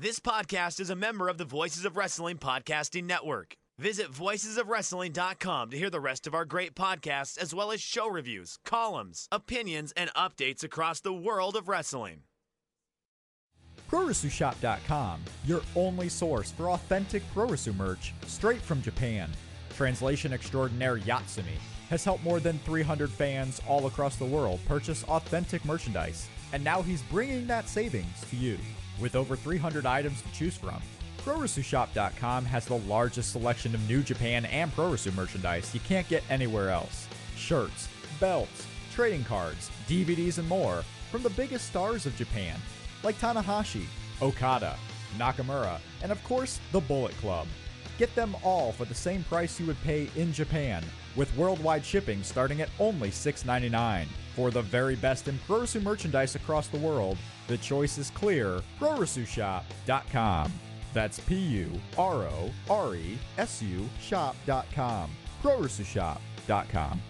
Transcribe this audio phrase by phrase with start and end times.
[0.00, 3.58] This podcast is a member of the Voices of Wrestling Podcasting Network.
[3.78, 8.56] Visit voicesofwrestling.com to hear the rest of our great podcasts, as well as show reviews,
[8.64, 12.22] columns, opinions, and updates across the world of wrestling.
[13.90, 19.30] PuroresuShop.com, your only source for authentic Puroresu merch straight from Japan.
[19.76, 21.58] Translation extraordinaire Yatsumi
[21.90, 26.80] has helped more than 300 fans all across the world purchase authentic merchandise, and now
[26.80, 28.56] he's bringing that savings to you.
[29.00, 30.80] With over 300 items to choose from,
[31.24, 36.70] PuroresuShop.com has the largest selection of New Japan and Puroresu merchandise you can't get anywhere
[36.70, 37.08] else.
[37.36, 42.58] Shirts, belts, trading cards, DVDs, and more from the biggest stars of Japan,
[43.02, 43.84] like Tanahashi,
[44.20, 44.76] Okada,
[45.16, 47.46] Nakamura, and of course, the Bullet Club.
[47.98, 50.84] Get them all for the same price you would pay in Japan,
[51.16, 54.06] with worldwide shipping starting at only $6.99.
[54.36, 57.18] For the very best in Puroresu merchandise across the world,
[57.50, 60.52] the choice is clear PuroresuShop.com.
[60.94, 65.10] That's P U R O R E S U shop.com.
[65.42, 67.00] PuroresuShop.com.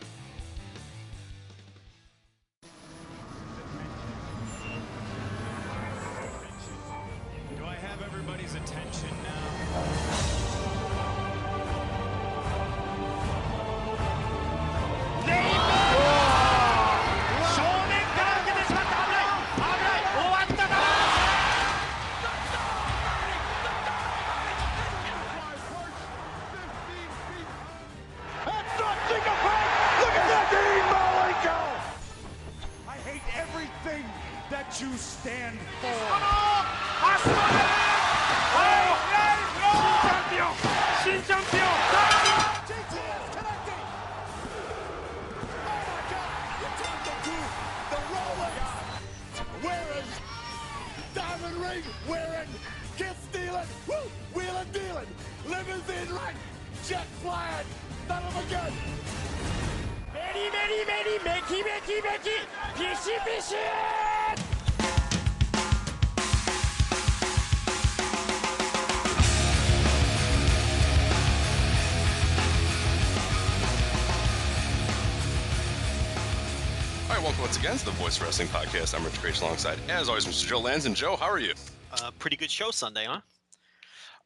[77.60, 78.94] again to the Voice Wrestling Podcast.
[78.94, 80.46] I'm Rich Grace alongside, as always, Mr.
[80.46, 80.88] Joe Lanza.
[80.88, 81.52] And Joe, how are you?
[81.92, 83.20] Uh, pretty good show Sunday, huh?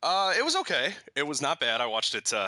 [0.04, 0.92] Uh, it was okay.
[1.16, 1.80] It was not bad.
[1.80, 2.32] I watched it.
[2.32, 2.46] Uh,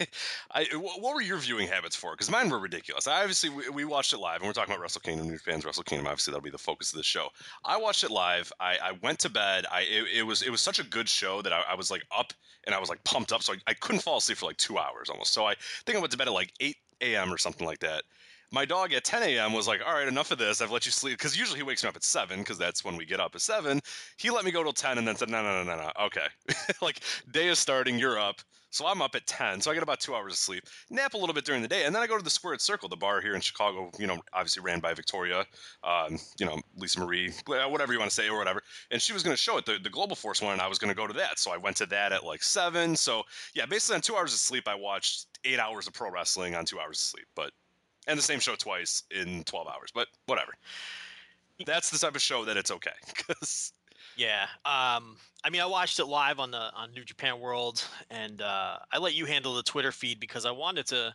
[0.50, 2.14] I, what were your viewing habits for?
[2.14, 3.06] Because mine were ridiculous.
[3.06, 5.64] I obviously we, we watched it live, and we're talking about Wrestle Kingdom, New Japan's
[5.64, 6.08] Wrestle Kingdom.
[6.08, 7.28] Obviously, that'll be the focus of the show.
[7.64, 8.52] I watched it live.
[8.58, 9.66] I, I went to bed.
[9.70, 12.02] I it, it was it was such a good show that I, I was like
[12.16, 12.32] up
[12.64, 14.78] and I was like pumped up, so I, I couldn't fall asleep for like two
[14.78, 15.32] hours almost.
[15.32, 15.54] So I
[15.86, 17.32] think I went to bed at like eight a.m.
[17.32, 18.02] or something like that.
[18.54, 19.52] My dog at 10 a.m.
[19.52, 20.60] was like, "All right, enough of this.
[20.60, 22.96] I've let you sleep." Because usually he wakes me up at seven, because that's when
[22.96, 23.80] we get up at seven.
[24.16, 26.04] He let me go till 10, and then said, "No, no, no, no, no.
[26.06, 26.26] Okay,
[26.80, 27.00] like
[27.32, 27.98] day is starting.
[27.98, 28.36] You're up."
[28.70, 30.64] So I'm up at 10, so I get about two hours of sleep.
[30.90, 32.88] Nap a little bit during the day, and then I go to the Squared Circle,
[32.88, 33.90] the bar here in Chicago.
[33.98, 35.44] You know, obviously ran by Victoria,
[35.82, 38.62] um, you know, Lisa Marie, whatever you want to say or whatever.
[38.90, 40.78] And she was going to show it, the, the Global Force one, and I was
[40.78, 41.38] going to go to that.
[41.40, 42.96] So I went to that at like seven.
[42.96, 43.22] So
[43.54, 46.64] yeah, basically on two hours of sleep, I watched eight hours of pro wrestling on
[46.64, 47.26] two hours of sleep.
[47.36, 47.52] But
[48.06, 50.52] and the same show twice in 12 hours but whatever
[51.66, 53.72] that's the type of show that it's okay because
[54.16, 54.44] Yeah.
[54.64, 58.78] Um, I mean, I watched it live on the on New Japan World, and uh,
[58.92, 61.14] I let you handle the Twitter feed because I wanted to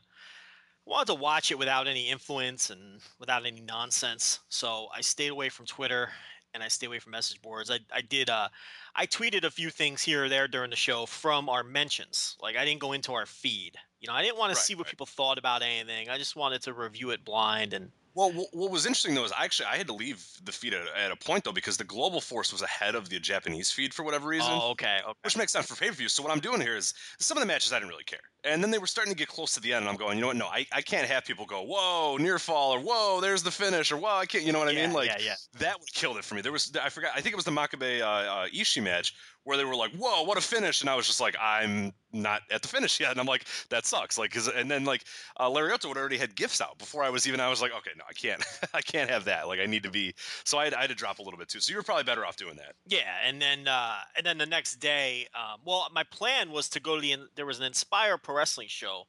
[0.85, 4.39] wanted to watch it without any influence and without any nonsense.
[4.49, 6.09] So I stayed away from Twitter
[6.53, 7.69] and I stay away from message boards.
[7.71, 8.49] I I did uh,
[8.95, 12.35] I tweeted a few things here or there during the show from our mentions.
[12.41, 13.77] Like I didn't go into our feed.
[13.99, 14.91] You know, I didn't want Right, to see what right.
[14.91, 16.09] people thought about anything.
[16.09, 19.45] I just wanted to review it blind and well what was interesting though is I
[19.45, 22.19] actually i had to leave the feed at, at a point though because the global
[22.19, 25.13] force was ahead of the japanese feed for whatever reason oh, okay, okay.
[25.23, 27.71] which makes sense for pay-per-view so what i'm doing here is some of the matches
[27.71, 29.83] i didn't really care And then they were starting to get close to the end,
[29.83, 30.37] and I'm going, you know what?
[30.37, 33.91] No, I, I can't have people go, whoa, near fall, or whoa, there's the finish,
[33.91, 34.45] or whoa, I can't.
[34.45, 34.93] You know what I Yeah, mean?
[34.93, 35.35] Like yeah, yeah.
[35.59, 36.41] that would killed it for me.
[36.41, 39.13] There was, I forgot, I think it was the Makabe uh, uh, Ishii match
[39.43, 42.41] where they were like, whoa, what a finish, and I was just like, I'm not
[42.51, 44.17] at the finish yet, and I'm like, that sucks.
[44.17, 45.05] Like, 'cause- and then like
[45.37, 47.39] uh, Lariotto had already had gifts out before I was even.
[47.39, 48.43] I was like, okay, no, I can't,
[48.73, 49.47] I can't have that.
[49.47, 50.13] Like, I need to be.
[50.43, 51.59] So I had, I had to drop a little bit too.
[51.59, 52.75] So you were probably better off doing that.
[52.87, 56.79] Yeah, and then uh, and then the next day, um, well, my plan was to
[56.79, 57.15] go to the.
[57.35, 59.07] There was an Inspire Pro Wrestling show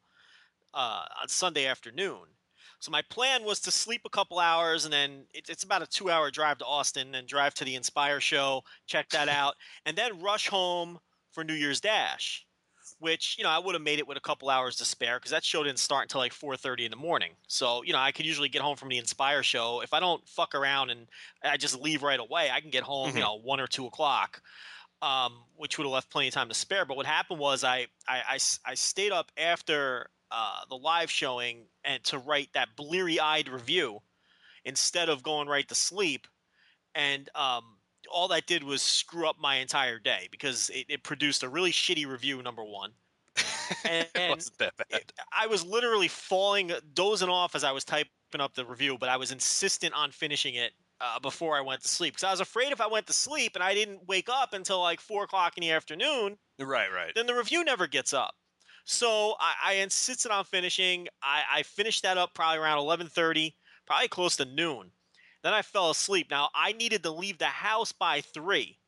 [0.73, 2.21] uh, on Sunday afternoon.
[2.79, 5.87] So my plan was to sleep a couple hours, and then it's it's about a
[5.87, 10.23] two-hour drive to Austin, and drive to the Inspire show, check that out, and then
[10.23, 10.99] rush home
[11.33, 12.47] for New Year's Dash,
[12.99, 15.33] which you know I would have made it with a couple hours to spare because
[15.33, 17.33] that show didn't start until like 4:30 in the morning.
[17.47, 20.27] So you know I could usually get home from the Inspire show if I don't
[20.27, 21.09] fuck around and
[21.45, 22.51] I just leave right away.
[22.51, 23.15] I can get home, Mhm.
[23.17, 24.41] you know, one or two o'clock,
[25.03, 26.85] um, which would have left plenty of time to spare.
[26.85, 32.03] But what happened was I I I stayed up after uh, the live showing and
[32.05, 34.01] to write that bleary-eyed review
[34.65, 36.27] instead of going right to sleep,
[36.95, 37.65] and um,
[38.13, 41.73] all that did was screw up my entire day because it, it produced a really
[41.73, 42.43] shitty review.
[42.43, 42.93] Number one.
[43.89, 44.87] And, wasn't that bad.
[44.91, 48.11] it- I was literally falling, dozing off as I was typing
[48.41, 51.89] up the review, but I was insistent on finishing it uh, before I went to
[51.89, 54.53] sleep because I was afraid if I went to sleep and I didn't wake up
[54.53, 57.13] until like four o'clock in the afternoon, Right, right.
[57.15, 58.35] then the review never gets up.
[58.85, 61.09] So I, I insisted on finishing.
[61.23, 63.55] I, I finished that up probably around eleven thirty,
[63.87, 64.91] probably close to noon.
[65.43, 66.29] Then I fell asleep.
[66.31, 68.79] Now I needed to leave the house by three,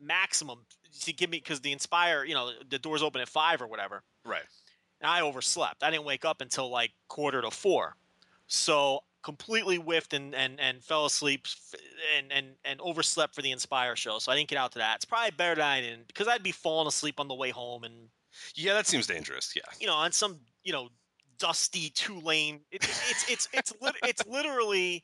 [0.00, 0.66] maximum,
[1.02, 4.02] to give me because the Inspire, you know, the doors open at five or whatever.
[4.24, 4.44] Right.
[5.00, 5.82] And I overslept.
[5.82, 7.96] I didn't wake up until like quarter to four.
[8.46, 11.48] So completely whiffed and, and, and fell asleep
[12.16, 14.20] and, and, and overslept for the Inspire show.
[14.20, 14.94] So I didn't get out to that.
[14.94, 17.82] It's probably better that I didn't because I'd be falling asleep on the way home
[17.82, 18.08] and,
[18.54, 19.52] Yeah, that seems dangerous.
[19.56, 19.62] Yeah.
[19.80, 20.90] you know, on some, you know,
[21.38, 22.60] dusty two lane.
[22.70, 25.02] It, it's, it's, it's, lit- it's literally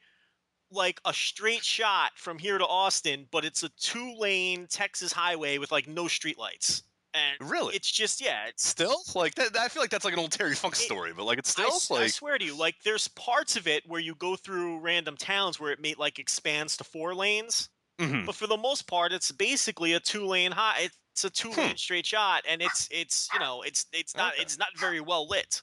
[0.70, 5.58] like a straight shot from here to Austin, but it's a two lane Texas highway
[5.58, 6.82] with like no streetlights.
[7.14, 7.74] And Really?
[7.76, 9.56] it's just, yeah, it's, Still, like that.
[9.56, 11.94] I feel like that's like an old Terry Funk story, but like it's still I,
[11.94, 15.16] like I swear to you, like there's parts of it where you go through random
[15.16, 17.68] towns where it may like expands to four lanes,
[17.98, 18.24] Mhm.
[18.26, 20.90] but for the most part, it's basically a two lane high.
[21.14, 21.76] It's a two lane Hmm.
[21.76, 24.42] straight shot, and it's it's you know it's it's not Okay.
[24.42, 25.62] it's not very well lit.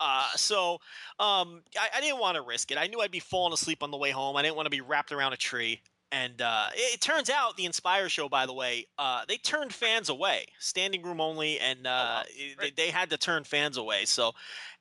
[0.00, 0.74] Uh, so
[1.18, 2.78] um, I, I didn't want to risk it.
[2.78, 4.36] I knew I'd be falling asleep on the way home.
[4.36, 5.82] I didn't want to be wrapped around a tree.
[6.12, 9.74] And uh, it, it turns out the Inspire show, by the way, uh, they turned
[9.74, 12.26] fans away, standing room only, and uh, wow.
[12.28, 14.04] it- they, they had to turn fans away.
[14.04, 14.32] So,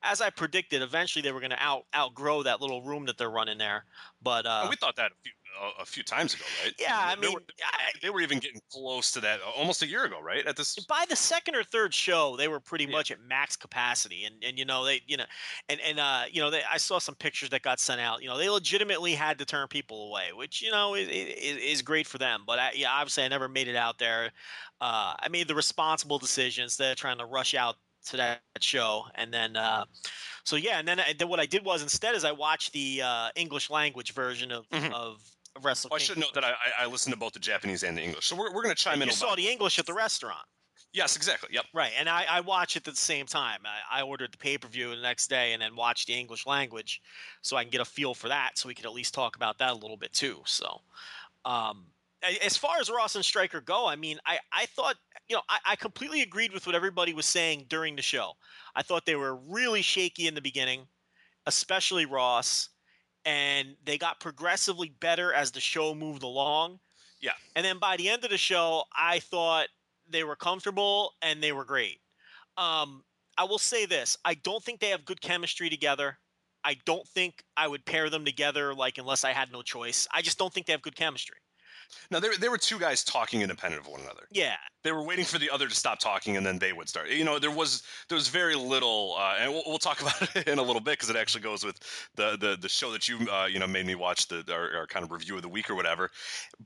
[0.03, 3.29] as I predicted, eventually they were going to out outgrow that little room that they're
[3.29, 3.85] running there.
[4.21, 6.73] But uh, Oh, we thought that a few, uh, a few times ago, right?
[6.79, 9.81] yeah, I They mean, were, I, they were even getting close to that uh, almost
[9.81, 10.45] a year ago, right?
[10.45, 12.97] At this, by the second or third show, they were pretty Yeah.
[12.97, 15.23] much at max capacity, and and you know they you know,
[15.69, 18.21] and and uh you know they, I saw some pictures that got sent out.
[18.21, 21.81] You know they legitimately had to turn people away, which you know is, is, is
[21.81, 22.43] great for them.
[22.45, 24.33] But I, yeah, obviously I never made it out there.
[24.81, 29.05] Uh, I made the responsible decision instead of trying to rush out to that show,
[29.15, 29.55] and then.
[29.55, 29.85] Uh,
[30.43, 33.01] so yeah, and then, I, then what I did was instead is I watched the
[33.03, 34.91] uh, English language version of Mhm.
[34.91, 35.21] of
[35.63, 38.25] Oh, I should note that I, I listened to both the Japanese and the English,
[38.27, 38.99] so we're, we're going to chime in.
[39.01, 40.45] you about- saw the English at the restaurant.
[40.91, 41.49] Yes, exactly.
[41.51, 41.65] Yep.
[41.73, 43.59] Right, and I, I watch it at the same time.
[43.65, 46.45] I, I ordered the pay per view the next day, and then watched the English
[46.45, 47.01] language,
[47.41, 48.51] so I can get a feel for that.
[48.57, 50.37] So we could at least talk about that a little bit too.
[50.45, 50.79] So,
[51.43, 51.85] um,
[52.41, 54.95] as far as Ross and Striker go, I mean, I, I thought
[55.27, 58.31] you know I, I completely agreed with what everybody was saying during the show.
[58.73, 60.87] I thought they were really shaky in the beginning,
[61.45, 62.69] especially Ross,
[63.25, 66.79] and they got progressively better as the show moved along.
[67.21, 67.31] Yeah.
[67.55, 69.67] and then by the end of the show, I thought
[70.07, 71.99] they were comfortable and they were great.
[72.57, 73.03] Um,
[73.37, 76.19] I will say this: I don't think they have good chemistry together.
[76.63, 80.07] I don't think I would pair them together like unless I had no choice.
[80.13, 81.37] I just don't think they have good chemistry.
[82.11, 84.27] Now there there were two guys talking independent of one another.
[84.31, 87.09] Yeah, They were waiting for the other to stop talking, and then they would start.
[87.09, 90.47] You know, there was there was very little, uh, and we'll, we'll talk about it
[90.47, 91.79] in a little bit because it actually goes with
[92.15, 94.85] the the the show that you uh, you know made me watch the our, our
[94.87, 96.11] kind of review of the week or whatever.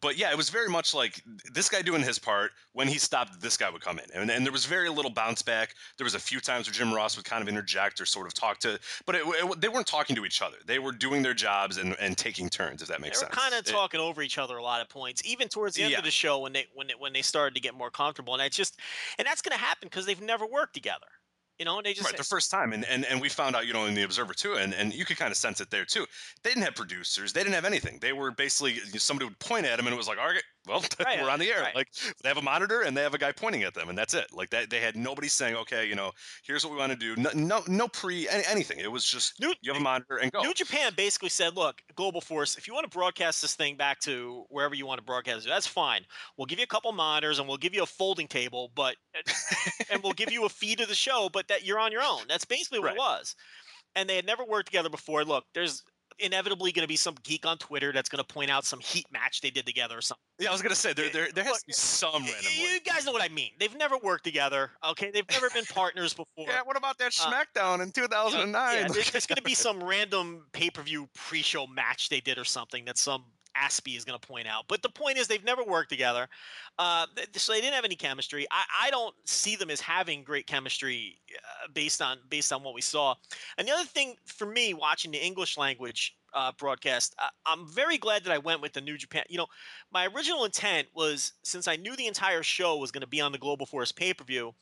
[0.02, 1.24] But yeah, it was very much like
[1.54, 2.52] this guy doing his part.
[2.74, 5.42] When he stopped, this guy would come in, and, and there was very little bounce
[5.42, 5.76] back.
[5.98, 8.34] There was a few times where Jim Ross would kind of interject or sort of
[8.34, 10.58] talk to, but it, it, they weren't talking to each other.
[10.66, 13.32] They were doing their jobs and, and taking turns, if that makes sense.
[13.34, 15.84] they were kind of talking over each other a lot of points, even towards the
[15.84, 16.00] end Yeah.
[16.00, 18.34] of the show when they when it, when they started to get more comfortable.
[18.34, 18.80] And it's just,
[19.18, 21.08] and that's going to happen because they've never worked together.
[21.60, 23.68] You know, and they just right the first time and, and and we found out
[23.68, 25.84] you know in the observer too and and you could kind of sense it there
[25.84, 26.06] too
[26.42, 29.76] they didn't have producers they didn't have anything they were basically somebody would point at
[29.76, 31.62] them and it was like all right well, Right, we're on the air.
[31.62, 31.76] right.
[31.76, 31.88] Like
[32.22, 34.28] they have a monitor and they have a guy pointing at them, and that's it.
[34.34, 36.12] Like that, they had nobody saying, okay, you know,
[36.44, 37.16] here's what we want to do.
[37.22, 38.80] No, no, no pre any, anything.
[38.80, 40.42] It was just New- you have a monitor and go.
[40.42, 44.00] New Japan basically said, "Look, Global Force, if you want to broadcast this thing back
[44.02, 46.02] to wherever you want to broadcast it, that's fine.
[46.38, 49.32] We'll give you a couple monitors and we'll give you a folding table, but uh,
[49.92, 52.22] and we'll give you a feed of the show, but that you're on your own.
[52.28, 52.96] That's basically what Right.
[52.96, 53.36] it was.
[53.96, 55.24] And they had never worked together before.
[55.26, 55.84] Look, there's
[56.20, 59.06] inevitably going to be some geek on Twitter that's going to point out some heat
[59.12, 60.24] match they did together or something.
[60.40, 62.52] yeah, I was gonna say there, there, there has to be some random.
[62.58, 63.52] You guys know what I mean.
[63.60, 64.72] They've never worked together.
[64.90, 66.26] Okay, they've never been partners before.
[66.48, 68.54] Yeah, what about that Uh, SmackDown in 2009?
[68.54, 72.20] Yeah, there's, there's going to be some random pay per view pre show match they
[72.22, 73.24] did or something that some
[73.60, 74.66] Aspie is going to point out.
[74.68, 76.28] But the point is, they've never worked together.
[76.78, 78.48] Uh, so they didn't have any chemistry.
[78.52, 82.74] I, I don't see them as having great chemistry uh, based on based on what
[82.74, 83.16] we saw.
[83.58, 87.98] And the other thing for me, watching the English language uh, broadcast, I, I'm very
[87.98, 89.24] glad that I went with the New Japan.
[89.30, 89.48] You know,
[89.92, 93.32] my original intent was since I knew the entire show was going to be on
[93.32, 94.54] the Global Force pay per view,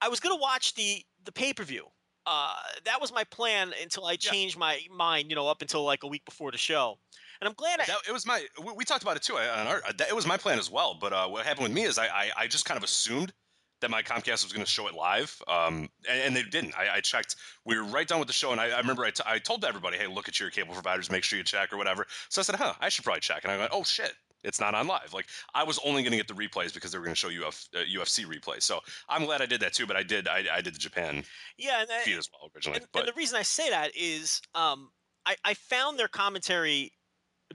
[0.00, 1.86] I was going to watch the the pay per view.
[2.26, 2.54] Uh,
[2.84, 5.30] that was my plan until I changed my mind.
[5.30, 6.98] You know, up until like a week before the show.
[7.44, 8.42] And I'm glad I, That, it was my.
[8.64, 9.36] We, we talked about it too.
[9.36, 10.96] I- On our, that, it was my plan as well.
[10.98, 13.34] But uh, what happened with me is I, I, I just kind of assumed
[13.82, 16.74] that my Comcast was going to show it live, um, and, and they didn't.
[16.74, 17.36] I, I checked.
[17.66, 19.62] We were right done with the show, and I, I remember I, t- I told
[19.62, 21.10] everybody, "Hey, look at your cable providers.
[21.10, 23.52] Make sure you check or whatever." So I said, "Huh, I should probably check." And
[23.52, 25.12] I went, "Oh shit." It's not on live.
[25.14, 27.30] Like I was only going to get the replays because they were going to show
[27.46, 28.62] Uf, uh, UFC replays.
[28.62, 29.86] So I'm glad I did that too.
[29.86, 31.24] But I did I, I did the Japan
[31.56, 32.80] yeah, and, feed as well originally.
[32.80, 34.90] and, but and the reason I say that is um,
[35.26, 36.92] I, I found their commentary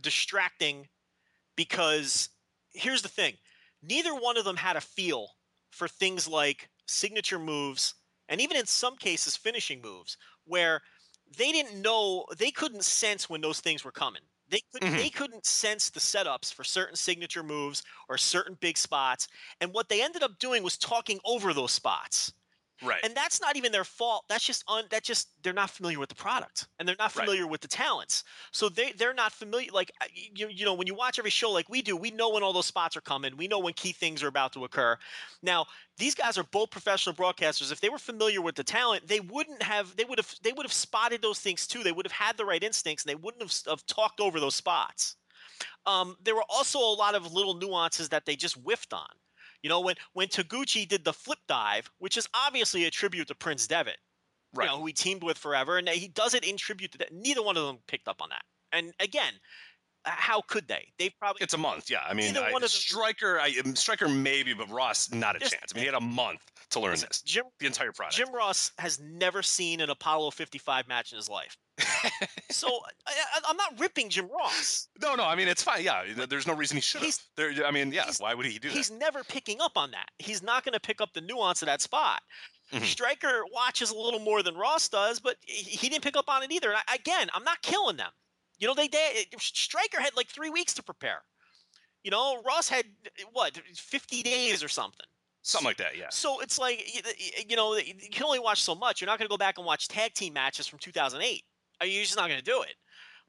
[0.02, 0.88] distracting
[1.56, 2.30] because
[2.74, 3.38] here's the thing
[3.82, 5.30] neither one of them had a feel
[5.72, 7.96] for things like signature moves
[8.28, 10.82] and even in some cases finishing moves where
[11.38, 14.24] they didn't know they couldn't sense when those things were coming.
[14.48, 14.96] They couldn't, Mhm.
[14.96, 19.28] they couldn't sense the setups for certain signature moves or certain big spots.
[19.62, 22.34] And what they ended up doing was talking over those spots
[22.82, 23.00] right.
[23.04, 24.26] and that's not even their fault.
[24.30, 27.26] That's just un, that just they're not familiar with the product and they're not Right.
[27.26, 28.24] familiar with the talents.
[28.52, 31.70] So they they're not familiar like you, you know when you watch every show like
[31.70, 33.36] we do we know when all those spots are coming.
[33.38, 34.98] We know when key things are about to occur.
[35.42, 35.66] Now
[35.98, 37.72] these guys are both professional broadcasters.
[37.72, 40.66] If they were familiar with the talent they wouldn't have they would have they would
[40.66, 41.84] have spotted those things too.
[41.84, 44.56] They would have had the right instincts and they wouldn't have, have talked over those
[44.56, 45.16] spots.
[45.86, 49.10] Um, there were also a lot of little nuances that they just whiffed on
[49.64, 53.36] you know, when when Taguchi did the flip dive, which is obviously a tribute to
[53.36, 53.98] Prince Devitt,
[54.54, 54.66] right.
[54.66, 57.14] you know, who he teamed with forever, and he does it in tribute to that.
[57.14, 58.44] Neither one of them picked up on that.
[58.72, 59.34] And again,
[60.06, 60.92] how could they?
[60.98, 62.00] They probably It's a month, yeah.
[62.08, 65.74] I mean, I, one of Striker, I, um, Striker maybe, but Ross not a chance.
[65.74, 66.42] I mean, he had a month
[66.72, 67.22] to learn this.
[67.22, 68.16] Jim The entire product.
[68.16, 71.58] Jim Ross has never seen an Apollo 55 match in his life.
[72.50, 72.68] so
[73.08, 74.88] I, I, I'm not ripping Jim Ross.
[75.02, 75.26] no, no.
[75.26, 75.84] I mean, it's fine.
[75.84, 77.02] Yeah, th- there's no reason he should.
[77.36, 78.10] There, I mean, yeah.
[78.20, 78.94] Why would he do He's that?
[78.94, 80.10] He's never picking up on that.
[80.20, 82.22] He's not going to pick up the nuance of that spot.
[82.72, 82.84] Mhm.
[82.84, 86.44] Striker watches a little more than Ross does, but he he didn't pick up on
[86.44, 86.70] it either.
[86.70, 88.12] And I, again, I'm not killing them.
[88.60, 91.22] You know, they, they Striker had like three weeks to prepare.
[92.04, 92.86] You know, Ross had
[93.34, 95.06] what 50 days or something.
[95.42, 95.98] Something like that.
[95.98, 96.08] Yeah.
[96.12, 96.84] So it's like
[97.50, 99.00] you know you can only watch so much.
[99.00, 101.44] You're not going to go back and watch tag team matches from 2008.
[101.82, 102.76] Uh, You're just not going to do it.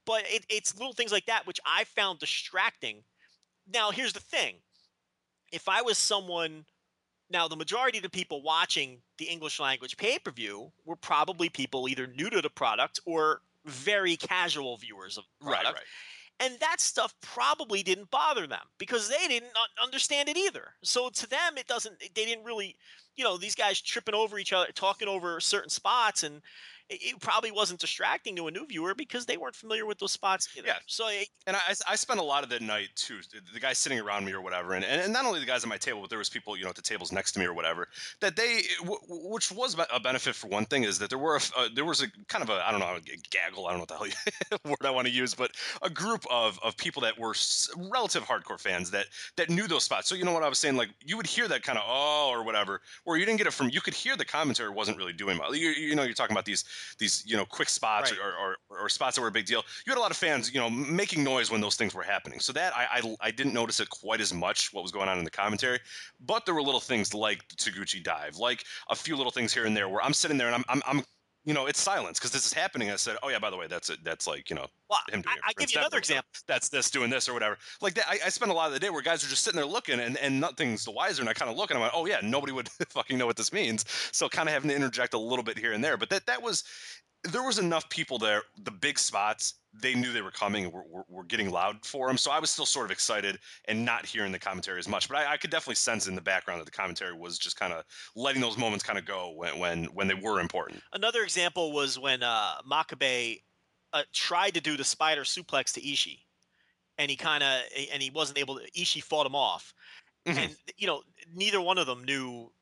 [0.06, 3.02] But it, it's little things like that which I found distracting.
[3.72, 4.56] Now here's the thing:
[5.52, 6.64] if I was someone,
[7.30, 11.48] now the majority of the people watching the English language pay per view were probably
[11.48, 15.60] people either new to the product or very casual viewers of the Right.
[15.60, 15.86] product Right.
[16.40, 19.52] and that stuff probably didn't bother them because they didn't
[19.82, 22.76] understand it either so to them it doesn't they didn't really
[23.16, 26.42] you know these guys tripping over each other talking over certain spots and
[26.90, 30.48] it, probably wasn't distracting to a new viewer because they weren't familiar with those spots
[30.56, 30.68] either.
[30.68, 30.74] Yeah.
[30.86, 33.18] so it, And I, I spent a lot of the night too.
[33.52, 35.76] The guys sitting around me or whatever, and, and not only the guys at my
[35.76, 37.88] table, but there was people you know at the tables next to me or whatever.
[38.20, 38.62] That they,
[39.08, 42.02] which was a benefit for one thing, is that there were a uh, there was
[42.02, 44.06] a kind of a I don't know a gaggle I don't know what the hell
[44.06, 47.34] you, word I want to use, but a group of of people that were
[47.90, 49.06] relative hardcore fans that
[49.36, 50.08] that knew those spots.
[50.08, 52.30] So you know what I was saying, like you would hear that kind of oh
[52.30, 53.70] or whatever, where you didn't get it from.
[53.70, 55.54] You could hear the commentary wasn't really doing well.
[55.54, 56.64] You, you know, you're talking about these
[56.98, 58.20] these you know quick spots Right.
[58.20, 59.62] or, or, or spots that were a big deal.
[59.86, 62.40] You had a lot of fans, you know, making noise when those things were happening.
[62.40, 65.18] So that I, I I didn't notice it quite as much what was going on
[65.18, 65.78] in the commentary,
[66.20, 69.66] but there were little things like the Taguchi dive, like a few little things here
[69.66, 71.04] and there where I'm sitting there and I'm I'm, I'm
[71.44, 72.90] you know, it's silence because this is happening.
[72.90, 73.98] I said, "Oh yeah, by the way, that's it.
[74.04, 75.50] That's like you know, well, him doing I.
[75.50, 76.28] I give you another example.
[76.46, 77.56] That's this doing this or whatever.
[77.80, 78.04] Like that.
[78.08, 80.00] I, I spent a lot of the day where guys are just sitting there looking
[80.00, 81.22] and, and nothing's the wiser.
[81.22, 83.36] And I kind of look and I'm like, oh yeah, nobody would fucking know what
[83.36, 83.84] this means.
[84.12, 85.96] So kind of having to interject a little bit here and there.
[85.96, 86.64] But that that was
[87.24, 90.84] there was enough people there, the big spots they knew they were coming and were,
[90.88, 92.16] were, were getting loud for them.
[92.16, 95.08] So I was still sort of excited and not hearing the commentary as much.
[95.08, 97.72] But I, I could definitely sense in the background that the commentary was just kind
[97.72, 97.84] of
[98.16, 100.82] letting those moments kind of go when, when when they were important.
[100.92, 103.42] Another example was when uh, Makabe
[103.92, 106.18] uh, tried to do the spider suplex to Ishii,
[106.98, 107.62] and he kind of
[107.92, 108.70] and he wasn't able to.
[108.72, 109.72] Ishii fought him off,
[110.26, 110.36] Mhm.
[110.36, 112.52] and you know neither one of them knew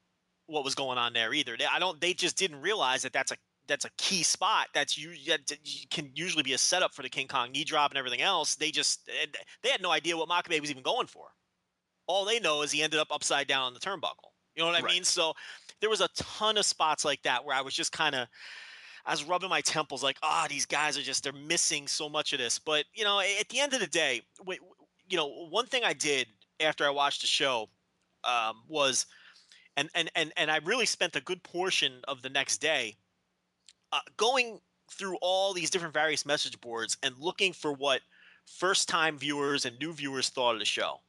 [0.46, 1.56] what was going on there either.
[1.56, 2.00] They, I don't.
[2.00, 3.36] They just didn't realize that that's a
[3.68, 4.68] that's a key spot.
[4.74, 5.52] That's you that
[5.90, 8.56] can usually be a setup for the King Kong knee drop and everything else.
[8.56, 9.06] They just
[9.62, 11.28] they had no idea what Makabe was even going for.
[12.06, 14.32] All they know is he ended up upside down on the turnbuckle.
[14.54, 14.94] You know what I Right.
[14.94, 15.04] mean?
[15.04, 15.34] So
[15.80, 18.28] there was a ton of spots like that where I was just kind of
[19.06, 22.32] I was rubbing my temples like, ah, these guys are just they're missing so much
[22.32, 22.58] of this.
[22.58, 24.22] But you know, at the end of the day,
[25.08, 26.28] you know, one thing I did
[26.60, 27.68] after I watched the show
[28.24, 29.06] um, was,
[29.76, 32.96] and and and and I really spent a good portion of the next day
[33.92, 38.00] uh, going through all these different various message boards and looking for what
[38.46, 41.00] first time viewers and new viewers thought of the show.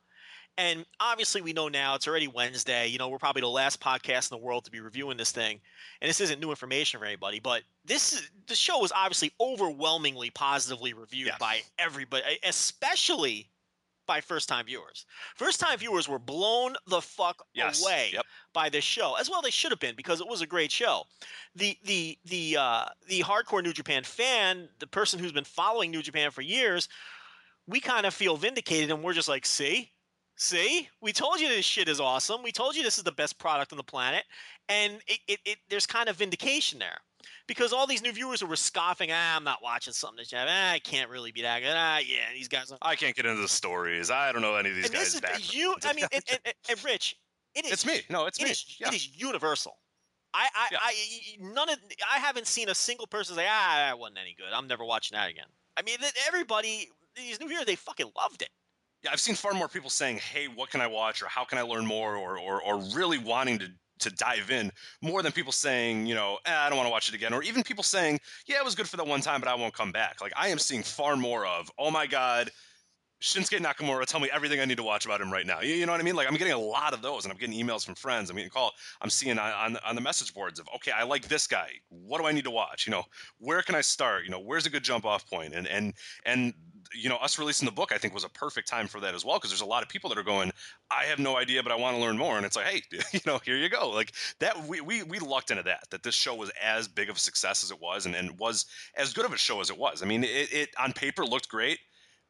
[0.57, 2.88] And obviously, we know now it's already Wednesday.
[2.88, 5.62] You know, we're probably the last podcast in the world to be reviewing this thing.
[6.01, 10.31] And this isn't new information for anybody, but this is, the show was obviously overwhelmingly
[10.31, 11.38] positively reviewed Yes.
[11.39, 13.50] by everybody, especially
[14.09, 15.05] by first time viewers.
[15.35, 17.79] First time viewers were blown the fuck Yes.
[17.83, 18.25] away Yep.
[18.53, 21.03] by this show as well they should have been because it was a great show
[21.53, 26.01] the the the uh the hardcore new japan fan the person who's been following new
[26.01, 26.89] japan for years
[27.67, 29.91] we kind of feel vindicated and we're just like see
[30.37, 33.37] see we told you this shit is awesome we told you this is the best
[33.37, 34.23] product on the planet
[34.69, 36.97] and it, it, it there's kind of vindication there
[37.48, 40.71] because all these new viewers who were scoffing ah, i'm not watching something that ah,
[40.71, 43.41] i can't really be that good ah yeah these guys are I can't get into
[43.41, 44.12] the stories.
[44.12, 45.13] I don't know any of these and guys.
[45.13, 47.15] this is you i mean and, and, and rich
[47.55, 48.01] it is it's me.
[48.09, 48.51] No, it's it me.
[48.51, 48.88] is, yeah.
[48.88, 49.77] it is universal.
[50.33, 50.77] I, I, Yeah.
[50.81, 50.93] I,
[51.39, 51.79] none of,
[52.13, 54.48] I haven't seen a single person say, ah, that wasn't any good.
[54.53, 55.48] I'm never watching that again.
[55.75, 58.50] I mean, everybody, these new viewers, they fucking loved it.
[59.01, 61.57] Yeah, I've seen far more people saying, "Hey, what can I watch?" or "How can
[61.57, 65.51] I learn more?" or or, or really wanting to to dive in more than people
[65.51, 68.20] saying, you know, eh, I don't want to watch it again, or even people saying,
[68.46, 70.50] "Yeah, it was good for that one time, but I won't come back." Like I
[70.50, 72.51] am seeing far more of, "Oh my god."
[73.21, 75.59] Shinsuke Nakamura, tell me everything I need to watch about him right now.
[75.59, 76.15] You, you know what I mean?
[76.15, 78.29] Like I'm getting a lot of those, and I'm getting emails from friends.
[78.29, 78.71] I'm getting call.
[79.01, 81.69] I'm seeing on, on on the message boards of, okay, I like this guy.
[81.89, 82.88] What do I need to watch?
[82.88, 83.03] You know,
[83.39, 84.23] where can I start?
[84.23, 85.53] You know, where's a good jump off point?
[85.53, 85.93] And and
[86.25, 86.53] and
[86.93, 89.23] you know, us releasing the book, I think was a perfect time for that as
[89.23, 90.51] well, because there's a lot of people that are going,
[90.89, 92.38] I have no idea, but I want to learn more.
[92.38, 92.81] And it's like, hey,
[93.13, 93.89] you know, here you go.
[93.89, 97.17] Like that, we, we, we lucked into that, that this show was as big of
[97.17, 98.65] a success as it was and, and was
[98.96, 100.01] as good of a show as it was.
[100.01, 101.79] I mean, it, it on paper looked great,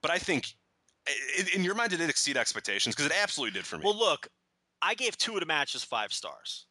[0.01, 0.53] but I think
[1.55, 2.95] in your mind, did it exceed expectations?
[2.95, 3.83] Because it absolutely did for me.
[3.85, 4.27] Well, look,
[4.81, 6.65] I gave two of the matches five stars.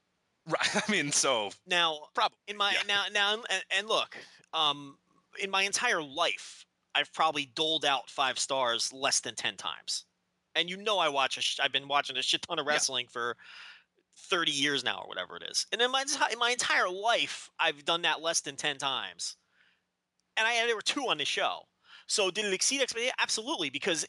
[0.49, 0.77] right.
[0.89, 2.39] I mean, so Now, probably.
[2.47, 2.79] in my Yeah.
[2.87, 4.17] now now and, and look,
[4.53, 4.97] um,
[5.41, 10.05] in my entire life, I've probably doled out five stars less than ten times.
[10.55, 11.37] And you know, I watch.
[11.39, 12.73] A sh- I've been watching a shit ton of Yeah.
[12.73, 13.37] wrestling for
[14.31, 15.67] thirty years now, or whatever it is.
[15.71, 19.37] And in my in my entire life, I've done that less than ten times.
[20.37, 21.61] And I there were two on the show.
[22.09, 23.15] So did it exceed expectations?
[23.21, 24.07] Absolutely, because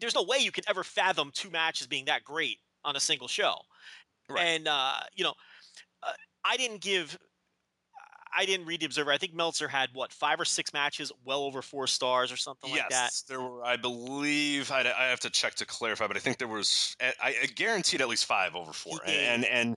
[0.00, 3.28] there's no way you could ever fathom two matches being that great on a single
[3.28, 3.56] show.
[4.28, 4.42] Right.
[4.42, 5.34] And uh, you know,
[6.02, 6.12] uh,
[6.44, 7.18] I didn't give.
[8.34, 9.12] I didn't read the Observer.
[9.12, 12.70] I think Meltzer had what five or six matches, well over four stars or something
[12.70, 13.04] yes, like that.
[13.04, 13.64] Yes, there were.
[13.64, 16.96] I believe I'd, I have to check to clarify, but I think there was.
[17.00, 19.00] I, I guaranteed at least five over four.
[19.06, 19.74] And and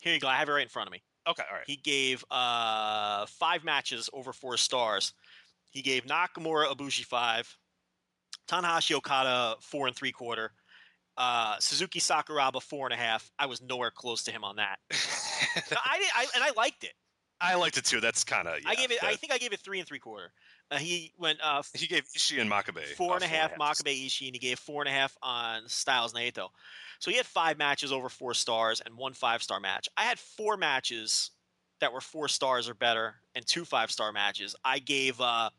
[0.00, 0.28] Here you go.
[0.28, 1.02] I have it right in front of me.
[1.28, 1.64] okay, all right.
[1.66, 5.14] He gave uh, five matches over four stars.
[5.72, 7.56] He gave Nakamura Ibushi five,
[8.46, 10.52] Tanahashi Okada four and three quarter,
[11.16, 13.30] uh, Suzuki Sakuraba four and a half.
[13.38, 14.78] I was nowhere close to him on that.
[15.70, 16.92] No, I did, I, and I liked it.
[17.40, 18.00] I liked it too.
[18.00, 18.54] That's kind of.
[18.64, 19.02] I gave it.
[19.02, 20.32] I think I gave it three and three quarter.
[20.70, 23.60] Uh, he went uh, he gave Ishii and Makabe four and a half, and a
[23.60, 23.82] half and a half halves.
[23.82, 26.48] Makabe Ishii, and he gave four and a half on Styles Naito.
[27.00, 29.88] So he had five matches over four stars and one five star match.
[29.96, 31.30] I had four matches
[31.82, 34.56] that were four stars or better and two five star matches.
[34.64, 35.50] I gave uh,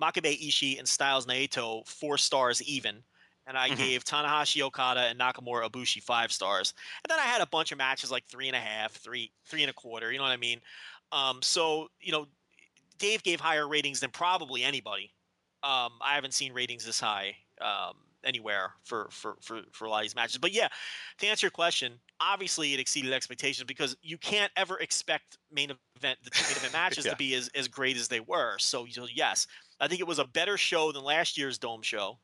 [0.00, 3.04] Makabe Ishii and Styles Naito four stars even.
[3.46, 3.76] And I Mhm.
[3.76, 6.72] gave Tanahashi Okada and Nakamura Ibushi five stars.
[7.04, 9.62] And then I had a bunch of matches like three and a half, three, three
[9.62, 10.10] and a quarter.
[10.12, 10.62] You know what I mean?
[11.12, 12.26] Um, so you know,
[12.98, 15.14] Dave gave higher ratings than probably anybody.
[15.62, 19.98] Um, I haven't seen ratings this high um, anywhere for, for, for, for a lot
[19.98, 20.38] of these matches.
[20.38, 20.68] But yeah,
[21.18, 22.00] to answer your question,
[22.32, 27.04] obviously it exceeded expectations because you can't ever expect main event the main event matches
[27.04, 27.12] Yeah.
[27.12, 28.56] to be as, as great as they were.
[28.58, 29.46] So, so yes,
[29.80, 32.18] I think it was a better show than last year's Dome show.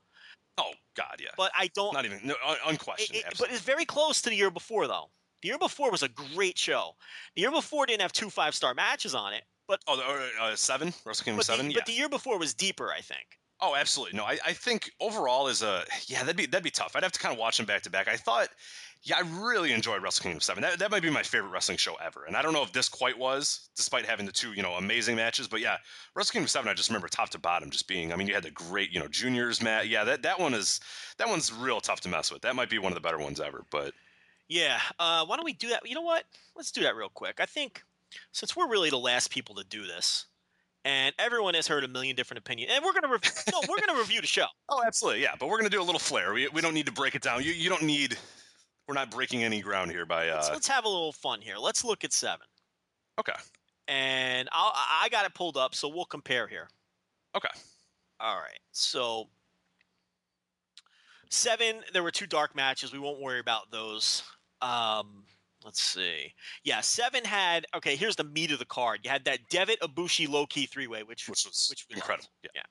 [0.58, 1.28] Oh God, yeah.
[1.36, 1.92] But I don't.
[1.94, 3.18] Not even no, un- it- unquestioned.
[3.18, 5.10] it- but it's very close to the year before, though.
[5.42, 6.92] The year before was a great show.
[7.34, 10.56] The year before didn't have two five star matches on it, But Oh, uh, uh,
[10.56, 11.66] seven Wrestle Kingdom seven.
[11.68, 11.78] the, yeah.
[11.78, 13.24] but the year before was deeper, I think.
[13.62, 14.16] Oh, absolutely.
[14.18, 16.92] No, I, I think overall is a yeah that'd be that'd be tough.
[16.94, 18.08] I'd have to kind of watch them back to back.
[18.08, 18.48] I thought,
[19.02, 20.62] yeah, I really enjoyed Wrestle Kingdom Seven.
[20.62, 22.24] That, that might be my favorite wrestling show ever.
[22.26, 25.16] And I don't know if this quite was, despite having the two you know amazing
[25.16, 25.48] matches.
[25.48, 25.78] But yeah,
[26.14, 28.12] Wrestle Kingdom Seven, I just remember top to bottom just being.
[28.12, 29.86] I mean, you had the great you know juniors match.
[29.86, 30.80] Yeah, that that one is
[31.16, 32.42] that one's real tough to mess with.
[32.42, 33.64] That might be one of the better ones ever.
[33.70, 33.94] But
[34.48, 34.80] Yeah.
[34.98, 35.88] Uh, why don't we do that?
[35.88, 36.24] You know what?
[36.54, 37.40] Let's do that real quick.
[37.40, 37.82] I think
[38.32, 40.26] since we're really the last people to do this,
[40.84, 43.98] and everyone has heard a million different opinions, and we're gonna rev- no, we're gonna
[43.98, 44.46] review the show.
[44.68, 45.34] oh, absolutely, yeah.
[45.38, 46.34] But we're gonna do a little flair.
[46.34, 47.42] We we don't need to break it down.
[47.42, 48.18] You you don't need.
[48.90, 50.28] We're not breaking any ground here by.
[50.32, 51.54] Let's, uh let's have a little fun here.
[51.58, 52.44] Let's look at seven,
[53.20, 53.34] Okay.
[53.86, 56.68] and I'll, I got it pulled up, so we'll compare here.
[57.36, 57.48] Okay.
[58.18, 58.58] All right.
[58.72, 59.28] So
[61.28, 62.92] seven, there were two dark matches.
[62.92, 64.24] We won't worry about those.
[64.60, 65.22] Um,
[65.64, 66.34] let's see.
[66.64, 67.94] Yeah, seven had okay.
[67.94, 69.02] Here's the meat of the card.
[69.04, 72.28] You had that Devitt Ibushi low key three way, which Which was which was incredible.
[72.42, 72.54] loved.
[72.56, 72.62] Yeah.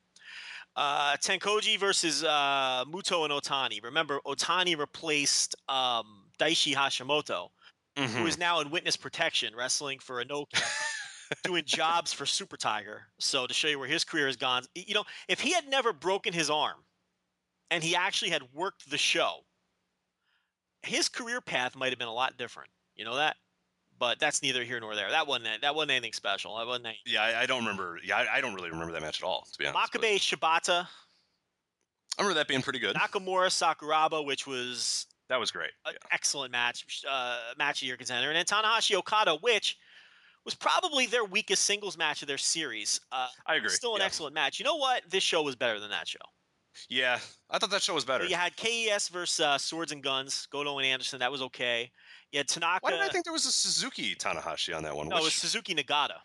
[0.75, 3.83] Uh, Tenkoji versus uh, Muto and Otani.
[3.83, 7.49] Remember, Otani replaced um, Daichi Hashimoto,
[7.97, 8.27] who Mhm.
[8.27, 10.61] is now in witness protection, wrestling for Inoki,
[11.43, 13.11] doing jobs for Super Tiger.
[13.19, 15.91] So to show you where his career has gone, you know, if he had never
[15.91, 16.85] broken his arm,
[17.71, 19.45] and he actually had worked the show,
[20.83, 22.71] his career path might have been a lot different.
[22.95, 23.35] You know that,
[23.99, 25.09] but that's neither here nor there.
[25.09, 26.57] That wasn't that wasn't anything special.
[26.57, 26.87] That wasn't.
[26.87, 27.99] Any, Yeah, I, I don't remember.
[28.03, 29.93] Yeah, I, I don't really remember that match at all, to be honest.
[29.93, 30.87] Makabe Shibata,
[32.17, 32.95] I remember that being pretty good.
[32.95, 35.71] Nakamura Sakuraba, which was That was great.
[35.85, 36.07] an Yeah.
[36.11, 39.77] excellent match, uh, match of year contender, and then Tanahashi Okada, which
[40.45, 42.99] was probably their weakest singles match of their series.
[43.11, 43.69] Uh, I agree.
[43.69, 44.05] still an yeah.
[44.05, 44.59] excellent match.
[44.59, 45.03] You know what?
[45.09, 46.19] This show was better than that show.
[46.87, 48.25] Yeah, I thought that show was better.
[48.25, 51.19] You had KES versus uh, Swords and Guns, Goto and Anderson.
[51.19, 51.91] That was okay.
[52.33, 52.79] Had Tanaka.
[52.81, 55.09] Why did I think there was a Suzuki Tanahashi on that one?
[55.09, 56.17] no, it was Suzuki Nagata,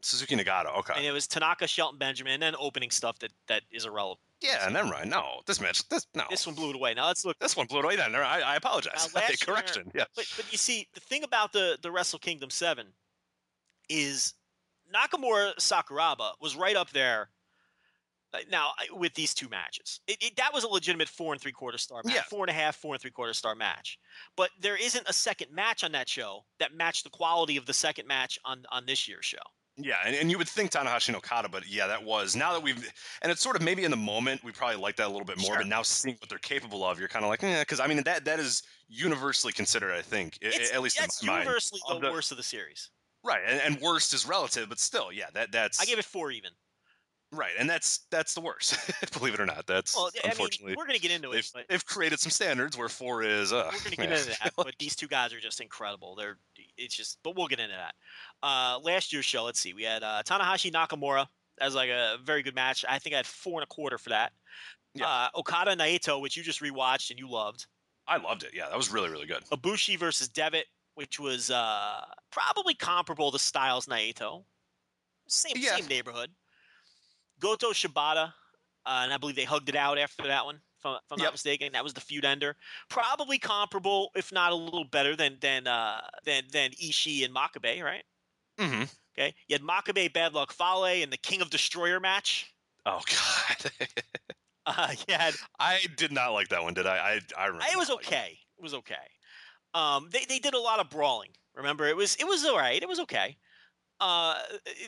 [0.00, 0.76] Suzuki Nagata.
[0.78, 0.94] Okay.
[0.96, 4.20] And it was Tanaka, Shelton Benjamin, and then opening stuff that that is irrelevant.
[4.40, 5.06] Yeah, and then right.
[5.06, 5.88] No, this match.
[5.88, 6.24] This no.
[6.30, 6.94] This one blew it away.
[6.94, 7.38] Now let's look.
[7.38, 7.96] This one blew it away.
[7.96, 9.08] Then I, I apologize.
[9.14, 9.90] Now, year- Correction.
[9.94, 10.04] Yeah.
[10.14, 12.88] But but you see, the thing about the the Wrestle Kingdom Seven
[13.88, 14.34] is
[14.94, 17.30] Nakamura Sakuraba was right up there.
[18.34, 21.52] Uh, Now with these two matches, it, it, that was a legitimate four and three
[21.52, 22.22] quarter star match, Yeah.
[22.22, 23.98] four and a half, four and three quarter star match.
[24.36, 27.74] But there isn't a second match on that show that matched the quality of the
[27.74, 29.38] second match on on this year's show.
[29.76, 32.62] Yeah, and, and you would think Tanahashi and Okada, but yeah, that was now that
[32.62, 32.76] we've
[33.22, 35.36] and it's sort of maybe in the moment we probably like that a little bit
[35.38, 35.56] more, Sure.
[35.58, 38.00] but now seeing what they're capable of, you're kind of like, yeah, because I mean
[38.04, 41.80] that that is universally considered, I think, It's, at least that's in my mind, universally
[41.88, 42.90] of the the- worst of the series.
[43.24, 43.40] right.
[43.44, 46.52] And, and worst is relative, but still, yeah, that that's I gave it four even.
[47.34, 48.76] Right, and that's that's the worst.
[49.18, 51.50] Believe it or not, that's Well, I mean, unfortunately we're gonna get into they've, it,
[51.54, 53.52] but they've created some standards where four is.
[53.52, 54.52] Uh, we're gonna get into that.
[54.56, 56.14] But these two guys are just incredible.
[56.14, 56.38] They're
[56.76, 57.94] it's just, but we'll get into that.
[58.42, 61.26] Uh, last year's show, let's see, we had uh, Tanahashi Nakamura.
[61.60, 62.84] Was like a very good match.
[62.88, 64.32] I think I had four and a quarter for that.
[64.94, 65.06] Yeah.
[65.06, 67.66] Uh, Okada Naito, which you just rewatched and you loved.
[68.08, 68.50] I loved it.
[68.52, 69.44] Yeah, that was really really good.
[69.52, 70.66] Ibushi versus Devitt,
[70.96, 72.00] which was uh,
[72.32, 74.44] probably comparable to Styles Naito.
[75.28, 75.76] Same Yeah.
[75.76, 76.30] same neighborhood.
[77.38, 78.28] Goto Shibata,
[78.86, 80.62] uh, and I believe they hugged it out after that one.
[80.78, 81.22] If I'm, if I'm Yep.
[81.22, 82.56] not mistaken, that was the feud ender.
[82.88, 87.82] Probably comparable, if not a little better than than uh, than than Ishii and Makabe,
[87.82, 88.04] right?
[88.58, 88.84] hmm
[89.16, 92.54] Okay, you had Makabe, Bad Luck Fale, and the King of Destroyer match.
[92.86, 93.72] Oh God,
[94.66, 96.74] Uh, you had I did not like that one.
[96.74, 97.16] Did I?
[97.16, 97.66] I I remember.
[97.72, 98.38] it was okay.
[98.58, 99.08] It was okay.
[99.74, 101.36] Um, they they did a lot of brawling.
[101.54, 102.82] Remember, it was it was all right.
[102.82, 103.38] It was okay.
[104.00, 104.34] Uh,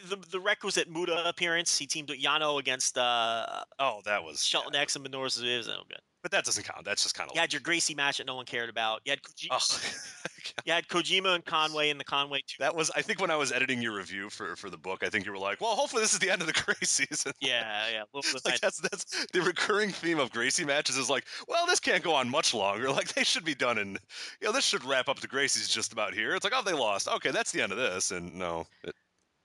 [0.09, 1.79] the the requisite Muta appearance.
[1.79, 5.55] He teamed with Yano against uh, Oh, that was Shelton yeah, X and Minoru Suzuki.
[5.55, 6.01] It was no good.
[6.27, 6.85] But that doesn't count.
[6.85, 7.37] That's just kind of.
[7.37, 9.01] You had your Gracie match that no one cared about.
[9.05, 10.61] You had Koji- Oh.
[10.67, 12.57] you had Kojima and Conway in the Conway two.
[12.59, 12.91] that was.
[12.97, 15.31] I think when I was editing your review for for the book, I think you
[15.31, 18.03] were like, "Well, hopefully this is the end of the Gracie season." Yeah, yeah.
[18.03, 21.65] a little bit like that's that's the recurring theme of Gracie matches is like, well,
[21.65, 22.91] this can't go on much longer.
[22.97, 23.97] Like they should be done and
[24.41, 26.35] you know, this should wrap up the Gracies just about here.
[26.35, 27.07] It's like, oh, they lost.
[27.07, 28.97] Okay, that's the end of this, and no, it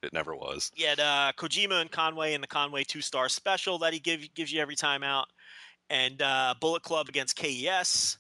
[0.02, 0.72] it never was.
[0.76, 4.22] You had uh, Kojima and Conway in the Conway two star special that he give,
[4.34, 5.28] gives you every time out,
[5.92, 8.18] and uh, Bullet Club against KES.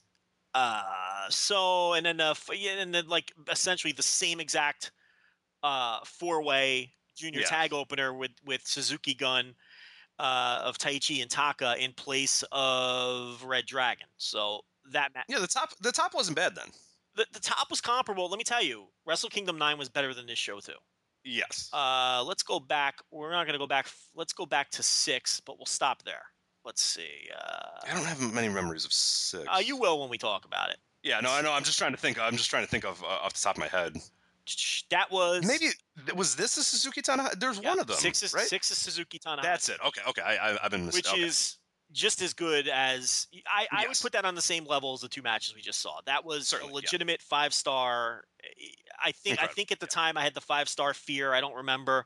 [0.54, 0.84] Uh,
[1.30, 4.92] so and then uh, f- and then like essentially the same exact
[5.64, 7.48] uh, four way junior Yeah.
[7.48, 9.56] tag opener with with Suzuki Gun
[10.20, 14.08] uh, of Taichi and Taka in place of Red Dragon.
[14.18, 16.68] So that ma- Yeah, the top the top wasn't bad then.
[17.16, 18.30] the, the top was comparable.
[18.30, 20.74] Let me tell you, Wrestle Kingdom nine was better than this show too.
[21.24, 21.70] Yes.
[21.72, 22.96] Uh, let's go back.
[23.12, 23.88] We're not going to go back.
[24.16, 26.24] Let's go back to six, but we'll stop there.
[26.64, 27.30] Let's see.
[27.36, 29.44] Uh, I don't have many memories of six.
[29.52, 30.78] uh, you will when we talk about it.
[31.04, 31.52] Yeah, no, I know.
[31.52, 32.20] I'm just trying to think.
[32.20, 33.98] I'm just trying to think of uh, off the top of my head.
[34.90, 35.68] That was Maybe
[36.16, 37.40] was this a Suzuki Tanahashi?
[37.40, 38.46] There's yeah, one of them, Six is right?
[38.46, 39.44] six is Suzuki Tanahashi.
[39.44, 39.78] That's it.
[39.86, 40.22] Okay, okay.
[40.22, 41.22] I, I, I've been which okay.
[41.22, 41.58] is
[41.92, 45.08] just as good as I, I would put that on the same level as the
[45.08, 46.00] two matches we just saw.
[46.06, 46.76] That was Certainly, a yeah.
[46.76, 48.24] legitimate five star.
[49.04, 51.34] I think I think at the time I had the five star fear.
[51.34, 52.06] I don't remember,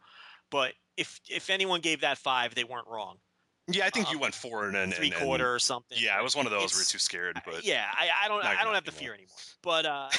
[0.52, 3.18] but if if anyone gave that five, they weren't wrong.
[3.67, 3.86] Yeah.
[3.86, 5.97] I think you um, went four and then Three and, and- quarter or something.
[5.99, 7.41] Yeah, I was one of those where you're too scared.
[7.45, 9.30] But yeah, I, I don't I don't have the fear anymore.
[9.63, 10.10] But uh,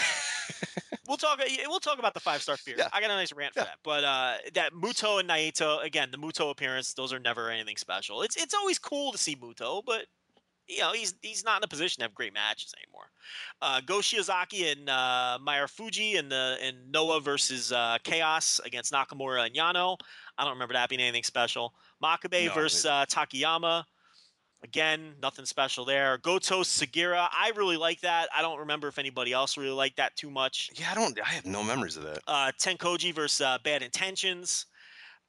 [1.08, 2.74] we'll talk we'll talk about the five star fear.
[2.78, 2.88] Yeah.
[2.92, 3.64] I got a nice rant for Yeah.
[3.66, 3.78] that.
[3.84, 8.22] But uh, that Muto and Naito again, the Muto appearance, those are never anything special.
[8.22, 10.06] It's it's always cool to see Muto, but
[10.68, 13.06] you know he's he's not in a position to have great matches anymore.
[13.62, 19.46] Uh, Go Shiozaki and uh, Marufuji and the and Noah versus uh, Chaos against Nakamura
[19.46, 19.96] and Yano.
[20.38, 21.72] I don't remember that being anything special.
[22.02, 23.84] Makabe No, versus uh, Takayama.
[24.64, 26.18] Again, nothing special there.
[26.18, 28.28] Goto Sugiura, I really like that.
[28.34, 30.70] I don't remember if anybody else really liked that too much.
[30.74, 31.18] yeah, I don't.
[31.20, 32.20] I have no memories of that.
[32.26, 34.66] Uh, Tenkoji versus uh, Bad Intentions.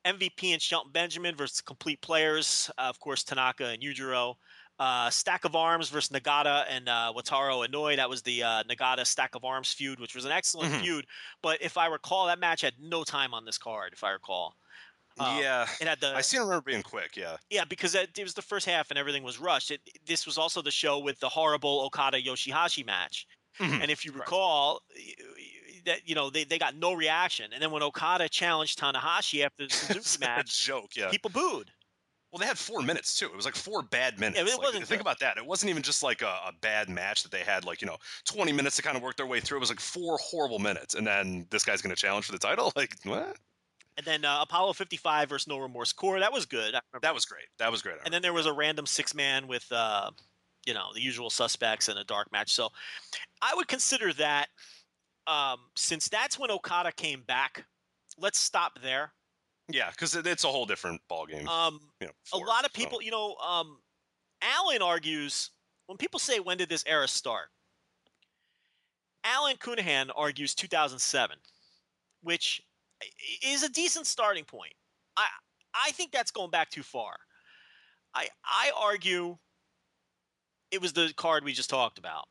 [0.05, 2.71] MVP and Shelton Benjamin versus Complete Players.
[2.77, 4.35] Uh, of course, Tanaka and Yujiro.
[4.79, 7.97] Uh, Stack of Arms versus Nagata and uh, Wataru Inouye.
[7.97, 10.81] That was the uh, Nagata Stack of Arms feud, which was an excellent Mhm.
[10.81, 11.05] feud.
[11.41, 13.91] But if I recall, that match had no time on this card.
[13.91, 14.55] If I recall,
[15.19, 17.15] Um, yeah, it had the I seem to remember being quick.
[17.17, 19.71] Yeah, yeah, because it, it was the first half and everything was rushed.
[19.71, 23.25] It, this was also the show with the horrible Okada Yoshihashi match.
[23.59, 23.81] Mhm.
[23.81, 25.13] And if you recall, y-
[25.85, 27.51] that you know they, they got no reaction.
[27.53, 30.95] And then when Okada challenged Tanahashi after the Suzuki match, joke.
[30.95, 31.09] Yeah.
[31.09, 31.71] people booed.
[32.31, 33.27] Well, they had four minutes too.
[33.27, 34.37] It was like four bad minutes.
[34.39, 35.01] it Like, wasn't think good.
[35.01, 35.37] about that.
[35.37, 37.95] It wasn't even just like a, a bad match that they had like you know
[38.25, 39.57] 20 minutes to kind of work their way through.
[39.57, 42.37] It was like four horrible minutes, and then this guy's going to challenge for the
[42.39, 42.71] title.
[42.75, 43.37] Like what?
[43.97, 46.75] And then uh, Apollo 55 versus No Remorse Corps, that was good.
[47.01, 47.45] That was great.
[47.57, 47.95] That was great.
[48.05, 50.11] And then there was a random six man with uh,
[50.67, 52.69] you know the usual suspects in a dark match so
[53.41, 54.47] i would consider that
[55.25, 57.65] um, since that's when okada came back
[58.19, 59.13] let's stop there
[59.69, 61.45] yeah, because it's a whole different ballgame.
[61.45, 62.83] um, you know, a lot it, of so.
[62.83, 63.79] people you know um,
[64.41, 65.51] alan argues
[65.87, 67.47] when people say when did this era start
[69.23, 71.37] alan Counihan argues 2007
[72.21, 72.61] which
[73.43, 74.73] is a decent starting point.
[75.15, 75.25] I
[75.73, 77.15] i think that's going back too far.
[78.13, 79.37] I i argue
[80.71, 82.25] it was the card we just talked about.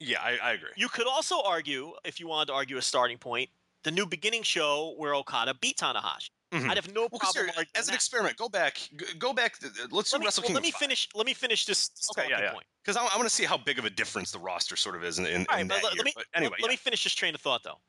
[0.00, 0.70] Yeah, I, I agree.
[0.76, 3.50] you could also argue if you wanted to argue a starting point
[3.84, 6.68] the new beginning show where okada beat tanahashi Mhm.
[6.68, 7.94] i'd have no Well, problem here, as an that.
[7.96, 8.78] experiment, go back,
[9.18, 9.56] go back.
[9.90, 12.30] Let's do let me, Wrestle well, let me finish let me finish this Okay, talking
[12.38, 12.52] yeah, yeah.
[12.52, 14.94] point because I, I want to see how big of a difference the roster sort
[14.96, 15.98] of is in, in, right, in that let, year.
[15.98, 17.80] let me but let- anyway, let, me finish this train of thought though.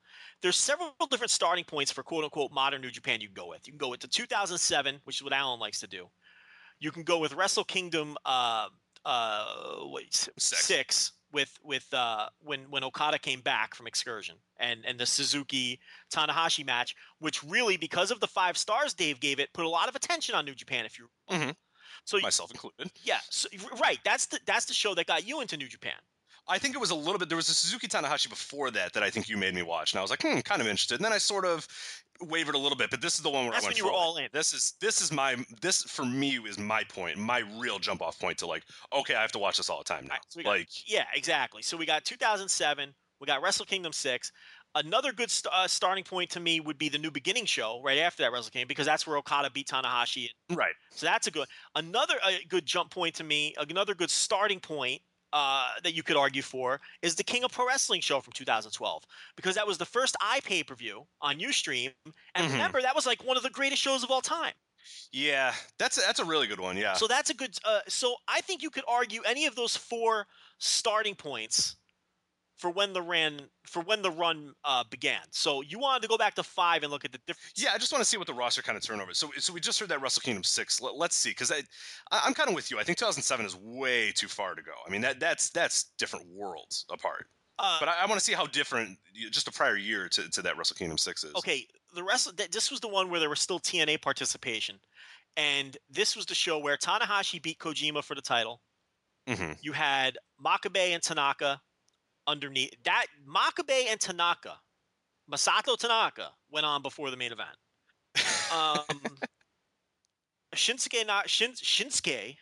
[0.41, 3.67] There's several different starting points for quote unquote modern New Japan you can go with.
[3.67, 6.08] You can go with the 2007, which is what Alan likes to do.
[6.80, 8.67] You can go with Wrestle Kingdom uh
[9.06, 9.45] uh
[9.88, 10.65] wait, Six.
[10.65, 15.80] six with with uh when when Okada came back from excursion and and the Suzuki
[16.13, 19.89] Tanahashi match, which really because of the five stars Dave gave it put a lot
[19.89, 20.86] of attention on New Japan.
[20.86, 21.56] If you Mhm.
[22.06, 22.91] so you- myself included.
[23.04, 23.50] yeah so,
[23.82, 26.00] right that's the that's the show that got you into New Japan.
[26.47, 27.29] I think it was a little bit.
[27.29, 29.99] There was a Suzuki Tanahashi before that that I think you made me watch, and
[29.99, 30.95] I was like, hmm, kind of interested.
[30.95, 31.67] And then I sort of
[32.21, 33.86] wavered a little bit, but this is the one where That's I when went you
[33.86, 34.27] were all in.
[34.34, 38.19] This is this is my this for me is my point, my real jump off
[38.19, 40.13] point to like, okay, I have to watch this all the time now.
[40.15, 41.62] Right, so got- like, Yeah, exactly.
[41.62, 42.93] So we got 2007.
[43.19, 44.32] We got Wrestle Kingdom 6.
[44.75, 47.99] Another good st- uh, starting point to me would be the New Beginning show right
[47.99, 50.29] after that Wrestle Kingdom because that's where Okada beat Tanahashi.
[50.51, 51.47] right, So that's a good.
[51.75, 53.53] Another uh, good jump point to me.
[53.58, 55.01] Another good starting point
[55.34, 59.04] uh, that you could argue for is the King of Pro Wrestling show from 2012
[59.36, 61.91] because that was the first i pay per view on UStream,
[62.36, 62.52] and Mhm.
[62.54, 64.54] remember that was like one of the greatest shows of all time.
[65.12, 66.78] yeah, that's a, that's a really good one.
[66.78, 67.58] Yeah, So that's a good.
[67.65, 70.28] Uh, so I think you could argue any of those four
[70.60, 71.78] starting points
[72.57, 75.21] for when the ran for when the run uh, began.
[75.31, 77.53] So you wanted to go back to five and look at the difference.
[77.55, 79.13] Yeah, I just want to see what the roster kind of turnover.
[79.13, 80.79] So, so we just heard that Wrestle Kingdom six.
[80.81, 81.61] Let, us see, because I,
[82.11, 82.79] I, I'm kind of with you.
[82.79, 84.71] I think 2007 is way too far to go.
[84.87, 87.25] I mean, that that's that's different worlds apart.
[87.59, 88.97] Uh, But I, I want to see how different
[89.31, 91.33] just a prior year to, to that Wrestle Kingdom six is.
[91.35, 94.79] okay, the rest that this was the one where there was still TNA participation,
[95.37, 98.61] and this was the show where Tanahashi beat Kojima for the title.
[99.27, 101.61] hmm You had Makabe and Tanaka
[102.27, 103.05] underneath that.
[103.27, 104.53] Makabe and Tanaka,
[105.31, 107.57] Masato Tanaka went on before the main event.
[108.53, 108.79] Um,
[110.55, 112.36] Shinsuke not Shin, Shinsuke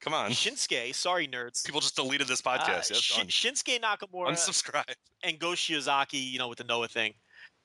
[0.00, 0.92] Come on, Shinsuke.
[0.94, 1.64] Sorry, nerds.
[1.64, 3.16] people just deleted this Uh, podcast.
[3.16, 3.28] done.
[3.28, 4.94] Shinsuke Nakamura Unsubscribe.
[5.22, 7.14] and Go Shiozaki, you know, with the Noah thing.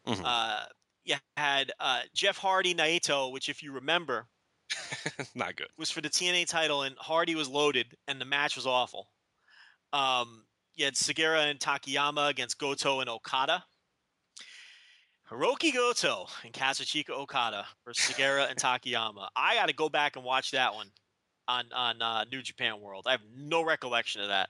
[0.07, 0.21] Mhm.
[0.23, 0.65] Uh,
[1.03, 4.27] you had uh, Jeff Hardy Naito, which, if you remember,
[5.35, 5.67] Not good.
[5.77, 9.09] was for the TNA title, and Hardy was loaded, and the match was awful.
[9.93, 10.45] Um,
[10.77, 13.63] you had Sugiura and Takayama against Goto and Okada.
[15.29, 19.27] Hirooki Goto and Kazuchika Okada versus Sugiura and Takayama.
[19.35, 20.87] I got to go back and watch that one
[21.47, 23.05] on on uh, New Japan World.
[23.07, 24.49] I have no recollection of that.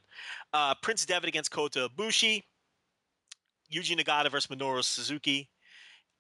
[0.54, 2.44] Uh, Prince Devitt against Kota Ibushi.
[3.74, 5.50] Yuji Nagata versus Minoru Suzuki.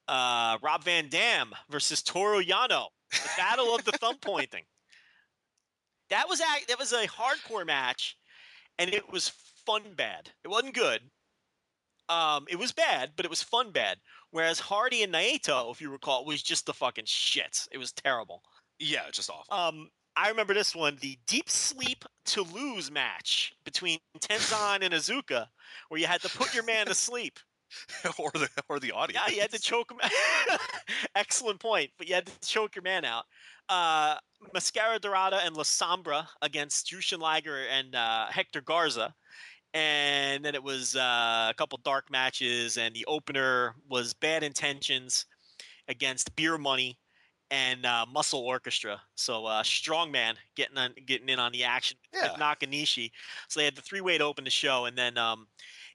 [0.07, 2.87] Uh, Rob Van Dam versus Toru Yano.
[3.11, 4.63] The battle of the thumb pointing.
[6.09, 8.17] That was a, that was a hardcore match,
[8.79, 9.33] and it was
[9.67, 10.31] fun bad.
[10.43, 11.01] It wasn't good.
[12.09, 13.97] Um, it was bad, but it was fun bad.
[14.31, 17.67] Whereas Hardy and Naito, if you recall, was just the fucking shit.
[17.71, 18.41] It was terrible.
[18.79, 19.53] Yeah, just awful.
[19.53, 25.47] Um, I remember this one, the deep sleep to lose match between Tenzan and Iizuka,
[25.89, 27.39] where you had to put your man to sleep.
[28.17, 29.21] or the or the audience.
[29.27, 29.99] Yeah, you had to choke him.
[31.15, 33.25] Excellent point, but you had to choke your man out.
[33.67, 34.15] Uh,
[34.53, 39.13] Mascara Dorada and La Sombra against Jushin Liger and uh, Hector Garza.
[39.77, 45.25] And then it was uh, a couple dark matches, and the opener was Bad Intentions
[45.87, 46.97] against Beer Money
[47.51, 48.99] and uh, Muscle Orchestra.
[49.13, 52.23] So uh, Strongman getting on, getting in on the action Yeah.
[52.31, 53.11] with Nakanishi.
[53.49, 55.45] So they had the three way to open the show, and then um,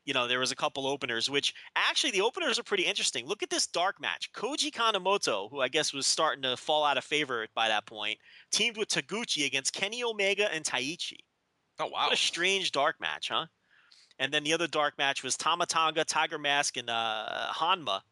[0.05, 3.27] you know there was a couple openers, which actually the openers are pretty interesting.
[3.27, 6.99] Look at this dark match: Koji Kanemoto, who I guess was starting to fall out
[6.99, 8.19] of favor by that point,
[8.53, 11.19] teamed with Taguchi against Kenny Omega and Taichi.
[11.81, 12.05] Oh wow.
[12.05, 13.47] What a strange dark match, huh?
[14.23, 18.03] And then the other dark match was Tama Tonga, Tiger Mask, and uh, Honma,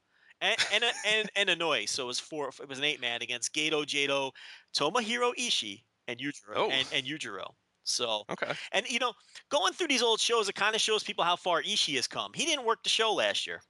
[0.41, 1.89] and and and, and Anoi.
[1.89, 2.49] So it was four.
[2.49, 4.33] It was an eight man against Gedo, Jado,
[4.75, 6.69] Tomohiro Ishii, and Yujiro, Oh.
[6.69, 7.55] and, and Yujiro.
[7.85, 8.53] So Okay.
[8.73, 9.13] and you know,
[9.51, 12.33] going through these old shows, it kind of shows people how far Ishii has come.
[12.35, 13.61] He didn't work the show last year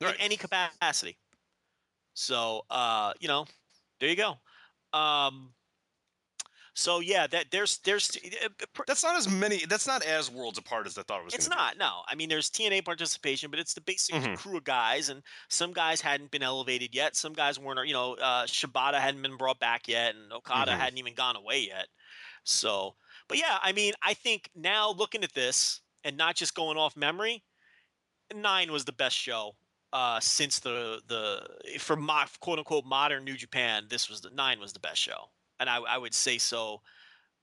[0.00, 0.16] Right.
[0.16, 1.16] in any capacity.
[2.14, 3.46] So uh, you know,
[4.00, 4.34] there you go.
[4.92, 5.54] Um,
[6.78, 8.48] so yeah, that there's there's uh,
[8.86, 9.66] That's not as many.
[9.66, 11.34] That's not as worlds apart as I thought it was.
[11.34, 12.02] it's not no.
[12.06, 14.36] I mean, there's TNA participation, but it's the basic Mhm.
[14.38, 17.16] crew of guys, and some guys hadn't been elevated yet.
[17.16, 17.84] Some guys weren't.
[17.88, 20.78] You know, uh, Shibata hadn't been brought back yet, and Okada Mhm.
[20.78, 21.88] hadn't even gone away yet.
[22.44, 22.94] So,
[23.26, 26.96] but yeah, I mean, I think now looking at this and not just going off
[26.96, 27.42] memory,
[28.32, 29.56] nine was the best show
[29.92, 33.86] uh, since the the for my quote unquote modern New Japan.
[33.90, 36.80] This was the nine was the best show, and I, I would say so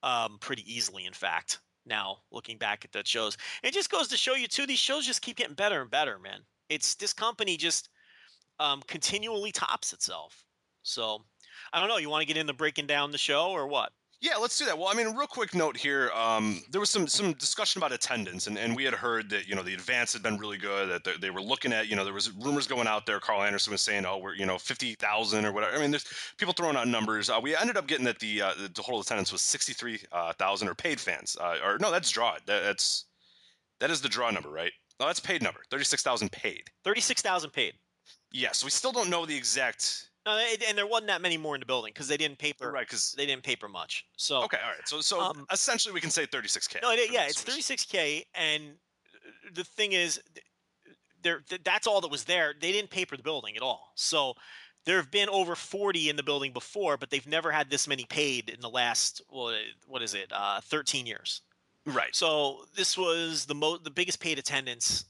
[0.03, 1.05] um, pretty easily.
[1.05, 4.65] In fact, now looking back at the shows, it just goes to show you too.
[4.65, 6.41] These shows just keep getting better and better, man.
[6.69, 7.89] It's this company just
[8.59, 10.43] um, continually tops itself.
[10.83, 11.23] So
[11.73, 11.97] I don't know.
[11.97, 13.91] You want to get into breaking down the show or what?
[14.25, 14.75] Yeah, let's do that.
[14.75, 16.09] Well, I mean, real quick note here.
[16.15, 19.53] Um, there was some some discussion about attendance, and, and we had heard that you
[19.53, 20.89] know the advance had been really good.
[20.89, 23.19] That they, they were looking at you know there was rumors going out there.
[23.19, 25.77] Karl Anderson was saying, oh, we're you know fifty thousand or whatever.
[25.77, 26.07] I mean, there's
[26.37, 27.29] people throwing out numbers.
[27.29, 29.99] Uh, we ended up getting that the uh, the total attendance was sixty three
[30.39, 31.37] thousand or paid fans.
[31.39, 32.33] Uh, or no, that's draw.
[32.47, 33.05] That, that's
[33.79, 34.71] that is the draw number, right?
[34.99, 35.59] No, that's paid number.
[35.69, 36.63] Thirty six thousand paid.
[36.83, 37.73] Thirty-six thousand paid.
[38.31, 40.09] Yes, so we still don't know the exact.
[40.25, 42.71] No, they- and there wasn't that many more in the building because they didn't paper.
[42.71, 44.05] Right, because They didn't paper much.
[44.17, 44.87] So okay, all right.
[44.87, 46.79] So so Um, essentially, we can say thirty six k.
[46.81, 48.77] No, it, yeah, it's 36k, and
[49.53, 50.19] the thing is,
[51.21, 52.53] there th- that's all that was there.
[52.59, 53.91] They didn't paper the building at all.
[53.95, 54.35] So
[54.85, 58.05] there have been over 40 in the building before, but they've never had this many
[58.05, 61.41] paid in the last what, what is it, uh, 13 years.
[61.85, 62.15] Right.
[62.15, 65.05] So this was the mo- the biggest paid attendance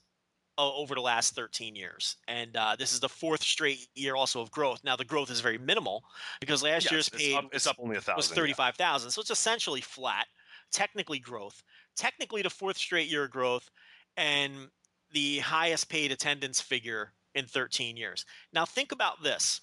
[0.57, 4.51] over the last 13 years, and uh, this is the fourth straight year also of
[4.51, 4.83] growth.
[4.83, 6.03] Now the growth is very minimal
[6.39, 8.17] because last Yes, year's it's paid up, it's up only a thousand.
[8.17, 8.35] was yeah.
[8.35, 9.11] 35,000.
[9.11, 10.27] So it's essentially flat,
[10.71, 11.61] technically growth,
[11.95, 13.69] technically the fourth straight year of growth,
[14.17, 14.69] and
[15.11, 18.25] the highest paid attendance figure in 13 years.
[18.53, 19.61] Now, think about this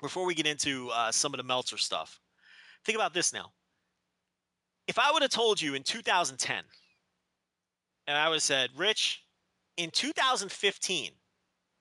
[0.00, 2.20] before we get into uh, some of the Meltzer stuff.
[2.84, 3.52] Think about this now.
[4.86, 6.62] If I would have told you in 2010,
[8.06, 9.24] and I would have said, Rich,
[9.76, 11.12] in 2015,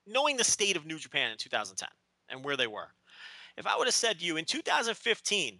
[0.07, 1.87] knowing the state of New Japan in 2010
[2.29, 2.89] and where they were,
[3.57, 5.59] if I would have said to you in 2015,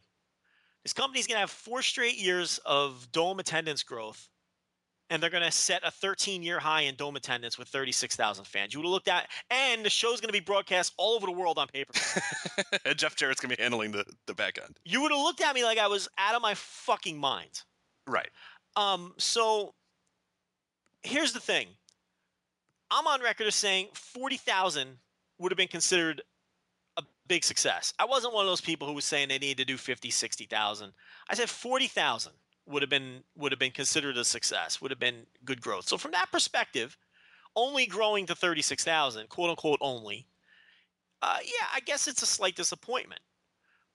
[0.83, 4.29] this company's going to have four straight years of dome attendance growth,
[5.09, 8.73] and they're going to set a 13 year high in dome attendance with 36,000 fans.
[8.73, 11.31] You would have looked at, and the show's going to be broadcast all over the
[11.31, 11.93] world on paper.
[12.85, 14.77] and Jeff Jarrett's gonna be handling the, the back end.
[14.83, 17.63] you would have looked at me like I was out of my fucking mind.
[18.07, 18.29] Right.
[18.75, 19.73] Um, so
[21.03, 21.67] here's the thing.
[22.91, 24.97] I'm on record as saying 40,000
[25.39, 26.21] would have been considered
[26.97, 27.93] a big success.
[27.99, 30.93] I wasn't one of those people who was saying they needed to do 50, 60,000.
[31.29, 32.31] I said 40,000
[32.67, 35.87] would have been would have been considered a success, would have been good growth.
[35.87, 36.97] So from that perspective,
[37.55, 40.27] only growing to 36,000, quote unquote only,
[41.21, 43.21] uh, yeah, I guess it's a slight disappointment.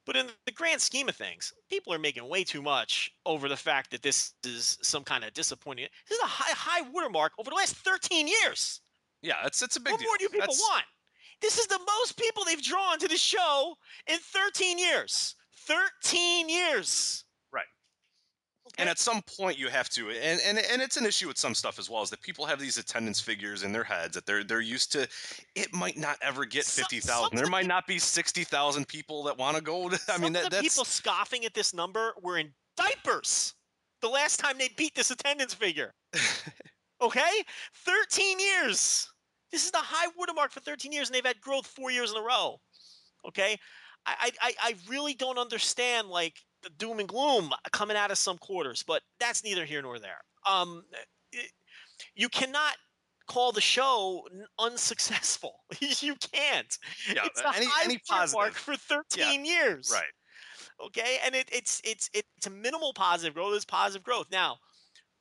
[0.06, 3.56] But in the grand scheme of things, people are making way too much over the
[3.56, 5.86] fact that this is some kind of disappointing.
[6.08, 8.80] This is a high high watermark over the last 13 years.
[9.22, 10.08] Yeah, it's it's a big What deal.
[10.08, 10.84] more do people That's- want?
[11.40, 13.74] This is the most people they've drawn to the show
[14.06, 15.34] in 13 years.
[15.56, 17.24] 13 years.
[17.50, 17.64] Right.
[18.76, 21.54] And at some point you have to and, and and it's an issue with some
[21.54, 24.44] stuff as well is that people have these attendance figures in their heads that they're
[24.44, 25.08] they're used to
[25.54, 27.36] it might not ever get 50,000.
[27.36, 30.50] There might not be 60,000 people that want to go to I mean that, the
[30.50, 33.54] that's people scoffing at this number were in diapers
[34.02, 35.94] the last time they beat this attendance figure.
[37.00, 37.42] okay?
[37.84, 39.08] 13 years.
[39.50, 42.16] This is the high watermark for 13 years, and they've had growth four years in
[42.16, 42.60] a row.
[43.26, 43.58] Okay?
[44.06, 48.38] I, I, I- really don't understand like the doom and gloom coming out of some
[48.38, 50.20] quarters, but that's neither here nor there.
[50.48, 50.84] Um,
[51.32, 51.52] it-
[52.14, 52.76] you cannot
[53.26, 54.26] call the show
[54.58, 55.60] unsuccessful.
[55.80, 56.78] you can't.
[57.14, 58.56] Yeah, it's a any- high any positive.
[58.56, 60.84] for 13 years right.
[60.86, 64.56] okay and it, it's it's it's a minimal positive growth it's positive growth now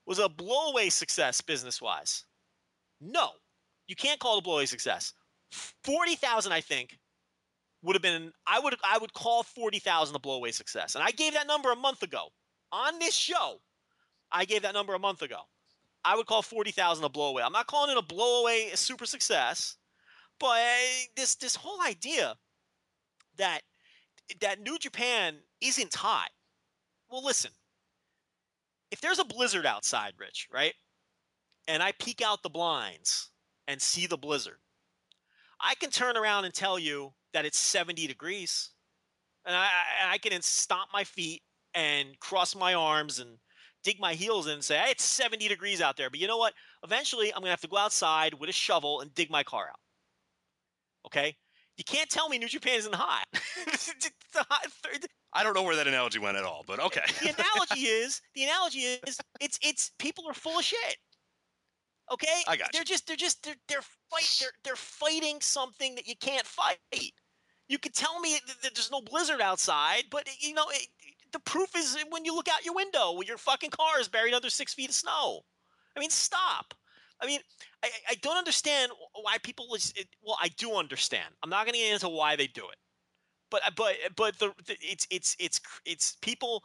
[0.10, 2.26] was a blowaway success business wise
[3.00, 3.30] no
[3.88, 5.14] you can't call it a blowaway success.
[5.84, 6.98] 40000 i think
[7.82, 10.96] would have been i would i would call 40000 a blowaway success.
[10.96, 12.28] And i gave that number a month ago.
[12.72, 13.62] On this show
[14.32, 15.42] i gave that number a month ago.
[16.06, 17.44] I would call 40000 a blowaway.
[17.44, 19.78] I'm not calling it a blowaway a super success
[20.40, 20.62] but
[21.16, 22.36] this this whole idea
[23.38, 23.62] that
[24.42, 26.30] that New Japan isn't hot.
[27.10, 27.52] Well, listen.
[28.92, 30.74] If there's a blizzard outside, Rich, right?
[31.68, 33.30] And I peek out the blinds
[33.68, 34.58] and see the blizzard,
[35.62, 38.72] I can turn around and tell you that it's 70 degrees.
[39.46, 39.68] And I,
[40.12, 41.42] I, can stomp my feet
[41.74, 43.38] and cross my arms and
[43.84, 46.10] dig my heels in and say, hey, it's 70 degrees out there.
[46.10, 46.54] But you know what?
[46.84, 49.68] Eventually, I'm going to have to go outside with a shovel and dig my car
[49.70, 49.80] out.
[51.06, 51.36] Okay?
[51.80, 53.26] You can't tell me New Japan isn't hot.
[53.68, 53.96] It's
[54.36, 57.02] a hot third- I don't know where that analogy went at all, but okay.
[57.22, 60.98] the analogy is the analogy is it's it's people are full of shit.
[62.12, 62.86] Okay, I got they're you.
[62.86, 66.78] just they're just they're they're fight they're they're fighting something that you can't fight.
[67.68, 70.88] You could tell me that that there's no blizzard outside, but you know it,
[71.32, 74.34] the proof is when you look out your window when your fucking car is buried
[74.34, 75.42] under six feet of snow.
[75.96, 76.74] I mean, stop.
[77.22, 77.40] I mean,
[77.84, 79.74] I, I- don't understand why people.
[79.76, 81.34] is- It, well, I do understand.
[81.44, 82.78] I'm not going to get into why they do it,
[83.50, 86.64] but but but the, the it's it's it's it's people.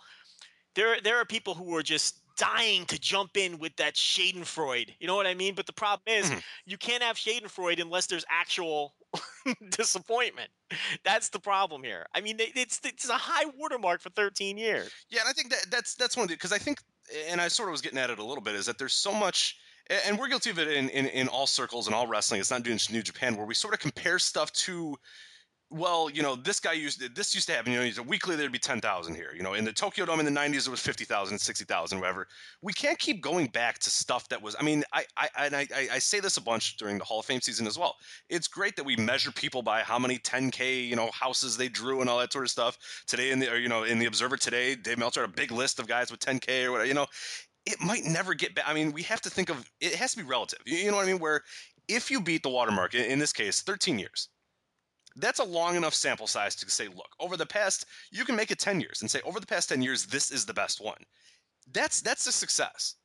[0.75, 4.91] There there are people who are just dying to jump in with that Schadenfreude.
[4.99, 5.55] You know what I mean?
[5.55, 6.43] But the problem is, Mhm.
[6.67, 8.97] you can't have Schadenfreude unless there's actual
[9.71, 10.51] disappointment.
[11.05, 12.07] That's the problem here.
[12.15, 14.91] I mean, it's it's a high watermark for 13 years.
[15.11, 16.81] Yeah, and I think that that's that's one of the because I think,
[17.29, 19.13] and I sort of was getting at it a little bit, is that there's so
[19.13, 19.57] much,
[19.91, 22.41] and we're guilty of it in in, in all circles and all wrestling.
[22.41, 24.97] It's not doing New Japan where we sort of compare stuff to.
[25.71, 27.73] Well, you know, this guy used this used to happen.
[27.73, 29.33] You know, weekly there'd be ten thousand here.
[29.35, 32.29] You know, in the Tokyo Dome in the '90s, it was 50,000, 60,000, whatever.
[32.63, 34.55] We can't keep going back to stuff that was.
[34.61, 37.41] I mean, I I I I say this a bunch during the Hall of Fame
[37.41, 37.97] season as well.
[38.29, 42.03] It's great that we measure people by how many 10k you know houses they drew
[42.03, 42.79] and all that sort of stuff.
[43.07, 45.51] Today in the or, you know in the Observer today, Dave Meltzer had a big
[45.51, 46.87] list of guys with 10k or whatever.
[46.87, 47.07] You know,
[47.67, 48.65] it might never get back.
[48.67, 50.61] I mean, we have to think of it has to be relative.
[50.67, 51.19] You, you know what I mean?
[51.19, 51.43] Where
[51.89, 54.29] if you beat the watermark in, in this case, 13 years.
[55.17, 58.51] That's a long enough sample size to say, look, over the past, you can make
[58.51, 60.99] it 10 years and say, over the past 10 years, this is the best one.
[61.73, 62.97] That's that's a success.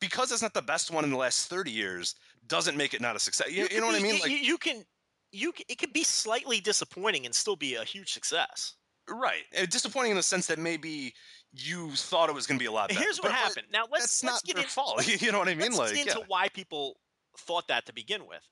[0.00, 2.14] Because it's not the best one in the last 30 years,
[2.46, 3.50] doesn't make it not a success.
[3.50, 4.18] You, you could know what I mean?
[4.18, 4.84] Like, you, you can
[5.32, 8.74] you it could be slightly disappointing and still be a huge success.
[9.10, 9.42] Right.
[9.60, 11.14] Uh, Disappointing in the sense that maybe
[11.52, 13.00] you thought it was going to be a lot better.
[13.00, 13.66] Here's what but- happened.
[13.72, 15.06] Now let's That's let's not get their in, fault.
[15.22, 15.72] You know what I mean?
[15.72, 16.24] let's Like, get into yeah.
[16.28, 16.96] why people
[17.38, 18.42] thought that to begin with.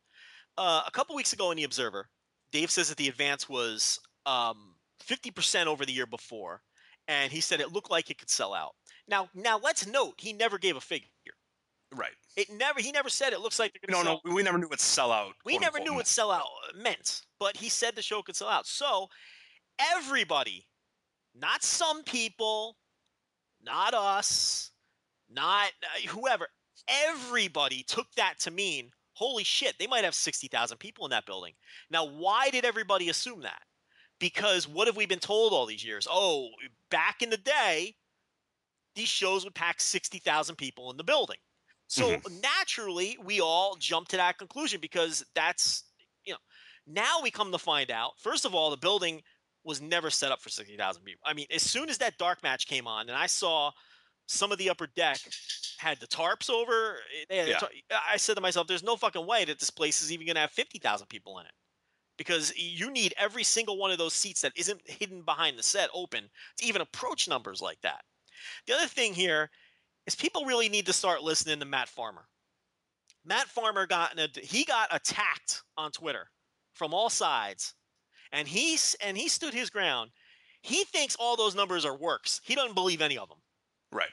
[0.57, 2.09] Uh, a couple weeks ago in the Observer,
[2.53, 6.63] Dave says that the advance was um, 50% over the year before,
[7.09, 8.73] and he said it looked like it could sell out.
[9.09, 11.09] Now, now let's note he never gave a figure.
[11.95, 12.13] right.
[12.37, 14.31] It never he never said it looks like they're We going to don't sell.
[14.31, 14.35] know.
[14.37, 15.33] We never knew what sellout.
[15.45, 16.43] We never unquote, knew what sellout
[16.77, 18.67] meant, but he said the show could sell out.
[18.67, 19.09] So
[19.79, 20.67] everybody,
[21.35, 22.77] not some people,
[23.63, 24.71] not us,
[25.31, 26.49] not uh, whoever,
[26.89, 31.55] everybody took that to mean, holy shit, they might have 60,000 people in that building.
[31.91, 33.63] Now, why did everybody assume that?
[34.21, 36.07] Because what have we been told all these years?
[36.11, 36.49] Oh,
[36.91, 37.95] back in the day,
[38.95, 41.39] these shows would pack 60,000 people in the building.
[41.87, 45.85] So naturally, we all jump to that conclusion because that's,
[46.25, 46.39] you know,
[46.87, 49.23] now we come to find out, first of all, the building
[49.65, 51.23] was never set up for 60,000 people.
[51.25, 53.71] I mean, as soon as that dark match came on and I saw
[54.27, 55.19] some of the upper deck
[55.79, 56.99] had the tarps over,
[57.29, 57.59] they had the Yeah.
[57.59, 57.71] tar-
[58.09, 60.41] I said to myself, there's no fucking way that this place is even going to
[60.41, 61.53] have 50,000 people in it.
[62.17, 65.91] Because you need every single one of those seats that isn't hidden behind the set
[65.93, 68.05] open to even approach numbers like that.
[68.67, 69.51] The other thing here
[70.07, 72.29] is people really need to start listening to Matt Farmer.
[73.25, 76.31] Matt Farmer got in a, he got attacked on Twitter
[76.75, 77.75] from all sides,
[78.33, 80.11] and he's and he stood his ground.
[80.63, 82.41] He thinks all those numbers are works.
[82.45, 83.39] He doesn't believe any of them.
[83.93, 84.09] Right.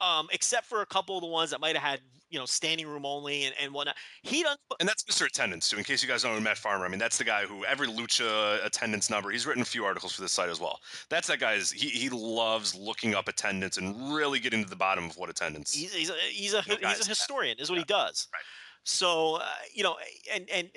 [0.00, 2.86] Um, except for a couple of the ones that might have had, you know, standing
[2.86, 3.96] room only and, and whatnot.
[4.22, 4.60] He doesn't.
[4.80, 5.26] And that's Mr.
[5.26, 5.76] Attendance too.
[5.76, 7.88] In case you guys don't know Matt Farmer, I mean that's the guy who every
[7.88, 9.30] lucha attendance number.
[9.30, 10.78] He's written a few articles for this site as well.
[11.10, 11.70] That's that guy's.
[11.70, 15.72] He he loves looking up attendance and really getting to the bottom of what attendance.
[15.72, 17.58] He's he's a he's a, You know, he's a historian.
[17.58, 18.28] Is what yeah, he does.
[18.32, 18.42] right.
[18.84, 19.96] So uh, you know,
[20.32, 20.70] and and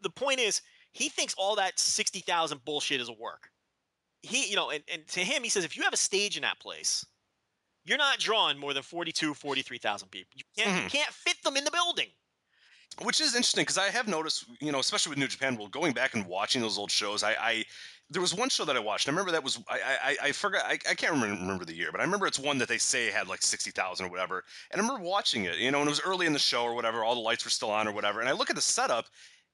[0.00, 0.62] the point is,
[0.92, 3.50] he thinks all that sixty thousand bullshit is a work.
[4.22, 6.42] He, you know, and, and to him, he says if you have a stage in
[6.42, 7.06] that place,
[7.84, 10.32] you're not drawing more than 42, 43,000 people.
[10.36, 10.90] You can't you Mhm.
[10.90, 12.08] can't fit them in the building.
[13.02, 15.92] Which is interesting because I have noticed, you know, especially with New Japan, well, going
[15.92, 17.64] back and watching those old shows, I, I
[18.10, 19.08] there was one show that I watched.
[19.08, 21.90] I remember that was I I, I forgot I, I can't remember, remember the year,
[21.92, 24.44] but I remember it's one that they say had like sixty thousand or whatever.
[24.70, 26.74] And I remember watching it, you know, and it was early in the show or
[26.74, 27.04] whatever.
[27.04, 28.20] All the lights were still on or whatever.
[28.20, 29.06] And I look at the setup,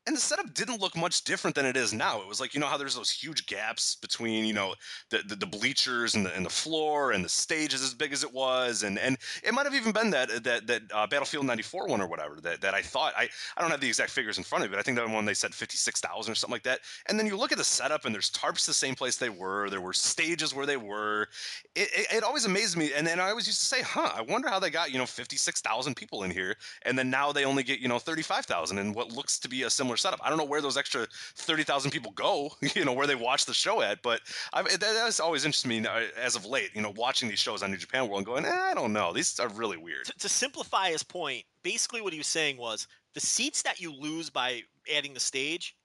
[0.07, 2.21] and the setup didn't look much different than it is now.
[2.21, 4.75] It was like you know how there's those huge gaps between you know
[5.11, 8.13] the the, the bleachers and the and the floor and the stage is as big
[8.13, 11.45] as it was, and and it might have even been that that that uh, Battlefield
[11.45, 14.39] '94 one or whatever that that I thought I I don't have the exact figures
[14.39, 16.35] in front of me, but I think that one they said fifty six thousand or
[16.37, 16.81] something like that.
[17.09, 19.69] And then you look at the setup and there's tarps the same place they were,
[19.71, 21.29] there were stages where they were.
[21.75, 24.23] It, it, it always amazed me, and then I always used to say, huh, I
[24.23, 27.33] wonder how they got you know fifty six thousand people in here, and then now
[27.33, 29.96] they only get you know thirty five thousand in what looks to be a similar
[29.97, 30.21] setup.
[30.23, 33.47] I don't know where those extra thirty thousand people go, you know, where they watch
[33.47, 34.21] the show at, but
[34.53, 37.63] I, that, that's always interested me uh, as of late, you know, watching these shows
[37.63, 40.07] on New Japan World and going, eh, I don't know, these are really weird.
[40.07, 43.93] To, to simplify his point, basically what he was saying was the seats that you
[43.93, 44.63] lose by
[44.95, 45.77] adding the stage,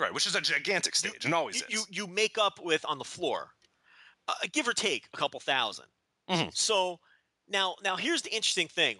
[0.00, 1.86] Right, which is a gigantic stage and always you, is.
[1.90, 3.50] you you make up with on the floor,
[4.28, 5.84] uh, give or take a couple 1000
[6.30, 6.54] Mhm.
[6.56, 7.00] So
[7.48, 8.98] now now here's the interesting thing,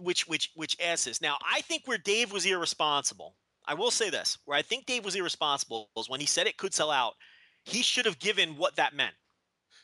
[0.00, 1.20] which which which adds this.
[1.20, 3.36] Now I think where Dave was irresponsible,
[3.66, 6.56] I will say this, where I think Dave was irresponsible was when he said it
[6.56, 7.14] could sell out.
[7.64, 9.14] He should have given what that meant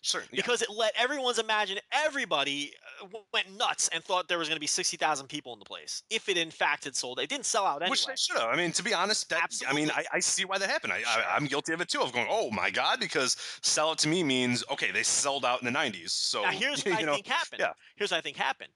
[0.03, 0.43] Sure, yeah.
[0.43, 4.61] because it let everyone's imagine everybody uh, went nuts and thought there was going to
[4.61, 7.21] be 60,000 people in the place if it in fact had sold.
[7.21, 7.91] It didn't sell out anyway.
[7.91, 8.49] Which they should have.
[8.49, 10.93] I mean, to be honest, that I mean, I, I see why that happened.
[10.93, 11.03] I.
[11.07, 12.01] I, I'm guilty of it too.
[12.01, 15.63] Of going, oh my god, because sell out to me means okay, they sold out
[15.63, 16.11] in the '90s.
[16.11, 17.61] So Now here's what I know, think happened.
[17.61, 17.73] yeah.
[17.95, 18.73] Here's what I think happened.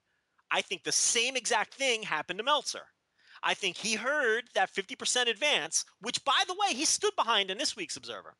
[0.49, 2.83] I think the same exact thing happened to Meltzer.
[3.43, 7.57] I think he heard that 50% advance, which by the way, he stood behind in
[7.57, 8.35] this week's Observer.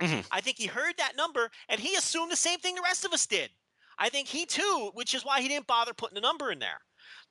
[0.00, 0.26] Mhm.
[0.30, 3.12] I think he heard that number and he assumed the same thing the rest of
[3.12, 3.50] us did.
[3.98, 6.80] I think he too, which is why he didn't bother putting a number in there.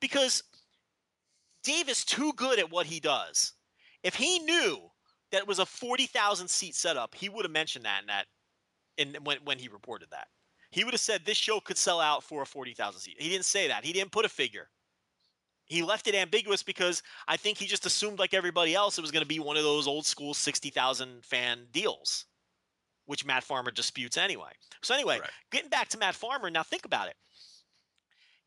[0.00, 0.42] Because
[1.62, 3.54] Dave is too good at what he does.
[4.02, 4.90] If he knew
[5.30, 8.28] that it was a 40,000 seat setup, he would have mentioned that in that
[8.96, 10.28] in when when he reported that.
[10.70, 13.20] He would have said this show could sell out for a 40,000 seat.
[13.20, 13.84] He didn't say that.
[13.84, 14.70] He didn't put a figure.
[15.70, 19.12] He left it ambiguous because I think he just assumed, like everybody else, it was
[19.12, 22.26] going to be one of those old school 60,000 fan deals,
[23.06, 24.50] which Matt Farmer disputes anyway.
[24.82, 25.30] So, anyway, Right.
[25.52, 27.14] getting back to Matt Farmer, now think about it.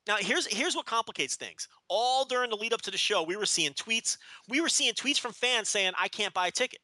[0.06, 1.70] Now, here's here's what complicates things.
[1.88, 4.18] All during the lead up to the show, we were seeing tweets.
[4.50, 6.82] We were seeing tweets from fans saying, I can't buy a ticket.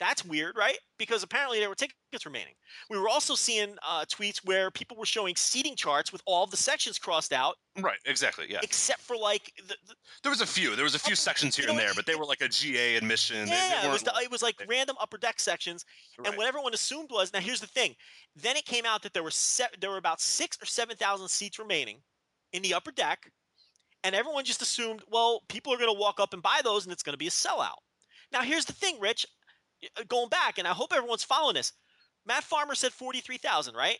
[0.00, 0.78] That's weird, right?
[0.98, 2.54] Because apparently there were tickets remaining.
[2.88, 6.56] We were also seeing uh, tweets where people were showing seating charts with all the
[6.56, 8.46] sections crossed out, right, exactly.
[8.48, 10.74] Yeah, except for like the, the there was a few.
[10.74, 12.48] There was a few sections here you know and there, but they were like a
[12.48, 13.46] GA admission.
[13.46, 15.84] Yeah, it was the, it was like random upper deck sections,
[16.18, 16.28] right.
[16.28, 17.94] and what everyone assumed was now here's the thing.
[18.34, 21.28] Then it came out that there were se- there were about six or seven thousand
[21.28, 21.98] seats remaining
[22.54, 23.30] in the upper deck,
[24.02, 26.92] and everyone just assumed, well, people are going to walk up and buy those, and
[26.92, 27.76] it's going to be a sellout.
[28.32, 29.26] Now here's the thing, Rich.
[29.98, 31.72] Uh, Going back, and I hope everyone's following this.
[32.26, 33.98] Matt Farmer said forty three thousand, right?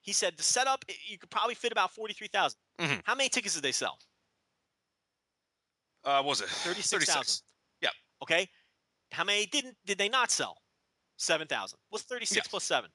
[0.00, 3.02] He said the setup you could probably fit about forty three Mhm.
[3.04, 3.98] How many tickets did they sell?
[6.04, 7.42] uh, what was it Thirty six thousand.
[7.80, 7.92] Yep.
[8.22, 8.48] Okay.
[9.12, 10.58] How many didn't did they not sell?
[11.16, 11.78] Seven thousand.
[11.90, 12.50] What's thirty six Yeah.
[12.50, 12.90] plus seven?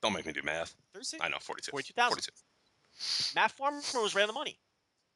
[0.00, 0.76] Don't make me do math.
[0.92, 1.22] Thirty six.
[1.22, 1.72] I know, 42.
[1.72, 2.10] 42,000.
[2.10, 3.34] 42.
[3.34, 4.60] Matt Farmer was right on the money.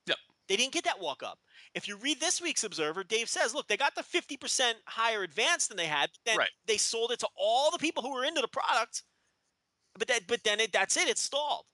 [0.06, 0.18] Yep.
[0.48, 1.38] They didn't get that walk up.
[1.74, 5.66] If you read this week's Observer, Dave says, look, they got the 50% higher advance
[5.66, 6.10] than they had.
[6.12, 6.50] But then Right.
[6.66, 9.02] they sold it to all the people who were into the product.
[9.98, 11.66] But that but then it, that's it, it stalled.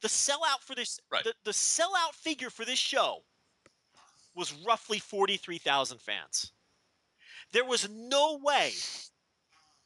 [0.00, 1.24] The sellout for this Right.
[1.24, 3.24] the, the sellout figure for this show
[4.34, 6.52] was roughly 43,000 fans.
[7.52, 8.72] There was no way,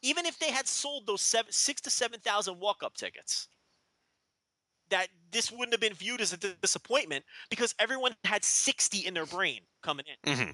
[0.03, 3.49] even if they had sold those seven, six to 7,000 walk up tickets,
[4.91, 9.26] that this wouldn't have been viewed as a disappointment because everyone had 60 in their
[9.26, 10.34] brain coming in.
[10.34, 10.51] hmm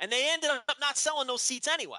[0.00, 1.98] And they ended up not selling those seats anyway.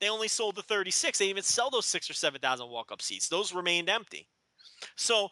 [0.00, 1.18] They only sold the 36.
[1.18, 3.28] They didn't even sell those six or 7,000 walk up seats.
[3.28, 4.28] Those remained empty.
[4.96, 5.28] So,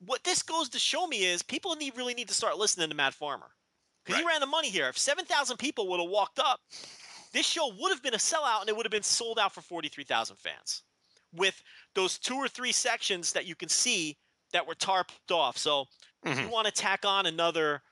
[0.00, 2.94] what this goes to show me is people need really need to start listening to
[2.94, 3.50] Matt Farmer.
[4.04, 4.88] because he ran the money here.
[4.88, 6.60] If 7,000 people would have walked up,
[7.32, 9.62] this show would have been a sellout and it would have been sold out for
[9.62, 10.82] 43,000 fans
[11.34, 11.62] with
[11.94, 14.16] those two or three sections that you can see
[14.52, 15.58] that were tarped off.
[15.58, 15.86] So
[16.24, 16.50] if you Mhm.
[16.50, 17.82] want to tack on another,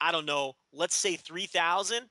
[0.00, 2.10] I don't know, let's say 3,000,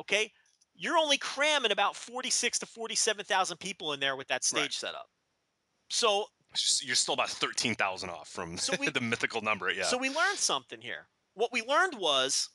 [0.00, 0.32] okay,
[0.74, 4.72] you're only cramming about 46 to 47,000 people in there with that stage Right.
[4.72, 5.10] setup.
[5.90, 9.70] So just- You're still about thirteen thousand off from So we- the mythical number.
[9.70, 9.84] Yeah.
[9.86, 11.08] So we learned something here.
[11.34, 12.48] What we learned was,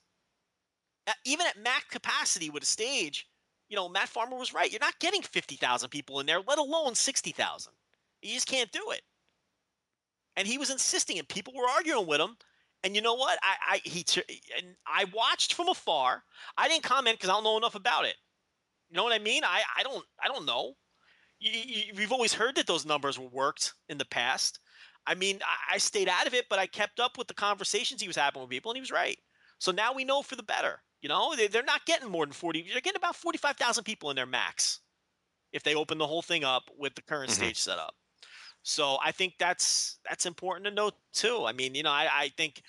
[1.06, 3.28] at, even at max capacity with a stage,
[3.74, 4.72] you know, Matt Farmer was right.
[4.72, 7.74] You're not getting 50,000 people in there, let alone 60,000.
[8.22, 9.02] You just can't do it.
[10.36, 12.38] And he was insisting, and people were arguing with him.
[12.84, 13.40] And you know what?
[13.42, 14.06] I, I he
[14.60, 16.24] and I watched from afar.
[16.56, 18.14] I didn't comment because I don't know enough about it.
[18.92, 19.44] You know what I mean?
[19.44, 20.74] I, I don't I don't know.
[21.40, 24.60] You, you, we've always heard that those numbers were worked in the past.
[25.08, 28.02] I mean, I, I stayed out of it, but I kept up with the conversations
[28.02, 29.18] he was having with people, and he was right.
[29.58, 30.80] So now we know for the better.
[31.04, 32.64] You know, they, they're not getting more than 40.
[32.72, 34.82] They're getting about 45,000 people in their max
[35.54, 37.34] if they open the whole thing up with the current Mhm.
[37.34, 37.96] stage setup.
[38.64, 41.46] So I think that's that's important to note too.
[41.46, 42.64] I mean, you know, I, I think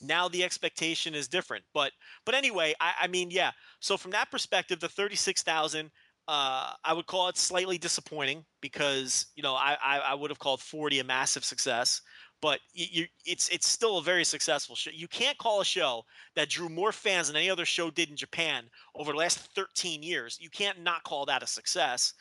[0.00, 1.64] now the expectation is different.
[1.74, 1.92] But
[2.26, 3.52] but anyway, I, I mean, yeah.
[3.80, 5.90] So from that perspective, the 36,000
[6.28, 10.38] uh, I would call it slightly disappointing because you know I, I, I would have
[10.38, 12.02] called 40 a massive success,
[12.40, 14.90] but you, it's it's still a very successful show.
[14.92, 16.04] You can't call a show
[16.36, 18.64] that drew more fans than any other show did in Japan
[18.94, 20.38] over the last 13 years.
[20.40, 22.14] You can't not call that a success,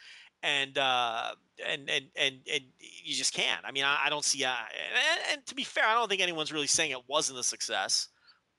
[0.43, 1.32] and uh,
[1.65, 3.63] and and and and you just can't.
[3.65, 4.43] I mean, I, I don't see.
[4.43, 7.43] Uh, and, and to be fair, I don't think anyone's really saying it wasn't a
[7.43, 8.09] success.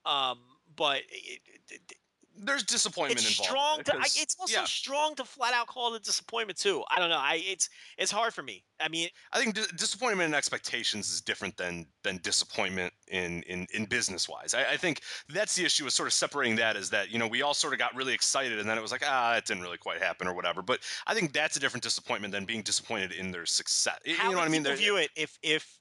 [0.07, 0.39] Um,
[0.77, 1.93] but it, it,
[2.37, 3.51] There's disappointment it's involved.
[3.51, 3.97] strong with to.
[3.99, 4.65] it, it's also yeah.
[4.65, 6.83] strong to flat out call it a disappointment too.
[6.91, 7.19] I don't know.
[7.19, 7.69] I it's
[7.99, 8.65] it's hard for me.
[8.81, 13.67] I mean, I think di- disappointment and expectations is different than than disappointment in in,
[13.75, 14.55] in business wise.
[14.55, 17.27] I, I think that's the issue with sort of separating that is that you know
[17.27, 19.63] we all sort of got really excited and then it was like ah it didn't
[19.63, 20.63] really quite happen or whatever.
[20.63, 23.99] But I think that's a different disappointment than being disappointed in their success.
[24.05, 24.63] You how know what I mean?
[24.63, 25.79] There- view it if if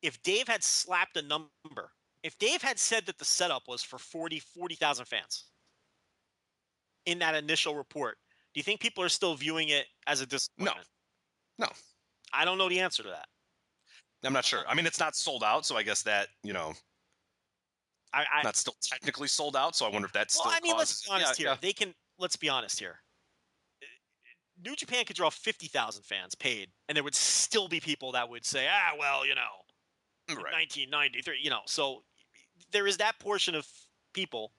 [0.00, 1.90] if Dave had slapped a number?
[2.22, 5.44] If Dave had said that the setup was for 40 40,000 fans
[7.06, 8.18] in that initial report,
[8.54, 10.86] do you think people are still viewing it as a disappointment?
[11.58, 11.66] No.
[11.66, 11.72] No.
[12.32, 13.26] I don't know the answer to that.
[14.24, 14.64] I'm not sure.
[14.68, 16.74] I mean, it's not sold out, so I guess that you know
[18.12, 19.76] I, I not still technically sold out.
[19.76, 20.56] So I wonder if that's well, still.
[20.56, 21.52] I mean, let's be honest yeah, here.
[21.52, 21.58] yeah.
[21.60, 21.94] They can.
[22.18, 22.98] Let's be honest here.
[24.64, 28.28] New Japan could draw fifty thousand fans paid, and there would still be people that
[28.28, 29.42] would say, "Ah, well, you know,
[30.28, 30.52] Right.
[30.52, 32.02] 1993, you know." So
[32.72, 33.68] there is that portion of
[34.14, 34.52] people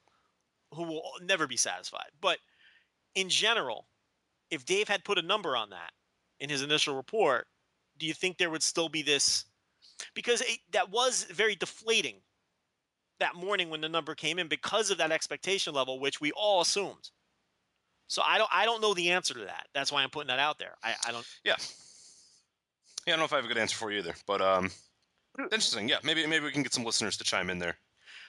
[0.73, 2.09] who will never be satisfied.
[2.21, 2.37] But
[3.15, 3.87] in general,
[4.51, 5.91] if Dave had put a number on that
[6.39, 7.47] in his initial report,
[7.97, 9.45] do you think there would still be this?
[10.13, 12.17] Because it, that was very deflating
[13.19, 16.61] that morning when the number came in because of that expectation level, which we all
[16.61, 17.09] assumed.
[18.07, 19.67] So I don't I don't know the answer to that.
[19.73, 20.75] That's why I'm putting that out there.
[20.83, 21.55] I, I don't Yeah.
[23.05, 24.69] Yeah, I don't know if I have a good answer for you either, but um,
[25.39, 25.87] interesting.
[25.87, 27.77] Yeah, maybe maybe we can get some listeners to chime in there.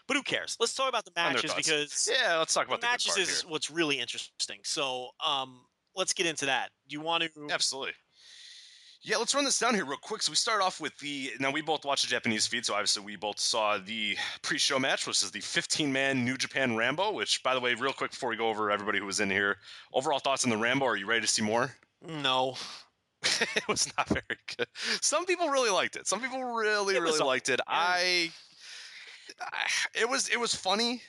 [0.08, 0.56] But who cares?
[0.58, 3.50] Let's talk about the matches because Yeah, let's talk about the, matches is here.
[3.50, 4.58] what's really interesting.
[4.64, 5.60] So um
[5.94, 6.70] let's get into that.
[6.88, 7.92] Do you want to Absolutely.
[9.00, 10.22] Yeah, let's run this down here real quick.
[10.22, 13.04] So we start off with the now we both watched the Japanese feed, so obviously
[13.04, 17.12] we both saw the pre-show match, which is the 15-man New Japan Rambo.
[17.12, 19.58] Which, by the way, real quick before we go over everybody who was in here,
[19.92, 20.84] overall thoughts on the Rambo?
[20.84, 21.72] Are you ready to see more?
[22.02, 22.56] No.
[23.22, 24.22] it was not very
[24.56, 24.66] good.
[25.00, 26.08] Some people really liked it.
[26.08, 27.60] Some people really, It really all- liked it.
[27.68, 28.30] I,
[29.94, 31.02] it was, it was funny.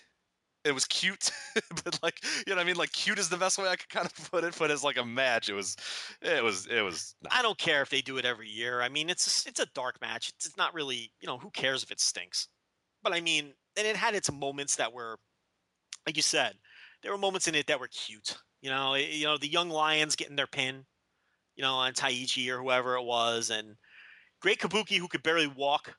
[0.65, 1.31] It was cute,
[1.85, 3.89] but like, you know, what I mean, like, cute is the best way I could
[3.89, 4.55] kind of put it.
[4.59, 5.77] But as like a match, it was,
[6.21, 7.15] it was, it was.
[7.23, 8.81] Not, I don't care if they do it every year.
[8.81, 10.29] I mean, it's it's a dark match.
[10.29, 12.49] It's, it's not really, you know, who cares if it stinks?
[13.03, 15.17] But I mean, and it had its moments that were,
[16.05, 16.55] like you said,
[17.01, 18.37] there were moments in it that were cute.
[18.61, 20.85] You know, it- you know the young lions getting their pin,
[21.55, 23.77] you know, on Taichi or whoever it was, and
[24.41, 25.95] Great Kabuki who could barely walk,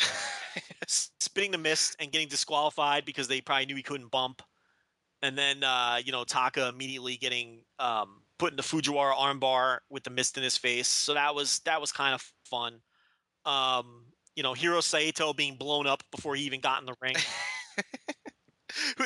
[0.82, 4.42] s- spitting the mist and getting disqualified because they probably knew he couldn't bump.
[5.22, 10.04] And then uh, you know Taka immediately getting um, put in the Fujiwara armbar with
[10.04, 10.88] the mist in his face.
[10.88, 12.80] So that was that was kind of fun.
[13.44, 17.16] Um, you know, Hiro Saito being blown up before he even got in the ring.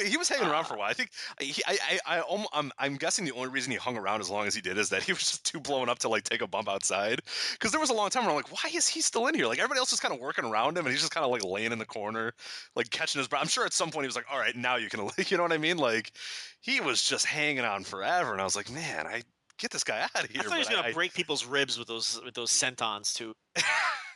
[0.05, 0.81] he was hanging around for a ah.
[0.81, 0.91] while.
[0.91, 1.11] I think
[1.41, 4.47] he, I, I, I, I'm, I'm guessing the only reason he hung around as long
[4.47, 6.47] as he did is that he was just too blown up to like take a
[6.47, 7.21] bump outside.
[7.53, 9.47] Because there was a long time where I'm like, why is he still in here?
[9.47, 11.45] Like everybody else is kind of working around him, and he's just kind of like
[11.45, 12.33] laying in the corner,
[12.77, 13.43] like catching his breath.
[13.43, 15.43] I'm sure at some point he was like, all right, now you can, you know
[15.43, 15.79] what I mean?
[15.79, 16.13] Like
[16.61, 19.23] he was just hanging on forever, and I was like, man, I
[19.59, 20.41] get this guy out of here.
[20.41, 23.35] I thought he was gonna I- break people's ribs with those with those sentons too.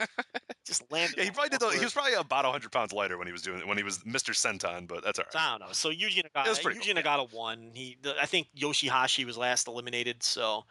[0.66, 1.16] just landed.
[1.16, 1.60] Yeah, he probably did.
[1.60, 3.82] The, he was probably about hundred pounds lighter when he was doing it, when he
[3.84, 4.30] was Mr.
[4.34, 5.42] Senton, but that's all right.
[5.42, 5.72] I don't know.
[5.72, 7.70] So Yuji Nagata, Yuji cool, Nagata won.
[7.74, 10.22] He, the, I think Yoshihashi was last eliminated.
[10.22, 10.64] So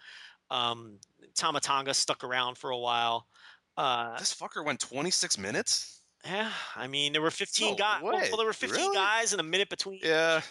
[0.52, 1.00] um,
[1.36, 3.28] Tama Tonga stuck around for a while.
[3.76, 6.02] Uh, This fucker went 26 minutes.
[6.26, 8.02] yeah, I mean there were 15 No guys.
[8.02, 8.96] Well, well, there were 15 Really?
[8.96, 10.00] guys in a minute between.
[10.02, 10.42] Yeah.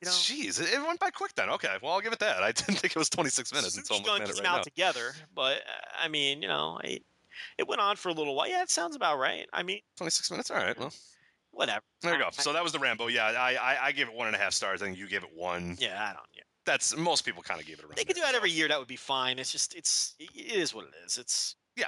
[0.00, 1.50] You know, Jeez, it, went by quick then.
[1.50, 2.42] Okay, well I'll give it that.
[2.42, 4.56] I didn't think it was 26 minutes until I'm looking Gun at it right out
[4.56, 4.62] now.
[4.62, 7.00] together, but uh, I mean, you know, I,
[7.58, 8.48] it went on for a little while.
[8.48, 9.46] Yeah, it sounds about right.
[9.52, 10.50] I mean, 26 minutes.
[10.50, 10.78] All right.
[10.78, 10.92] Well,
[11.52, 11.82] whatever.
[12.02, 12.28] there you go.
[12.32, 13.08] So that was the Rambo.
[13.08, 14.82] Yeah, I I, I gave it one and a half stars.
[14.82, 15.76] I think you gave it one.
[15.80, 16.26] Yeah, I don't.
[16.34, 16.42] Yeah.
[16.66, 17.96] That's most people kind of gave it around.
[17.96, 18.36] They could do that so.
[18.36, 18.68] every year.
[18.68, 19.38] That would be fine.
[19.38, 21.16] It's just, it's, it is what it is.
[21.16, 21.86] It's Yeah.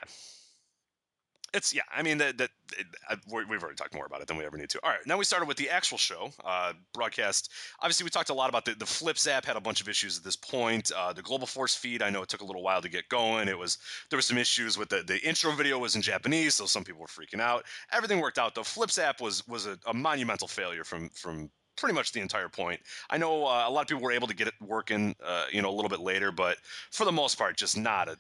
[1.55, 1.83] It's yeah.
[1.95, 2.51] I mean that that
[3.31, 4.81] we- we've already talked more about it than we ever need to.
[4.83, 7.51] All right, now we started with the actual show uh, broadcast.
[7.81, 10.17] Obviously, we talked a lot about the the Flips app had a bunch of issues
[10.17, 10.91] at this point.
[10.93, 13.49] Uh, the Global Force feed, I know it took a little while to get going.
[13.49, 13.79] It was
[14.09, 17.01] there was some issues with the the intro video was in Japanese, so some people
[17.03, 17.65] were freaking out.
[17.93, 18.63] Everything worked out though.
[18.65, 22.81] Flips app was was a, a monumental failure from from pretty much the entire point.
[23.11, 25.63] I know uh, a lot of people were able to get it working, uh, you
[25.63, 26.59] know, a little bit later, but
[26.91, 28.17] for the most part, just not a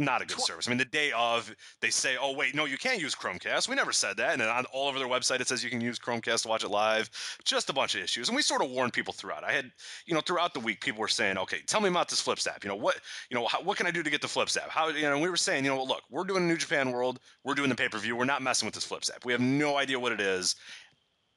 [0.00, 0.66] not a good service.
[0.66, 3.76] I mean, the day of, they say, "Oh wait, no, you can't use Chromecast." We
[3.76, 5.98] never said that, and then on all over their website it says you can use
[5.98, 7.10] Chromecast to watch it live.
[7.44, 9.44] Just a bunch of issues, and we sort of warned people throughout.
[9.44, 9.70] I had,
[10.06, 12.64] you know, throughout the week, people were saying, "Okay, tell me about this Flips app.
[12.64, 12.96] You know what,
[13.30, 14.70] you know, how, what can I do to get the Flips app?
[14.70, 17.20] How, you know?" We were saying, you know, look, we're doing a New Japan World,
[17.44, 19.24] we're doing the pay per view, we're not messing with this Flips app.
[19.24, 20.56] We have no idea what it is.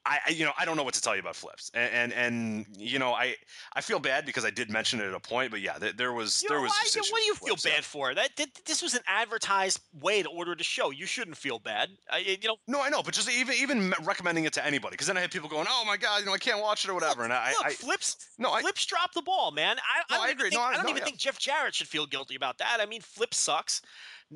[0.06, 2.12] I, I- you know, I don't know what to tell you about flips, and, and
[2.12, 3.36] and you know, I
[3.74, 6.12] I feel bad because I did mention it at a point, but yeah, there, there
[6.12, 6.70] was You there was.
[6.70, 8.14] why- just yeah, issues what do you feel Flips, bad for?
[8.14, 10.90] That, that this was an advertised way to order the show.
[10.90, 11.88] You shouldn't feel bad.
[12.12, 15.06] I, you know, No, I know, but just even even recommending it to anybody, because
[15.06, 16.94] then I had people going, "Oh my god, you know, I can't watch it or
[16.94, 18.16] whatever," and I, look, I flips.
[18.38, 19.76] no, I Flips dropped the ball, man.
[19.78, 19.80] I,
[20.10, 20.50] No, I, don't I even agree.
[20.50, 21.04] Think, No, I- I don't no, even yeah.
[21.04, 22.78] think Jeff Jarrett should feel guilty about that.
[22.80, 23.80] I mean, Flip sucks.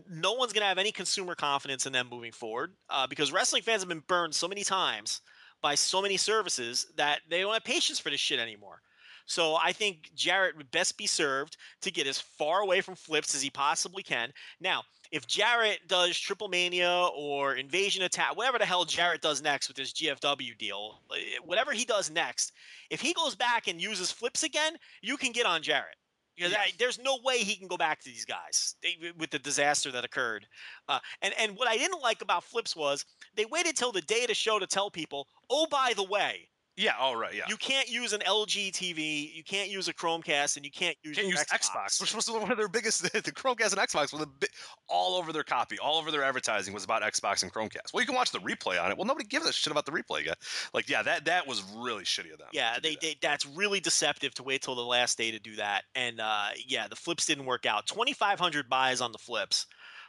[0.09, 3.83] No one's gonna have any consumer confidence in them moving forward uh, because wrestling fans
[3.83, 5.23] have been burned so many times
[5.62, 8.80] by so many services that they don't have patience for this shit anymore.
[9.28, 13.34] So I think Jarrett would best be served to get as far away from flips
[13.34, 14.32] as he possibly can.
[14.59, 19.68] Now, if Jarrett does Triple Mania or Invasion Attack, whatever the hell Jarrett does next
[19.68, 22.52] with this GFW deal, eh, whatever he does next,
[22.88, 25.96] if he goes back and uses flips again, you can get on Jarrett.
[26.39, 29.39] Because I, there's no way he can go back to these guys they, with the
[29.39, 30.47] disaster that occurred.
[30.89, 34.22] Uh, and and what I didn't like about flips was they waited till the day
[34.22, 36.49] of the show to tell people, oh by the way,
[36.79, 37.43] yeah, all right, yeah.
[37.49, 41.16] you can't use an LG TV, you can't use a Chromecast, and you can't use
[41.16, 43.03] can't your use Xbox, which was one of their biggest.
[43.12, 44.47] the Chromecast and Xbox were the bi-
[44.89, 47.93] all over their copy, all over their advertising was about Xbox and Chromecast.
[47.93, 48.97] Well, you can watch the replay on it.
[48.97, 50.39] Well, nobody gives a shit about the replay yet.
[50.72, 52.49] Like, yeah, that that was really shitty of them.
[52.53, 53.01] Yeah, they, that.
[53.01, 55.83] they that's really deceptive to wait till the last day to do that.
[55.97, 57.89] And uh, yeah, the flips didn't work out.
[57.89, 59.66] Twenty five hundred buys on the flips,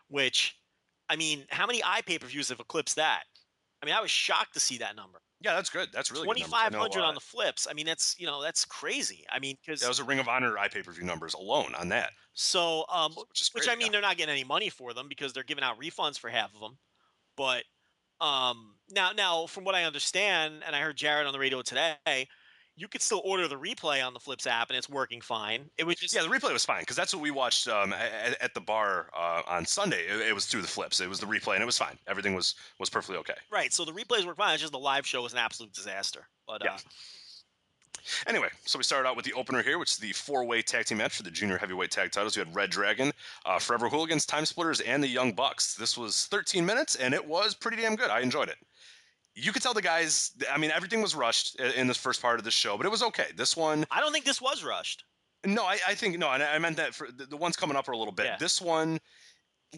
[0.07, 0.55] which
[1.09, 3.24] I mean, how many eye pay per views have eclipsed that?
[3.82, 5.20] I mean, I was shocked to see that number.
[5.41, 5.89] Yeah, that's good.
[5.93, 6.43] That's really Twenty.
[6.43, 7.67] I five hundred on the flips.
[7.69, 9.25] I mean, that's you know that's crazy.
[9.31, 11.89] I mean, because That was a Ring of Honor iPay per view numbers alone on
[11.89, 12.11] that.
[12.33, 13.91] so um, Which which I mean, yeah.
[13.93, 16.59] they're not getting any money for them because they're giving out refunds for half of
[16.59, 16.77] them.
[17.37, 17.63] But
[18.19, 22.27] um, now, now from what I understand, and I heard Jarrett on the radio today,
[22.80, 25.69] you could still order the replay on the Flips app, and it's working fine.
[25.77, 28.41] It was just Yeah, the replay was fine because that's what we watched um, at,
[28.41, 30.03] at the bar uh, on Sunday.
[30.07, 31.01] It, it was through the flips.
[31.01, 31.97] It was the replay, and it was fine.
[32.07, 33.34] Everything was was perfectly okay.
[33.51, 33.73] right.
[33.73, 34.53] So the replays work fine.
[34.53, 36.25] It's just the live show was an absolute disaster.
[36.47, 36.75] But Yeah.
[36.75, 36.77] uh,
[38.27, 40.97] Anyway, so we started out with the opener here, which is the four-way tag team
[40.97, 42.36] match for the junior heavyweight tag titles.
[42.36, 43.11] We had Red Dragon,
[43.45, 45.75] uh, Forever Hooligans, Time Splitters, and the Young Bucks.
[45.75, 48.09] This was 13 minutes, and it was pretty damn good.
[48.09, 48.57] I enjoyed it.
[49.39, 50.31] You could tell the guys.
[50.51, 52.89] I mean, everything was rushed uh, in this first part of the show, but it
[52.89, 53.27] was okay.
[53.35, 55.03] This one, I don't think this was rushed.
[55.45, 57.87] no, I, I think no, and I meant that for the, the ones coming up
[57.87, 58.25] are a little bit.
[58.25, 58.37] Yeah.
[58.37, 58.99] This one,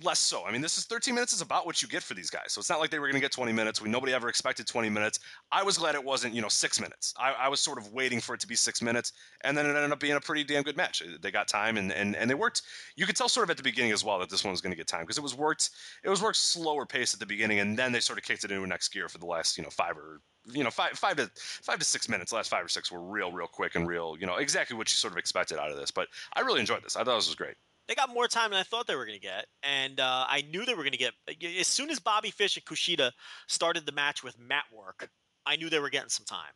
[0.04, 0.46] less so.
[0.46, 2.54] I mean, this is 13 minutes is about what you get for these guys.
[2.54, 3.82] So it's not like they were going to get 20 minutes.
[3.82, 5.20] We nobody ever expected 20 minutes.
[5.52, 7.14] I was glad it wasn't, you know, six minutes.
[7.20, 9.12] I, I was sort of waiting for it to be six minutes,
[9.44, 11.04] and then it ended up being a pretty damn good match.
[11.22, 12.62] They got time, and and, and they worked.
[12.96, 14.72] You could tell sort of at the beginning as well that this one was going
[14.72, 15.72] to get time because it was worked.
[16.04, 18.52] It was worked slower pace at the beginning, and then they sort of kicked it
[18.52, 20.22] into next gear for the last, you know, five or
[20.52, 22.32] you know five five to five to six minutes.
[22.32, 24.16] Last five or six were real, real quick and real.
[24.18, 25.92] You know, exactly what you sort of expected out of this.
[25.92, 26.96] But I really enjoyed this.
[26.96, 27.56] I thought this was great.
[27.88, 30.42] They got more time than I thought they were going to get, and uh, I
[30.44, 31.14] knew they were going to get.
[31.60, 33.12] As soon as Bobby Fish and Kushida
[33.48, 35.10] started the match with mat work,
[35.46, 36.54] I knew they were getting some time.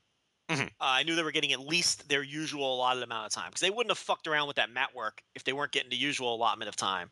[0.50, 0.68] Mhm.
[0.68, 3.62] Uh, I knew they were getting at least their usual allotted amount of time because
[3.62, 6.36] they wouldn't have fucked around with that mat work if they weren't getting the usual
[6.36, 7.12] allotment of time.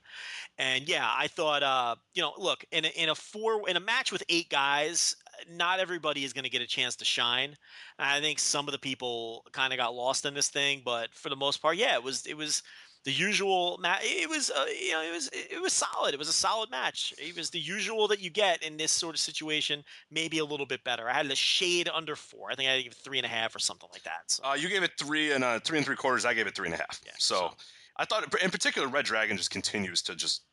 [0.57, 3.79] And yeah, I thought, uh, you know, look in a, in a four in a
[3.79, 5.15] match with eight guys,
[5.49, 7.57] not everybody is going to get a chance to shine.
[7.99, 11.29] I think some of the people kind of got lost in this thing, but for
[11.29, 12.61] the most part, yeah, it was it was
[13.05, 14.01] the usual match.
[14.03, 16.13] It was uh, you know it was it was solid.
[16.13, 17.13] It was a solid match.
[17.17, 20.65] It was the usual that you get in this sort of situation, maybe a little
[20.65, 21.09] bit better.
[21.09, 22.51] I had a shade under four.
[22.51, 24.23] I think I gave it three and a half or something like that.
[24.27, 24.43] So.
[24.43, 26.25] Uh, you gave it three and uh, three and three quarters.
[26.25, 27.01] I gave it three and a half.
[27.05, 27.53] Yeah, so, so
[27.97, 30.43] I thought, in particular, Red Dragon just continues to just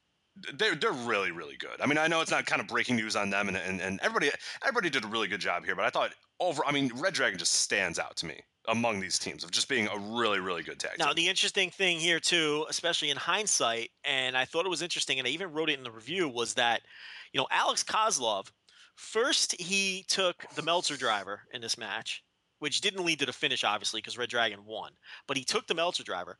[0.54, 1.80] they're they're really really good.
[1.80, 4.00] I mean, I know it's not kind of breaking news on them, and, and and
[4.02, 4.30] everybody
[4.62, 5.76] everybody did a really good job here.
[5.76, 9.18] But I thought over, I mean, Red Dragon just stands out to me among these
[9.18, 10.98] teams of just being a really really good tag.
[10.98, 11.16] Now, team.
[11.16, 15.26] the interesting thing here too, especially in hindsight, and I thought it was interesting, and
[15.26, 16.82] I even wrote it in the review, was that
[17.32, 18.50] you know Alex Kozlov.
[18.96, 22.22] First, he took the Meltzer driver in this match,
[22.60, 24.92] which didn't lead to the finish, obviously, because Red Dragon won.
[25.26, 26.36] But he took the Meltzer driver.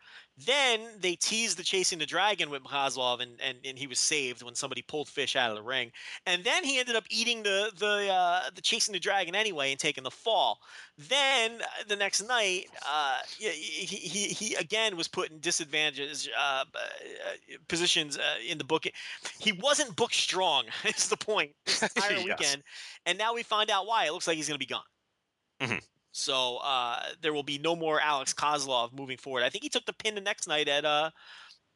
[0.46, 4.42] Then they teased the chasing the dragon with Kozlov, and, and, and he was saved
[4.42, 5.90] when somebody pulled fish out of the ring.
[6.26, 9.80] And then he ended up eating the the uh, the chasing the dragon anyway and
[9.80, 10.58] taking the fall.
[10.98, 16.64] Then uh, the next night, uh, he, he, he again was put in disadvantages uh,
[16.74, 18.84] uh positions uh, in the book.
[19.38, 20.64] He wasn't booked strong.
[20.84, 22.24] Is the point this entire yes.
[22.24, 22.62] weekend,
[23.06, 24.04] and now we find out why.
[24.04, 24.82] It looks like he's going to be gone.
[25.60, 25.78] Mm-hmm.
[26.12, 29.44] So uh, there will be no more Alex Kozlov moving forward.
[29.44, 31.10] I think he took the pin the next night at uh,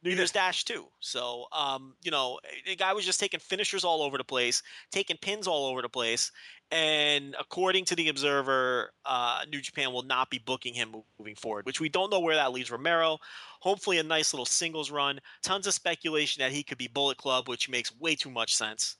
[0.03, 0.85] New Year's Dash too.
[0.99, 4.61] So um, you know, the guy was just taking finishers all over the place,
[4.91, 6.31] taking pins all over the place.
[6.71, 11.65] And according to the Observer, uh, New Japan will not be booking him moving forward,
[11.65, 13.19] which we don't know where that leaves Romero.
[13.59, 15.19] Hopefully, a nice little singles run.
[15.43, 18.97] Tons of speculation that he could be Bullet Club, which makes way too much sense.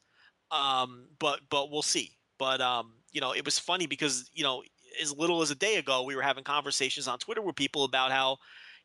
[0.52, 2.12] Um, but but we'll see.
[2.38, 4.64] But um, you know, it was funny because you know
[5.02, 8.12] as little as a day ago, we were having conversations on Twitter with people about
[8.12, 8.38] how,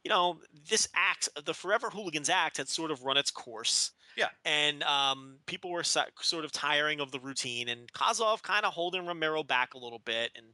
[0.05, 0.39] you know,
[0.69, 3.93] this act, the Forever Hooligans Act, had sort of run its course.
[4.17, 4.29] Yeah.
[4.45, 9.07] And um, people were sort of tiring of the routine, and Kozlov kind of holding
[9.07, 10.31] Romero back a little bit.
[10.37, 10.47] And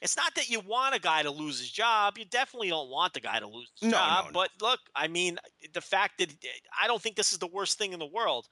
[0.00, 2.18] it's not that you want a guy to lose his job.
[2.18, 4.24] You definitely don't want the guy to lose his no, job.
[4.24, 4.32] No, no.
[4.32, 5.38] But look, I mean,
[5.72, 6.34] the fact that
[6.80, 8.48] I don't think this is the worst thing in the world.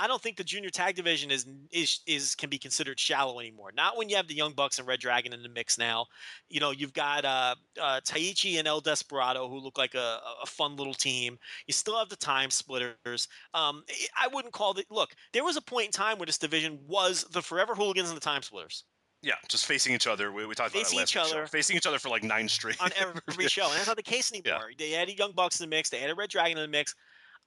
[0.00, 3.70] I don't think the junior tag division is is is can be considered shallow anymore.
[3.76, 6.06] Not when you have the Young Bucks and Red Dragon in the mix now.
[6.48, 10.46] You know, you've got uh, uh, Taichi and El Desperado who look like a, a
[10.46, 11.38] fun little team.
[11.66, 13.28] You still have the Time Splitters.
[13.52, 13.84] Um,
[14.18, 14.86] I wouldn't call it.
[14.90, 18.16] Look, there was a point in time where this division was the Forever Hooligans and
[18.16, 18.84] the Time Splitters.
[19.22, 20.32] Yeah, just facing each other.
[20.32, 21.46] We, we talked facing about each other, show.
[21.46, 24.32] facing each other for like nine straight on every show, and that's not the case
[24.32, 24.70] anymore.
[24.70, 24.74] Yeah.
[24.78, 25.90] They added Young Bucks in the mix.
[25.90, 26.94] They added Red Dragon in the mix.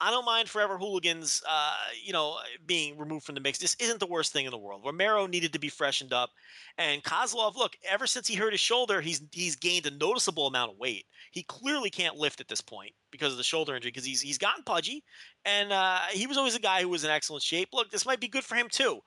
[0.01, 3.57] I don't mind Forever Hooligans, uh, you know, being removed from the mix.
[3.57, 4.81] This isn't the worst thing in the world.
[4.85, 6.31] Romero needed to be freshened up,
[6.77, 10.71] and Kozlov, look, ever since he hurt his shoulder, he's he's gained a noticeable amount
[10.71, 11.05] of weight.
[11.31, 14.37] He clearly can't lift at this point because of the shoulder injury because he's he's
[14.37, 15.03] gotten pudgy,
[15.45, 17.69] and uh, he was always a guy who was in excellent shape.
[17.71, 18.99] Look, this might be good for him too.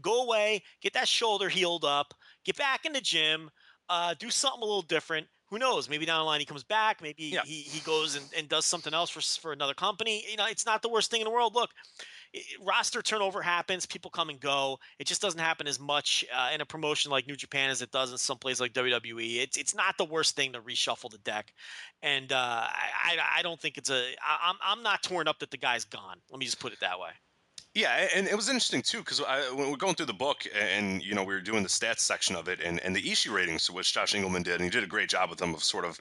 [0.00, 2.14] Go away, get that shoulder healed up,
[2.44, 3.50] get back in the gym,
[3.88, 5.86] uh, do something a little different who knows?
[5.90, 7.02] Maybe down the line he comes back.
[7.02, 7.42] Maybe yeah.
[7.44, 10.24] he, he goes and, and does something else for, for another company.
[10.30, 11.54] You know, it's not the worst thing in the world.
[11.54, 11.68] Look,
[12.32, 13.84] it, roster turnover happens.
[13.84, 14.78] People come and go.
[14.98, 17.90] It just doesn't happen as much uh, in a promotion like New Japan as it
[17.90, 19.42] does in some place like WWE.
[19.42, 21.52] It's it's not the worst thing to reshuffle the deck,
[22.02, 24.14] and uh, I I don't think it's a.
[24.24, 26.16] I, I'm I'm not torn up that the guy's gone.
[26.30, 27.10] Let me just put it that way.
[27.74, 29.22] Yeah, and it was interesting too because
[29.54, 32.36] when we're going through the book and you know we were doing the stats section
[32.36, 34.86] of it and, and the Ishii ratings, which Josh Engelman did, and he did a
[34.86, 35.98] great job with them of sort of.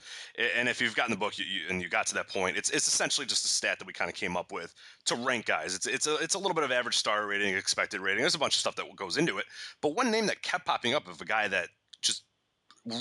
[0.57, 1.33] And if you've gotten the book
[1.69, 4.09] and you got to that point, it's it's essentially just a stat that we kind
[4.09, 5.73] of came up with to rank guys.
[5.73, 8.19] It's it's a it's a little bit of average star rating, expected rating.
[8.19, 9.45] There's a bunch of stuff that goes into it,
[9.81, 11.69] but one name that kept popping up of a guy that
[12.01, 12.23] just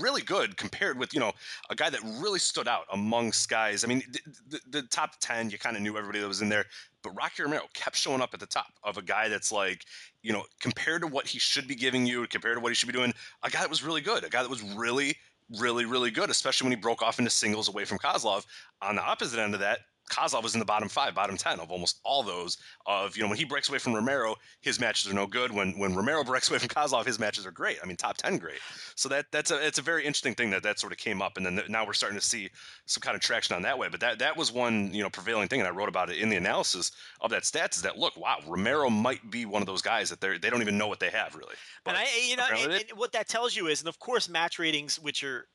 [0.00, 1.32] really good compared with you know
[1.70, 3.84] a guy that really stood out amongst guys.
[3.84, 6.48] I mean, the, the, the top ten, you kind of knew everybody that was in
[6.48, 6.66] there.
[7.02, 9.84] But Rocky Romero kept showing up at the top of a guy that's like,
[10.22, 12.88] you know, compared to what he should be giving you, compared to what he should
[12.88, 15.16] be doing, a guy that was really good, a guy that was really,
[15.58, 18.44] really, really good, especially when he broke off into singles away from Kozlov.
[18.82, 19.80] On the opposite end of that,
[20.10, 22.58] Kozlov was in the bottom five, bottom ten of almost all those.
[22.86, 25.52] Of you know when he breaks away from Romero, his matches are no good.
[25.52, 27.78] When when Romero breaks away from Kozlov, his matches are great.
[27.82, 28.58] I mean, top ten great.
[28.96, 31.36] So that that's a it's a very interesting thing that that sort of came up,
[31.36, 32.50] and then now we're starting to see
[32.86, 33.88] some kind of traction on that way.
[33.88, 36.28] But that that was one you know prevailing thing, and I wrote about it in
[36.28, 36.90] the analysis
[37.20, 37.76] of that stats.
[37.76, 40.62] Is that look, wow, Romero might be one of those guys that they they don't
[40.62, 41.54] even know what they have really.
[41.84, 44.28] But and I you know and, and what that tells you is, and of course
[44.28, 45.46] match ratings, which are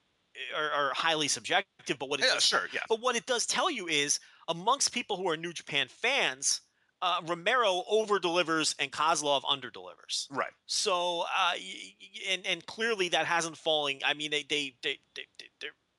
[0.56, 1.98] are, are, highly subjective.
[2.00, 2.82] But what it yeah, does, sure, yeah.
[2.90, 6.62] But what it does tell you is amongst people who are New Japan fans,
[7.02, 10.28] uh, Romero over delivers and Kozlov under delivers.
[10.32, 10.52] Right.
[10.66, 11.54] So, uh,
[12.30, 14.00] and and clearly that hasn't fallen.
[14.06, 15.24] I mean, they they they they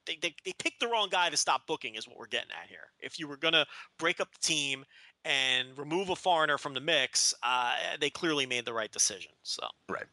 [0.06, 2.68] they, they, they picked the wrong guy to stop booking is what we're getting at
[2.68, 2.88] here.
[3.00, 3.66] If you were going to
[3.98, 4.84] break up the team
[5.24, 9.32] and remove a foreigner from the mix, uh, they clearly made the right decision.
[9.42, 10.06] So right.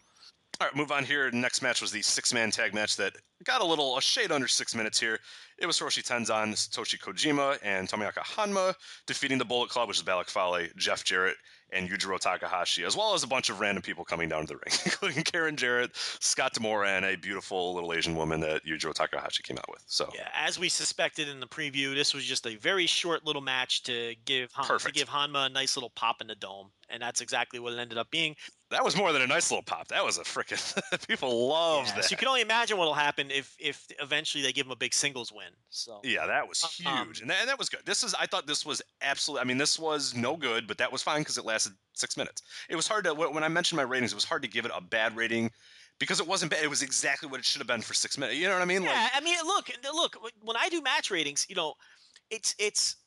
[0.62, 1.32] All right, move on here.
[1.32, 4.76] Next match was the six-man tag match that got a little a shade under six
[4.76, 5.20] minutes here.
[5.58, 8.76] It was Hiroshi Tenzan, Satoshi Kojima, and Tomoaki Honma
[9.08, 11.36] defeating the Bullet Club, which is Bad Luck Fale, Jeff Jarrett,
[11.72, 14.56] and Yujiro Takahashi, as well as a bunch of random people coming down to the
[14.66, 19.44] ring, including Karen Jarrett, Scott D'Amore, and a beautiful little Asian woman that Yujiro Takahashi
[19.44, 19.84] came out with.
[19.88, 23.42] So Yeah, as we suspected in the preview, this was just a very short little
[23.42, 27.02] match to give Han- to give Honma a nice little pop in the dome, and
[27.02, 28.36] that's exactly what it ended up being.
[28.74, 29.88] That was more than a nice little pop.
[29.88, 32.06] That was a freaking people love Yeah, that.
[32.06, 34.94] So you can only imagine what'll happen if if eventually they give him a big
[34.94, 35.54] singles win.
[35.70, 37.82] So Yeah, that was huge, Um, and, that, and that was good.
[37.86, 39.42] This is, I thought this was absolutely.
[39.42, 42.42] I mean, this was no good, but that was fine because it lasted six minutes.
[42.70, 44.66] It was hard to when when I mentioned my ratings, it was hard to give
[44.66, 45.52] it a bad rating
[46.00, 46.64] because it wasn't bad.
[46.64, 48.38] It was exactly what it should have been for six minutes.
[48.38, 48.84] You know what I mean?
[48.84, 50.18] yeah, I mean, look, look.
[50.42, 51.76] When I do match ratings, you know,
[52.30, 52.98] it's it's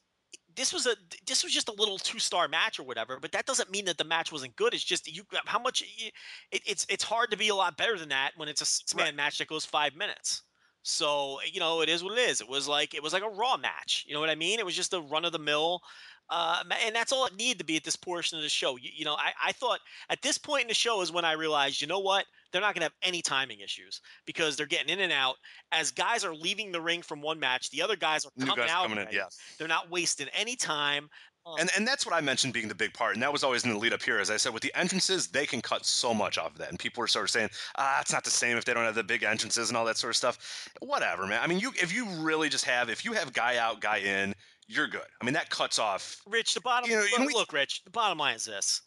[0.56, 0.96] this was a
[1.26, 3.98] this was just a little two star match or whatever, but that doesn't mean that
[3.98, 4.74] the match wasn't good.
[4.74, 8.08] It's just you how much it, it's it's hard to be a lot better than
[8.10, 9.14] that when it's a six man Right.
[9.16, 10.42] match that goes five minutes.
[10.82, 12.40] So you know, it is what it is.
[12.40, 14.04] It was like it was like a raw match.
[14.08, 14.58] You know what I mean?
[14.58, 15.80] It was just a run of the mill.
[16.28, 18.76] Uh, and that's all it needed to be at this portion of the show.
[18.76, 19.78] You, you know, I, I thought
[20.10, 22.26] at this point in the show is when I realized, you know what?
[22.56, 25.36] They're not going to have any timing issues because they're getting in and out.
[25.72, 28.70] As guys are leaving the ring from one match, the other guys are coming guys
[28.70, 28.88] out.
[28.88, 29.26] coming in, yeah.
[29.58, 31.10] They're not wasting any time.
[31.44, 33.64] Um, And and that's what I mentioned being the big part, and that was always
[33.64, 34.18] in the lead up here.
[34.20, 36.78] As I said, with the entrances, they can cut so much off of that, and
[36.78, 39.04] people are sort of saying, ah, it's not the same if they don't have the
[39.04, 40.66] big entrances and all that sort of stuff.
[40.80, 41.42] Whatever, man.
[41.42, 44.34] I mean, you if you really just have if you have guy out, guy in,
[44.66, 45.06] you're good.
[45.20, 46.22] I mean, that cuts off.
[46.26, 48.80] Rich, the bottom You know, look, we- look, Rich, the bottom line is this: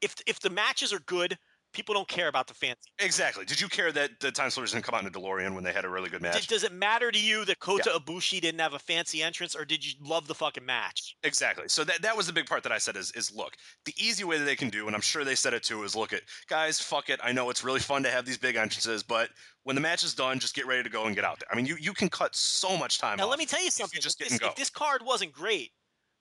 [0.00, 1.36] if if the matches are good,
[1.78, 2.90] people don't care about the fancy.
[2.98, 3.44] Exactly.
[3.44, 5.72] Did you care that the Time Splitters didn't come out in a DeLorean when they
[5.72, 6.48] had a really good match?
[6.48, 9.86] does it matter to you that Kota Ibushi didn't have a fancy entrance, or did
[9.86, 11.16] you love the fucking match?
[11.22, 11.68] Exactly.
[11.68, 13.54] So that that was the big part that I said is is look,
[13.84, 15.94] the easy way that they can do, and I'm sure they said it too, is
[15.94, 17.20] look at guys, fuck it.
[17.22, 19.30] I know it's really fun to have these big entrances, but
[19.62, 21.48] when the match is done, just get ready to go and get out there.
[21.52, 23.18] I mean, you you can cut so much time.
[23.18, 23.98] Now, let me tell you something.
[23.98, 25.70] You just if, this, if this card wasn't great,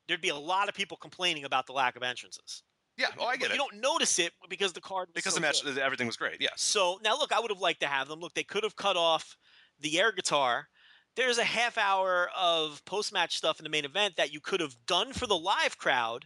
[0.07, 2.61] there'd be a lot of people complaining about the lack of entrances.
[2.97, 3.07] Yeah.
[3.17, 3.57] Oh, I But get you it.
[3.57, 5.77] don't notice it because the card was Because so the match, good.
[5.77, 6.41] everything was great.
[6.41, 6.49] Yeah.
[6.55, 8.19] So now, look, I would have liked to have them.
[8.19, 9.35] Look, they could have cut off
[9.79, 10.67] the air guitar.
[11.15, 14.59] There's a half hour of post match stuff in the main event that you could
[14.59, 16.25] have done for the live crowd,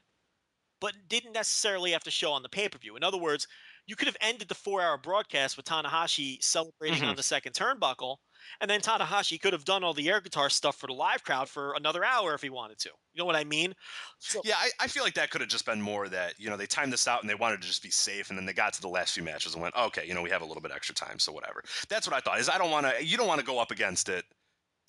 [0.79, 2.95] but didn't necessarily have to show on the pay per view.
[2.97, 3.47] In other words,
[3.87, 7.09] you could have ended the four hour broadcast with Tanahashi celebrating Mhm.
[7.09, 8.17] on the second turnbuckle,
[8.59, 11.49] and then Tanahashi could have done all the air guitar stuff for the live crowd
[11.49, 12.89] for another hour if he wanted to.
[13.13, 13.73] You know what I mean?
[14.19, 16.57] So, Yeah, I, I feel like that could have just been more that you know
[16.57, 18.73] they timed this out and they wanted to just be safe, and then they got
[18.73, 20.71] to the last few matches and went, okay, you know, we have a little bit
[20.71, 21.63] extra time, so whatever.
[21.89, 22.39] That's what I thought.
[22.39, 23.03] Is I don't want to.
[23.03, 24.25] You don't want to go up against it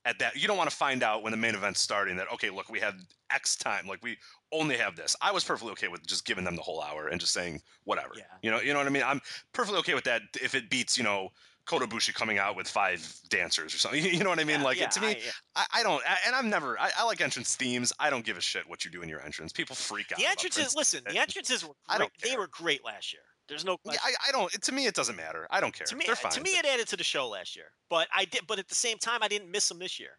[0.05, 0.37] at that.
[0.37, 2.81] You don't want to find out when the main event's starting that okay, look, we
[2.81, 2.95] have
[3.31, 4.17] X time, like we
[4.53, 5.17] only have this.
[5.21, 8.15] I was perfectly okay with just giving them the whole hour and just saying whatever.
[8.17, 8.25] Yeah.
[8.43, 9.03] You know, you know what I mean.
[9.05, 9.21] I'm
[9.53, 11.31] perfectly okay with that if it beats you know.
[11.65, 14.05] Kota Ibushi coming out with five dancers or something.
[14.13, 14.59] You know what I mean?
[14.59, 15.31] yeah, like yeah, to me, I- yeah.
[15.55, 16.77] I, I don't, I, and I'm never.
[16.77, 17.93] I, I like entrance themes.
[18.01, 19.53] I don't give a shit what you do in your entrance.
[19.53, 20.19] People freak out.
[20.19, 22.11] The entrances, listen, the entrances were great.
[22.21, 23.23] They were great last year.
[23.49, 23.93] There's no Yeah.
[24.03, 24.51] I, I don't.
[24.51, 25.47] To me, it doesn't matter.
[25.51, 25.87] I don't care.
[25.87, 26.33] to me, They're fine.
[26.33, 27.67] to me, it added to the show last year.
[27.91, 28.47] But I did.
[28.47, 30.19] But at the same time, I didn't miss them this year.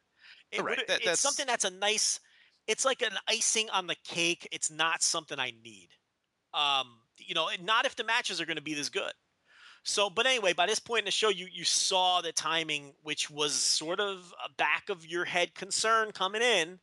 [0.52, 2.20] It would've- That- it's that's- something that's a nice.
[2.68, 4.48] It's like an icing on the cake.
[4.52, 5.90] It's not something I need.
[6.54, 9.14] Um, you know, not if the matches are going to be this good.
[9.84, 13.30] So, but anyway, by this point in the show, you you saw the timing, which
[13.30, 16.80] was sort of a back of your head concern coming in,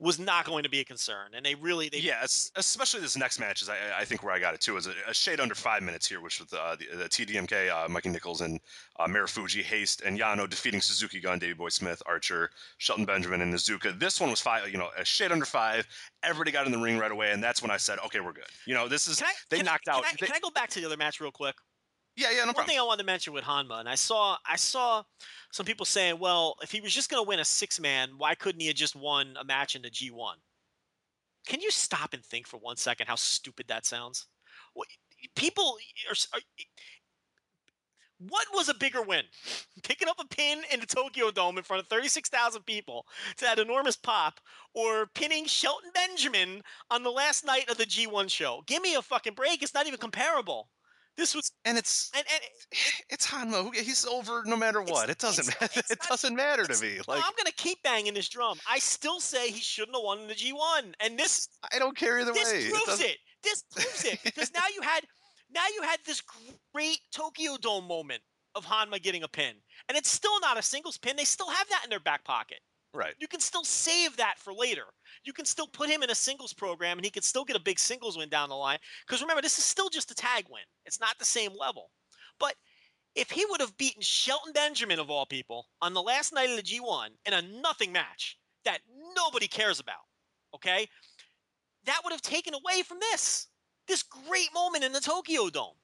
[0.00, 3.40] was not going to be a concern, and they really they yeah, especially this next
[3.40, 5.54] match is I, I think where I got it too is a, a shade under
[5.54, 8.60] five minutes here, which was uh, the, the TMDK, uh, Mikey Nicholls and
[9.00, 13.52] uh, Marufuji, Haste, and Yano defeating Suzuki Gun, Davey Boy Smith, Archer, Shelton Benjamin, and
[13.52, 13.98] Iizuka.
[13.98, 15.86] This one was five, you know, a shade under five.
[16.22, 18.44] Everybody got in the ring right away, and that's when I said, okay, we're good.
[18.66, 20.04] You know, this is I, they can I- knocked can out.
[20.04, 21.56] I, they- can I go back to the other match real quick?
[22.18, 22.66] Yeah, yeah, no One problem.
[22.66, 25.04] thing I wanted to mention with Honma, and I saw I saw
[25.52, 28.34] some people saying, well, if he was just going to win a six man, why
[28.34, 30.38] couldn't he have just won a match in the G one?
[31.46, 34.26] Can you stop and think for one second how stupid that sounds?
[34.74, 34.88] What,
[35.36, 35.78] people
[36.10, 36.40] are, are.
[38.18, 39.22] What was a bigger win?
[39.84, 43.06] Picking up a pin in the Tokyo Dome in front of 36,000 people
[43.36, 44.40] to that enormous pop,
[44.74, 48.64] or pinning Shelton Benjamin on the last night of the G1 show?
[48.66, 49.62] Give me a fucking break.
[49.62, 50.68] It's not even comparable.
[51.18, 52.42] This was and it's and, and
[53.10, 53.74] it's Honma.
[53.74, 55.10] He's over no matter what.
[55.10, 55.80] It doesn't it's- matter.
[55.80, 56.96] it's It not- doesn't matter to me.
[56.96, 58.58] no, Like I'm gonna keep banging this drum.
[58.70, 62.32] I still say he shouldn't have won the G1, and this I don't care either
[62.32, 62.60] this way.
[62.60, 63.16] It proves doesn't- it.
[63.42, 65.04] This proves it because now you had
[65.52, 66.22] now you had this
[66.72, 68.22] great Tokyo Dome moment
[68.54, 69.54] of Honma getting a pin,
[69.88, 71.16] and it's still not a singles pin.
[71.16, 72.60] They still have that in their back pocket.
[72.94, 73.14] Right.
[73.18, 74.84] You can still save that for later.
[75.28, 77.60] You can still put him in a singles program, and he can still get a
[77.60, 78.78] big singles win down the line.
[79.06, 80.62] Because remember, this is still just a tag win.
[80.86, 81.90] It's not the same level.
[82.40, 82.54] But
[83.14, 86.56] if he would have beaten Shelton Benjamin of all people on the last night of
[86.56, 88.78] the G1 in a nothing match that
[89.14, 90.00] nobody cares about,
[90.54, 90.88] okay,
[91.84, 93.48] that would have taken away from this
[93.86, 95.76] this great moment in the Tokyo Dome.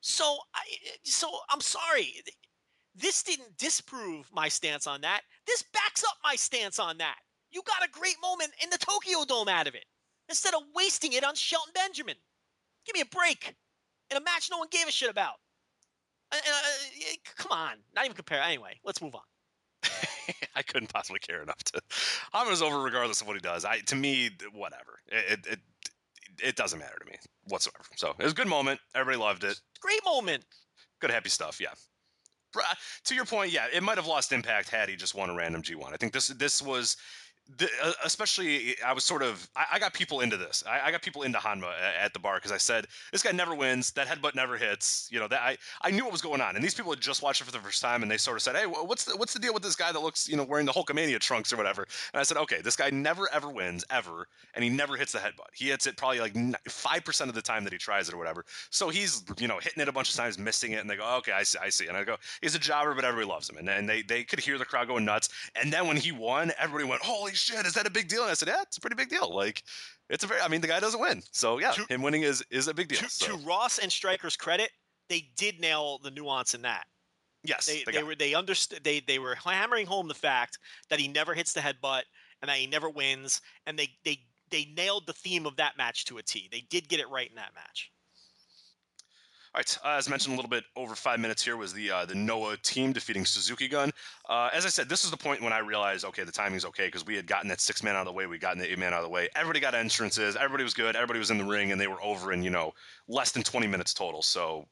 [0.00, 0.60] So, I,
[1.02, 2.22] so I'm sorry.
[2.94, 5.22] This didn't disprove my stance on that.
[5.44, 7.16] This backs up my stance on that.
[7.50, 9.84] You got a great moment in the Tokyo Dome out of it
[10.28, 12.16] instead of wasting it on Shelton Benjamin.
[12.84, 13.54] Give me a break
[14.10, 15.34] in a match no one gave a shit about.
[16.30, 18.42] Uh, uh, come on, not even compare.
[18.42, 19.22] Anyway, let's move on.
[20.54, 21.80] I couldn't possibly care enough to.
[22.32, 23.64] Honma's over regardless of what he does.
[23.64, 25.00] I to me, whatever.
[25.06, 25.58] It, it
[26.42, 27.84] it doesn't matter to me whatsoever.
[27.96, 28.80] So it was a good moment.
[28.94, 29.60] Everybody loved it.
[29.80, 30.44] Great moment.
[31.00, 31.60] Good happy stuff.
[31.60, 31.68] Yeah.
[33.04, 35.62] To your point, yeah, it might have lost impact had he just won a random
[35.62, 35.92] G1.
[35.92, 36.96] I think this this was
[37.56, 40.62] the, uh, especially I was sort of I, I got people into this.
[40.68, 43.54] I, I, got people into Honma at the bar because I said this guy never
[43.54, 43.90] wins.
[43.92, 45.08] That headbutt never hits.
[45.10, 47.22] You know that I I knew what was going on, and these people had just
[47.22, 49.32] watched it for the first time, and they sort of said, "Hey, what's the, what's
[49.32, 51.86] the deal with this guy that looks you know wearing the Hulkamania trunks or whatever?"
[52.12, 55.18] And I said, "Okay, this guy never ever wins ever, and he never hits the
[55.18, 55.48] headbutt.
[55.54, 56.34] He hits it probably like
[56.68, 58.44] five percent of the time that he tries it or whatever.
[58.68, 61.16] So he's you know hitting it a bunch of times, missing it, and they go,
[61.18, 63.56] "Okay, I see, I see." And I go, "He's a jobber, but everybody loves him."
[63.56, 65.30] And, and they they could hear the crowd going nuts.
[65.56, 68.30] And then when he won, everybody went, "Holy shit, is that a big deal?" And
[68.30, 69.34] I said, yeah, it's a pretty big deal.
[69.34, 69.62] Like,
[70.10, 71.22] it's a very, I mean, the guy doesn't win.
[71.32, 72.98] So, yeah, to, him winning is, is a big deal.
[72.98, 73.26] To, so.
[73.26, 74.70] to Ross and Striker's credit,
[75.08, 76.84] they did nail the nuance in that.
[77.44, 80.58] Yes, they, they, they were they understood they they were hammering home the fact
[80.90, 82.02] that he never hits the headbutt
[82.42, 84.18] and that he never wins, and they they
[84.50, 86.48] they nailed the theme of that match to a T.
[86.50, 87.92] They did get it right in that match.
[89.54, 92.04] All right, uh, as mentioned a little bit over five minutes here was the uh,
[92.04, 93.90] the Noah team defeating Suzuki Gun.
[94.28, 96.86] Uh, as I said, this is the point when I realized, okay, the timing's okay
[96.86, 98.78] because we had gotten that six man out of the way, we gotten the eight
[98.78, 99.28] man out of the way.
[99.34, 102.32] Everybody got entrances, everybody was good, everybody was in the ring, and they were over
[102.32, 102.72] in you know
[103.08, 104.20] less than 20 minutes total.
[104.20, 104.66] So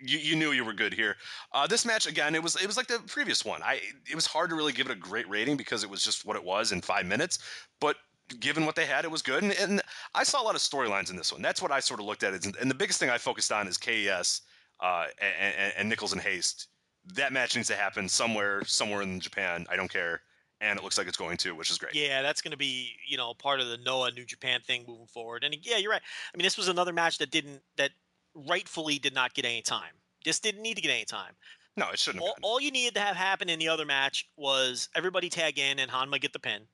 [0.00, 1.16] you, you knew you were good here.
[1.52, 3.62] Uh, this match again, it was it was like the previous one.
[3.62, 3.80] I
[4.10, 6.36] it was hard to really give it a great rating because it was just what
[6.36, 7.38] it was in five minutes.
[7.80, 7.96] But
[8.38, 9.42] given what they had, it was good.
[9.42, 9.82] And, and
[10.14, 11.42] I saw a lot of storylines in this one.
[11.42, 12.34] That's what I sort of looked at.
[12.34, 12.46] It.
[12.60, 14.42] And the biggest thing I focused on is KES
[14.80, 16.68] uh, and, and, Nicholls and Haste.
[17.14, 19.66] That match needs to happen somewhere, somewhere in Japan.
[19.70, 20.22] I don't care.
[20.60, 21.94] And it looks like it's going to, which is great.
[21.94, 25.06] Yeah, that's going to be you know part of the Noah New Japan thing moving
[25.06, 25.42] forward.
[25.42, 26.02] And yeah, you're right.
[26.02, 27.92] I mean, this was another match that didn't that
[28.34, 29.94] rightfully did not get any time.
[30.22, 31.32] This didn't need to get any time.
[31.78, 32.22] No, it shouldn't.
[32.22, 35.78] All, all, you needed to have happen in the other match was everybody tag in
[35.78, 36.66] and Honma get the pin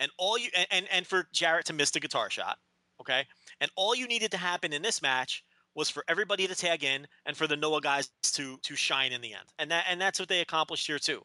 [0.00, 2.58] and all you and, and for Jarrett to miss the guitar shot,
[3.00, 3.24] okay?
[3.60, 5.44] And all you needed to happen in this match
[5.74, 9.20] was for everybody to tag in and for the Noah guys to to shine in
[9.20, 9.44] the end.
[9.58, 11.22] And that and that's what they accomplished here too.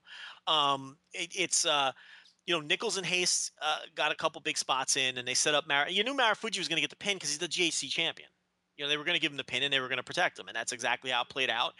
[0.47, 1.91] Um, it, it's uh,
[2.45, 5.55] you know Nicholls and Haste uh, got a couple big spots in, and they set
[5.55, 5.89] up Mar.
[5.89, 8.29] You knew Marufuji was going to get the pin because he's the GHC champion.
[8.77, 10.03] You know they were going to give him the pin and they were going to
[10.03, 11.73] protect him, and that's exactly how it played out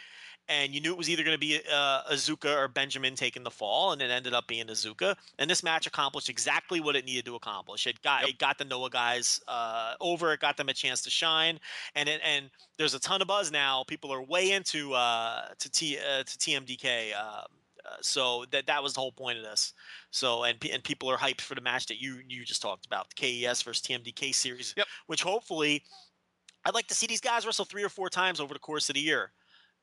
[0.50, 3.52] and you knew it was either going to be uh, Iizuka or Benjamin taking the
[3.52, 5.16] fall, and it ended up being Iizuka.
[5.40, 7.88] And this match accomplished exactly what it needed to accomplish.
[7.88, 8.32] It got yep.
[8.32, 10.34] it got the Noah guys uh, over.
[10.34, 11.60] It got them a chance to shine,
[11.96, 13.84] and it, and there's a ton of buzz now.
[13.88, 17.16] People are way into uh, to T uh, to TMDK.
[17.16, 17.46] Um,
[17.84, 19.74] uh, so that that was the whole point of this.
[20.12, 23.08] So and and people are hyped for the match that you you just talked about,
[23.10, 24.88] the KES versus TMDK series, yep.
[25.08, 25.84] which hopefully
[26.66, 28.96] I'd like to see these guys wrestle three or four times over the course of
[28.96, 29.32] the year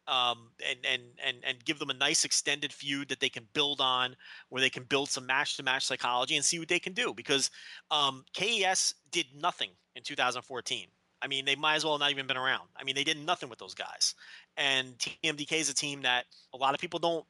[0.09, 3.81] um, and and and and give them a nice extended feud that they can build
[3.81, 4.17] on,
[4.49, 7.13] where they can build some match to match psychology and see what they can do.
[7.15, 7.51] Because
[7.91, 10.87] um, KES did nothing in 2014.
[11.21, 12.69] I mean, they might as well not even been around.
[12.77, 14.15] I mean, they did nothing with those guys.
[14.57, 17.25] And TMDK is a team that a lot of people don't,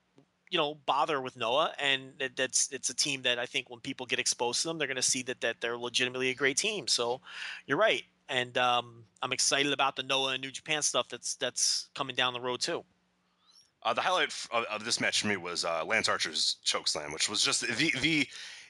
[0.51, 4.07] you know, bother with Noah, and that's it's a team that I think when people
[4.07, 6.87] get exposed to them, they're going to see that that they're legitimately a great team.
[6.87, 7.21] So,
[7.67, 11.89] you're right and um, I'm excited about the Noah and New Japan stuff that's that's
[11.95, 12.85] coming down the road too.
[13.83, 17.13] Uh, the highlight of, of, this match for me was uh, Lance Archer's choke slam,
[17.13, 18.27] which was just the the.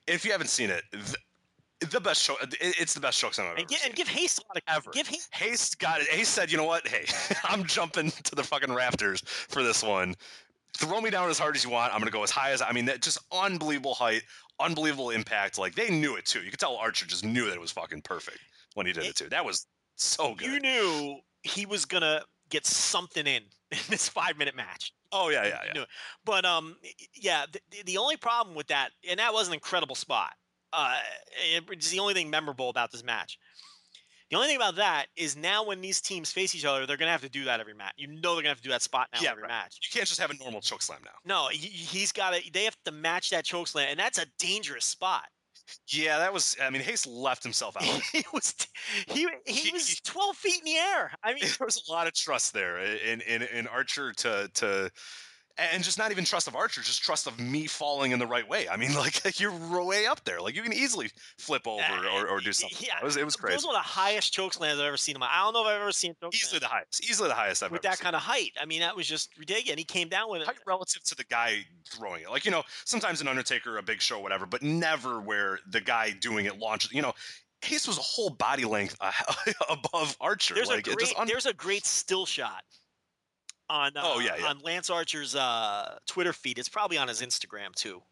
[0.06, 2.36] If you haven't seen it, the, the best show.
[2.60, 4.90] It's the best choke slam I've and, give, and give Haste a lot of ever.
[4.90, 5.34] Give Haste.
[5.34, 6.08] Haste got it.
[6.08, 6.86] Haste said, "You know what?
[6.86, 7.06] Hey,
[7.44, 10.14] I'm jumping to the fucking rafters for this one.
[10.76, 11.92] Throw me down as hard as you want.
[11.92, 12.84] I'm gonna go as high as I mean.
[12.84, 14.22] That just unbelievable height,
[14.60, 15.58] unbelievable impact.
[15.58, 16.40] Like they knew it too.
[16.40, 18.38] You could tell Archer just knew that it was fucking perfect
[18.78, 19.28] when he did it, it too.
[19.28, 20.46] That was so good.
[20.46, 24.92] You knew he was gonna get something in in this five minute match.
[25.12, 25.84] Oh yeah, yeah, yeah.
[26.24, 26.76] But um,
[27.14, 27.44] yeah.
[27.52, 30.32] The, the only problem with that, and that was an incredible spot.
[30.72, 30.96] Uh,
[31.70, 33.38] it's the only thing memorable about this match.
[34.30, 37.10] The only thing about that is now when these teams face each other, they're gonna
[37.10, 37.94] have to do that every match.
[37.96, 39.48] You know they're gonna have to do that spot now yeah, every right.
[39.48, 39.78] match.
[39.82, 41.12] You can't just have a normal choke slam now.
[41.24, 42.52] No, he, has got to.
[42.52, 45.24] They have to match that choke slam, and that's a dangerous spot.
[45.88, 46.56] Yeah, that was.
[46.62, 48.02] I mean, Haste left himself out.
[48.12, 48.54] he was
[49.08, 51.12] he he was 12 feet in the air.
[51.22, 54.90] I mean, there was a lot of trust there in in, in Archer to to.
[55.58, 58.48] And just not even trust of Archer, just trust of me falling in the right
[58.48, 58.68] way.
[58.68, 59.52] I mean, like you're
[59.84, 60.40] way up there.
[60.40, 61.82] Like you can easily flip over
[62.14, 62.78] or, or do something.
[62.80, 63.56] Yeah, It was, it was It crazy.
[63.56, 65.28] was one of the highest chokeslams I've ever seen in my.
[65.28, 67.02] I don't know if I've ever seen choke Easily the highest.
[67.02, 68.04] Easily the highest I've with that seen.
[68.04, 68.52] kind of height.
[68.60, 69.70] I mean, that was just ridiculous.
[69.70, 70.46] And he came down with it.
[70.46, 72.30] height relative to the guy throwing it.
[72.30, 76.10] Like, you know, sometimes an Undertaker, a big show, whatever, but never where the guy
[76.12, 76.92] doing it launches.
[76.92, 77.14] You know,
[77.62, 79.10] Haste was a whole body length uh,
[79.68, 80.54] above Archer.
[80.54, 82.62] There's like, a great just un- there's a great still shot
[83.70, 84.46] on uh, Oh, yeah, yeah.
[84.46, 86.58] on Lance Archer's uh, Twitter feed.
[86.58, 88.02] It's probably on his Instagram too.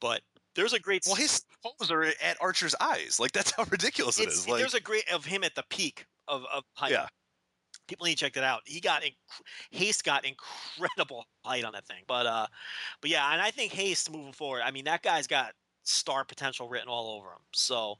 [0.00, 0.22] But
[0.54, 3.18] there's a great well, his toes are at Archer's eyes.
[3.20, 4.48] Like, that's how ridiculous it's.
[4.48, 6.92] Like, there's a great of him at the peak of, of height.
[6.92, 7.06] Yeah.
[7.88, 8.60] People need to check that out.
[8.64, 9.16] He got inc-
[9.70, 12.02] Haste got incredible height on that thing.
[12.06, 12.46] But uh
[13.00, 15.52] but yeah, and I think Haste moving forward, I mean that guy's got
[15.84, 17.40] star potential written all over him.
[17.52, 17.96] So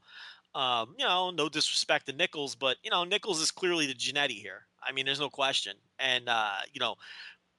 [0.55, 4.41] um, you know, no disrespect to Nicholls, but you know, Nicholls is clearly the Jannetty
[4.41, 4.67] here.
[4.87, 5.77] I mean, there's no question.
[5.99, 6.97] And uh, you know,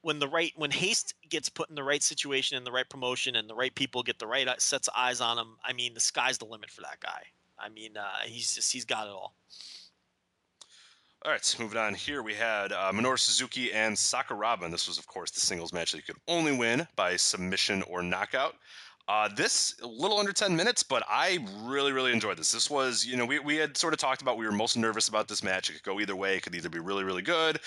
[0.01, 3.35] when the right when Haste gets put in the right situation and the right promotion
[3.35, 5.93] and the right people get the right uh, sets of eyes on him, I mean,
[5.93, 7.23] the sky's the limit for that guy.
[7.57, 9.35] I mean, uh, he's just he's got it all.
[11.25, 14.63] All right, moving on here, we had uh, Minoru Suzuki and Sakuraba.
[14.63, 17.81] And this was, of course, the singles match that you could only win by submission
[17.83, 18.55] or knockout.
[19.07, 22.51] Uh, this a little under 10 minutes, but I really, really enjoyed this.
[22.51, 25.09] This was, you know, we, we had sort of talked about we were most nervous
[25.09, 25.69] about this match.
[25.69, 26.37] It could go either way.
[26.37, 27.59] It could either be really, really good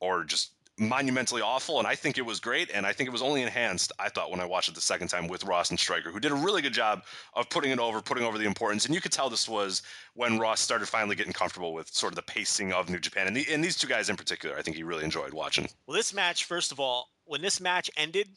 [0.00, 1.78] or just monumentally awful.
[1.78, 2.70] And I think it was great.
[2.72, 5.08] And I think it was only enhanced, I thought, when I watched it the second
[5.08, 7.02] time with Ross and Striker, who did a really good job
[7.34, 8.86] of putting it over, putting over the importance.
[8.86, 9.82] And you could tell this was
[10.14, 13.26] when Ross started finally getting comfortable with sort of the pacing of New Japan.
[13.26, 15.68] And, the, and these two guys in particular, I think he really enjoyed watching.
[15.86, 18.28] Well, this match, first of all, when this match ended,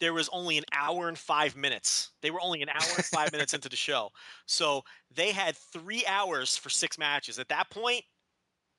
[0.00, 2.12] there was only an hour and five minutes.
[2.22, 4.10] They were only an hour and five minutes into the show.
[4.46, 4.82] So
[5.14, 7.38] they had three hours for six matches.
[7.38, 8.04] At that point,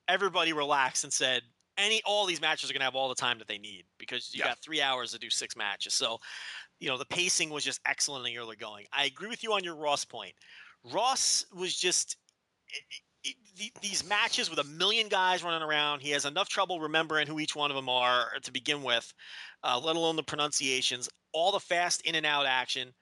[0.08, 1.42] everybody relaxed and said,
[1.78, 4.40] any all these matches are gonna have all the time that they need because you
[4.40, 4.48] Yeah.
[4.48, 5.94] got three hours to do six matches.
[5.94, 6.18] So,
[6.80, 8.86] you know, the pacing was just excellent in the early going.
[8.92, 10.34] I agree with you on your Ross point.
[10.84, 12.16] Ross was just
[13.24, 17.26] it- the- these matches with a million guys running around, he has enough trouble remembering
[17.26, 19.12] who each one of them are uh, to begin with,
[19.64, 22.92] uh, let alone the pronunciations, all the fast in and out action.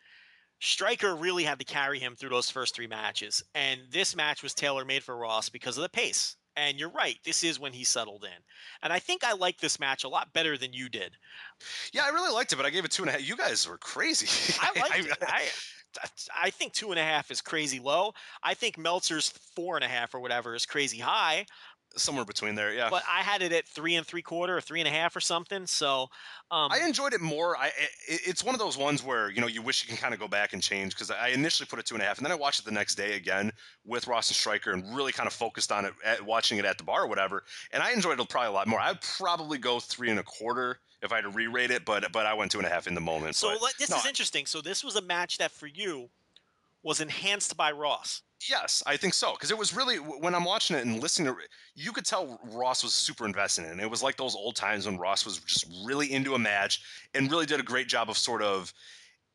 [0.63, 3.43] Striker really had to carry him through those first three matches.
[3.55, 6.37] And this match was tailor made for Ross because of the pace.
[6.57, 8.43] And you're right, this is when he settled in.
[8.83, 11.17] And I think I like this match a lot better than you did.
[11.93, 13.27] Yeah, I really liked it, but I gave it two and a half.
[13.27, 14.55] You guys were crazy.
[14.61, 15.19] I liked it.
[15.23, 15.45] I,
[16.37, 18.13] I think two and a half is crazy low.
[18.43, 21.47] I think Meltzer's four and a half or whatever is crazy high.
[21.97, 22.73] Somewhere between there.
[22.73, 22.89] Yeah.
[22.89, 25.21] but I had it at three and three quarter or three and a half or
[25.21, 25.67] something.
[25.67, 26.03] So,
[26.53, 27.57] um, I enjoyed it more.
[27.57, 27.67] I
[28.07, 30.21] it, it's one of those ones where you know you wish you can kind of
[30.21, 32.33] go back and change because I initially put it two and a half, and then
[32.33, 33.53] I watched it the next day again
[33.85, 36.79] with Ross and Striker and really kind of focused on it, at, watching it at
[36.79, 37.43] the bar or whatever.
[37.73, 38.81] And I enjoyed it probably a lot more.
[38.81, 42.27] I'd probably go three and a quarter if I had to re-rate it, but but
[42.27, 43.37] I went two and a half in the moment.
[43.37, 44.47] so but let, this no, is interesting.
[44.47, 46.09] So this was a match that for you
[46.83, 48.23] was enhanced by Ross.
[48.49, 49.33] Yes, I think so.
[49.33, 51.41] Because it was really when I'm watching it and listening to,
[51.75, 53.83] you could tell Ross was super invested in it.
[53.83, 56.81] It was like those old times when Ross was just really into a match
[57.15, 58.73] and really did a great job of sort of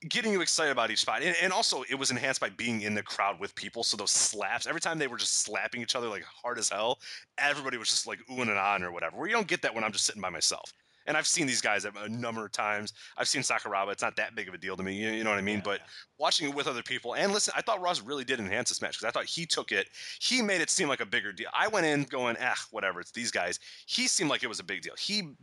[0.09, 1.23] getting you excited about each spot.
[1.23, 3.83] And, and also, it was enhanced by being in the crowd with people.
[3.83, 6.99] So those slaps, every time they were just slapping each other like hard as hell,
[7.37, 9.17] everybody was just like oohing and on or whatever.
[9.17, 10.73] Where you don't get that when I'm just sitting by myself.
[11.05, 12.93] And I've seen these guys a number of times.
[13.17, 13.91] I've seen Sakuraba.
[13.91, 14.93] It's not that big of a deal to me.
[14.93, 15.57] You, you know what I mean?
[15.57, 15.85] Yeah, but yeah.
[16.17, 18.99] watching it with other people and listen, I thought Ross really did enhance this match
[18.99, 19.89] because I thought he took it.
[20.19, 21.49] He made it seem like a bigger deal.
[21.53, 22.99] I went in going, ah, whatever.
[22.99, 23.59] It's these guys.
[23.85, 24.93] He seemed like it was a big deal.
[24.97, 25.35] He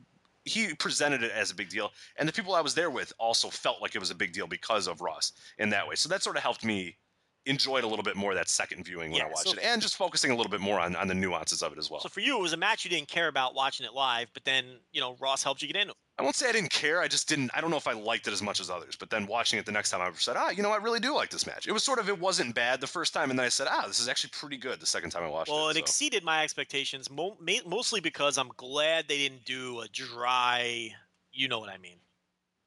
[0.45, 3.49] he presented it as a big deal, and the people I was there with also
[3.49, 5.95] felt like it was a big deal because of Ross in that way.
[5.95, 6.97] So that sort of helped me
[7.47, 9.59] enjoy it a little bit more that second viewing when Yeah, I watched so- it,
[9.63, 12.01] and just focusing a little bit more on, on the nuances of it as well.
[12.01, 14.45] So for you, it was a match you didn't care about watching it live, but
[14.45, 15.97] then you know Ross helped you get into it.
[16.19, 17.01] I won't say I didn't care.
[17.01, 17.51] I just didn't.
[17.55, 18.95] I don't know if I liked it as much as others.
[18.97, 21.15] But then watching it the next time, I said, ah, you know, I really do
[21.15, 21.67] like this match.
[21.67, 23.87] It was sort of, it wasn't bad the first time, and then I said, ah,
[23.89, 25.61] this is actually pretty good the second time I watched Well, it.
[25.63, 25.81] Well, it so.
[25.81, 30.95] exceeded my expectations, mo- mostly because I'm glad they didn't do a dry.
[31.33, 31.97] You know what I mean?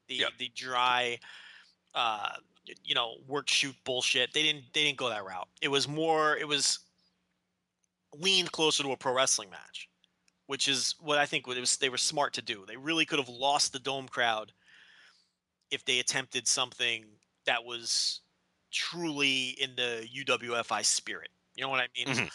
[0.08, 0.30] The Yep.
[0.38, 1.18] the dry,
[1.94, 2.30] uh,
[2.84, 4.32] you know, work shoot bullshit.
[4.32, 5.48] They didn't they didn't go that route.
[5.60, 6.36] It was more.
[6.36, 6.80] It was
[8.14, 9.88] leaned closer to a pro wrestling match,
[10.46, 11.76] which is what I think what it was.
[11.76, 12.64] They were smart to do.
[12.66, 14.52] They really could have lost the dome crowd
[15.70, 17.04] if they attempted something
[17.44, 18.20] that was
[18.72, 21.30] truly in the UWFI spirit.
[21.54, 22.06] You know what I mean?
[22.08, 22.30] Mhm.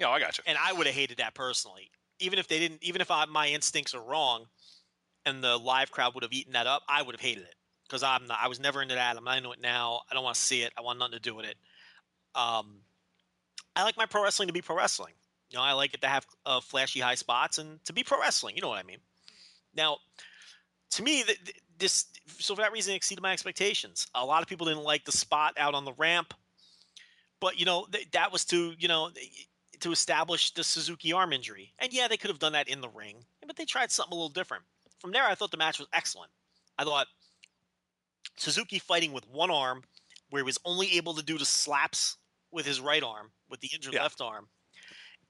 [0.00, 0.44] yeah, I got you.
[0.46, 1.90] and I would have hated that personally.
[2.18, 4.46] Even if they didn't, even if I, my instincts are wrong,
[5.26, 7.54] and the live crowd would have eaten that up, I would have hated it.
[7.86, 9.16] Because I'm not, I was never into that.
[9.16, 10.00] I'm not into it now.
[10.10, 10.72] I don't want to see it.
[10.76, 11.56] I want nothing to do with it.
[12.34, 12.80] Um,
[13.76, 15.14] I like my pro wrestling to be pro wrestling.
[15.50, 18.18] You know, I like it to have uh, flashy high spots and to be pro
[18.20, 18.56] wrestling.
[18.56, 18.98] You know what I mean?
[19.76, 19.98] Now,
[20.90, 22.06] to me, th- th- this
[22.38, 24.06] so for that reason it exceeded my expectations.
[24.14, 26.34] A lot of people didn't like the spot out on the ramp,
[27.40, 29.10] but you know th- that was to you know
[29.80, 31.72] to establish the Suzuki arm injury.
[31.78, 34.14] And yeah, they could have done that in the ring, but they tried something a
[34.14, 34.62] little different.
[35.00, 36.30] From there, I thought the match was excellent.
[36.78, 37.06] I thought
[38.36, 39.82] Suzuki fighting with one arm,
[40.30, 42.18] where he was only able to do the slaps
[42.50, 44.02] with his right arm, with the injured Yeah.
[44.02, 44.48] left arm,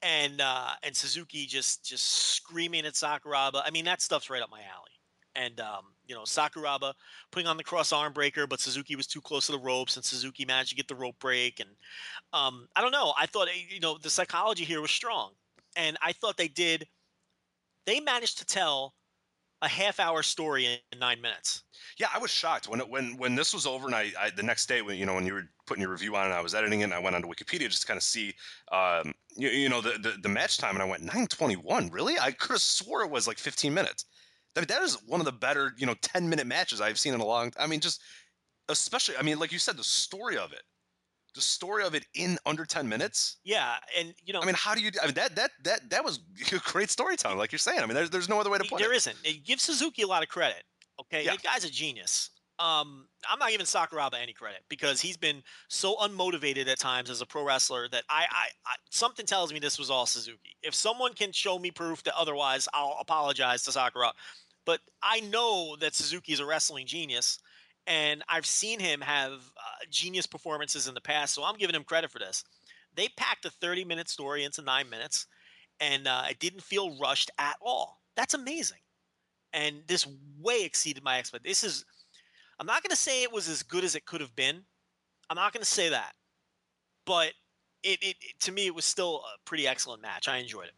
[0.02, 3.62] and uh, and Suzuki just just screaming at Sakuraba.
[3.64, 4.90] I mean, that stuff's right up my alley.
[5.36, 6.94] And um, you know, Sakuraba
[7.32, 10.05] putting on the cross arm breaker, but Suzuki was too close to the ropes, and
[10.05, 11.59] Suzuki managed to get the rope break.
[11.60, 11.70] And
[12.32, 13.14] um, I don't know.
[13.18, 15.32] I thought you know the psychology here was strong,
[15.76, 16.86] and I thought they did.
[17.86, 18.94] They managed to tell
[19.64, 21.62] a half hour story in nine minutes.
[21.98, 24.42] Yeah, I was shocked when it, when when this was over, and I, I the
[24.42, 26.54] next day when you know when you were putting your review on, and I was
[26.54, 28.34] editing it, and I went onto Wikipedia just to kind of see,
[28.72, 31.90] um, you, you know, the, the the match time, and I went nine twenty one.
[31.90, 34.04] Really, I could have swore it was like fifteen minutes.
[34.56, 37.14] I mean, that is one of the better, you know, ten minute matches I've seen
[37.14, 37.52] in a long.
[37.58, 38.00] I mean, just
[38.68, 40.62] especially, I mean, like you said, the story of it,
[41.35, 43.36] the story of it in under ten minutes.
[43.44, 44.90] Yeah, and you know, I mean, how do you?
[45.02, 46.19] I mean, that that that that was
[46.65, 47.81] great storytelling, like you're saying.
[47.81, 48.97] I mean, there's there's no other way to put there it.
[48.97, 49.16] isn't.
[49.24, 50.62] It gives Suzuki a lot of credit.
[51.01, 51.32] Okay, Yeah.
[51.32, 52.31] the guy's a genius.
[52.61, 57.20] Um, I'm not giving Sakuraba any credit because he's been so unmotivated at times as
[57.20, 60.56] a pro wrestler that I, I, I something tells me this was all Suzuki.
[60.62, 64.12] If someone can show me proof that otherwise, I'll apologize to Sakuraba.
[64.65, 67.40] But I know that Suzuki is a wrestling genius,
[67.86, 71.35] and I've seen him have uh, genius performances in the past.
[71.35, 72.44] So I'm giving him credit for this.
[72.94, 75.27] They packed a 30 minute story into nine minutes,
[75.81, 78.01] and uh, it didn't feel rushed at all.
[78.16, 78.78] That's amazing
[79.52, 80.06] and this
[80.40, 81.62] way exceeded my expectations.
[81.62, 81.85] This is,
[82.59, 84.62] I'm not going to say it was as good as it could have been.
[85.31, 86.12] I'm not going to say that,
[87.06, 87.32] but
[87.82, 90.28] it, it, it- to me it was still a pretty excellent match.
[90.28, 90.74] I enjoyed it.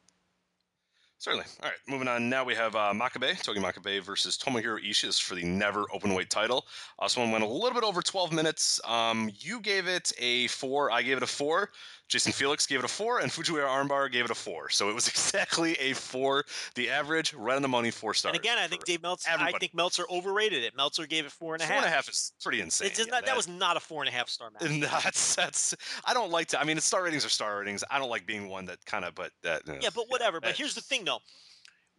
[1.18, 1.47] Certainly.
[1.62, 2.28] All right, moving on.
[2.28, 5.20] Now we have uh, Makabe, Togi Makabe versus Tomohiro Ishii.
[5.20, 6.66] For the never open weight title.
[6.98, 8.80] Uh, this one went a little bit over 12 minutes.
[8.84, 10.90] Um, you gave it a four.
[10.90, 11.70] I gave it a four.
[12.09, 14.69] Jason Felix gave it a four, and Fujiwara Armbar gave it a four.
[14.70, 16.45] So it was exactly a four.
[16.74, 18.35] The average, right on the money, four stars.
[18.35, 19.31] And again, I think Dave Meltzer.
[19.37, 20.77] I think Meltzer overrated it.
[20.77, 21.74] Meltzer gave it four and a half.
[21.74, 22.91] four and a half is pretty insane.
[22.97, 24.81] Yeah, not, that, was not a four and a half star match.
[24.81, 25.74] That's that's.
[26.05, 26.61] I don't like to.
[26.61, 27.83] I mean, the star ratings are star ratings.
[27.91, 29.15] I don't like being one that kind of.
[29.15, 29.62] But that.
[29.66, 30.41] Yeah, but whatever.
[30.41, 31.19] But here's the thing, though.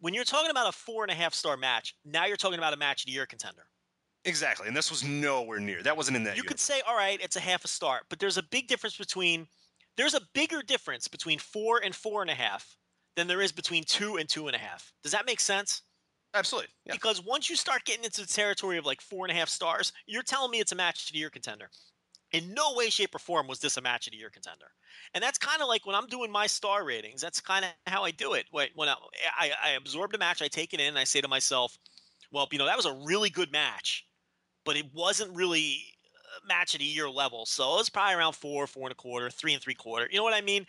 [0.00, 2.72] When you're talking about a four and a half star match, now you're talking about
[2.72, 3.62] a match of the year contender.
[4.24, 5.82] Exactly, and this was nowhere near.
[5.82, 6.36] That wasn't in that.
[6.36, 8.96] you could say, all right, it's a half a star, but there's a big difference
[8.96, 9.46] between
[9.98, 12.76] there's a bigger difference between four and four and a half
[13.16, 14.92] than there is between two and two and a half.
[15.02, 15.82] Does that make sense?
[16.34, 16.70] Absolutely.
[16.86, 16.92] Yeah.
[16.92, 19.92] Because once you start getting into the territory of like four and a half stars,
[20.06, 21.68] you're telling me it's a match of the year contender.
[22.32, 24.66] In no way, shape, or form was this a match of the year contender.
[25.14, 27.20] And that's kind of like when I'm doing my star ratings.
[27.20, 28.44] That's kind of how I do it.
[28.52, 28.94] When I,
[29.36, 31.76] I, I absorb the match, I take it in, and I say to myself,
[32.30, 34.06] "Well, you know, that was a really good match,
[34.66, 35.82] but it wasn't really
[36.46, 37.46] match at a year level.
[37.46, 40.08] So it was probably around four, four and a quarter, three and three quarter.
[40.10, 40.66] You know what I mean?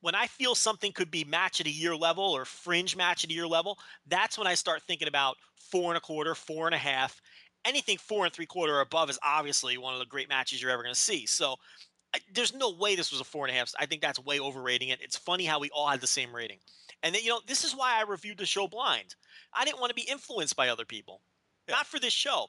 [0.00, 3.30] When I feel something could be match at a year level or fringe match at
[3.30, 6.74] a year level, that's when I start thinking about four and a quarter, four and
[6.74, 7.20] a half.
[7.64, 10.70] Anything four and three quarter or above is obviously one of the great matches you're
[10.70, 11.26] ever going to see.
[11.26, 11.56] So
[12.14, 13.72] I, there's no way this was a four and a half.
[13.78, 15.00] I think that's way overrating it.
[15.02, 16.58] It's funny how we all had the same rating.
[17.02, 19.14] And then, you know, this is why I reviewed the show blind.
[19.54, 21.20] I didn't want to be influenced by other people,
[21.68, 21.74] Yeah.
[21.76, 22.46] not for this show.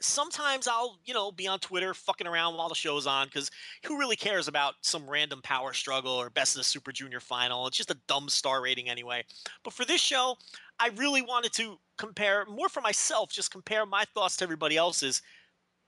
[0.00, 3.50] Sometimes I'll, you know, be on Twitter fucking around while the show's on because
[3.84, 7.66] who really cares about some random power struggle or best of the Super Junior final?
[7.66, 9.24] It's just a dumb star rating anyway.
[9.64, 10.36] But for this show,
[10.78, 15.20] I really wanted to compare more for myself, just compare my thoughts to everybody else's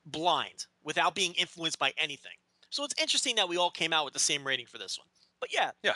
[0.06, 2.32] blind without being influenced by anything.
[2.70, 5.06] So it's interesting that we all came out with the same rating for this one.
[5.38, 5.94] But yeah, Yeah.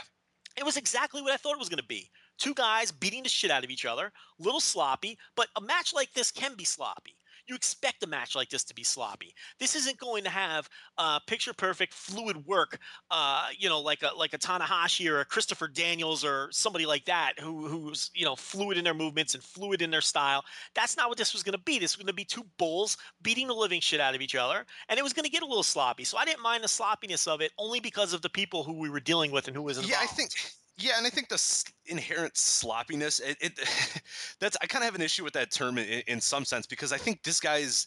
[0.57, 2.11] it was exactly what I thought it was going to be.
[2.39, 6.13] Two guys beating the shit out of each other, little sloppy, but a match like
[6.13, 7.17] this can be sloppy.
[7.47, 9.35] You expect a match like this to be sloppy.
[9.59, 10.69] This isn't going to have
[10.99, 12.79] uh, picture perfect, fluid work,
[13.11, 17.05] uh, you know, like a like a Tanahashi or a Christopher Daniels or somebody like
[17.07, 20.45] that who who's you know fluid in their movements and fluid in their style.
[20.75, 21.79] That's not what this was going to be.
[21.79, 24.65] This was going to be two bulls beating the living shit out of each other,
[24.89, 26.05] and it was going to get a little sloppy.
[26.05, 28.89] So I didn't mind the sloppiness of it, only because of the people who we
[28.89, 29.91] were dealing with and who was involved.
[29.91, 30.31] Yeah, I think.
[30.77, 33.21] Yeah, and I think the inherent sloppiness.
[33.21, 33.53] It, it
[34.41, 36.93] that's I kind of have an issue with that term in, in some sense because
[36.93, 37.87] I think this guy's.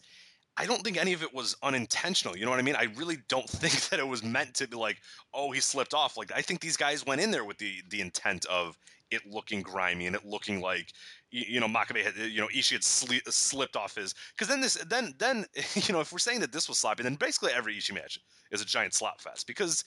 [0.59, 2.35] I don't think any of it was unintentional.
[2.35, 2.75] You know what I mean?
[2.75, 4.97] I really don't think that it was meant to be like,
[5.33, 6.17] oh, he slipped off.
[6.17, 8.77] Like I think these guys went in there with the the intent of
[9.11, 10.91] it looking grimy and it looking like
[11.31, 14.75] you, know Makabe had you know Ishii had sli- slipped off his because then this
[14.89, 15.45] then then
[15.75, 18.19] you know if we're saying that this was sloppy then basically every Ishii match
[18.51, 19.83] is a giant slop fest because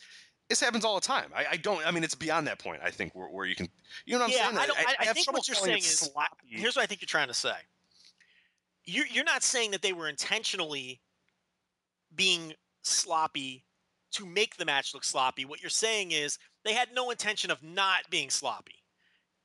[0.50, 1.30] this happens all the time.
[1.34, 1.86] I, I don't.
[1.86, 2.82] I mean, it's beyond that point.
[2.84, 3.68] I think where, where you can,
[4.04, 4.58] you know, what I'm yeah, saying.
[4.58, 6.36] I, don't, I, I have think what you're saying is sloppy.
[6.48, 7.54] here's what I think you're trying to say.
[8.84, 11.00] You're you're not saying that they were intentionally
[12.14, 12.52] being
[12.82, 13.64] sloppy
[14.12, 15.44] to make the match look sloppy.
[15.44, 18.82] What you're saying is they had no intention of not being sloppy.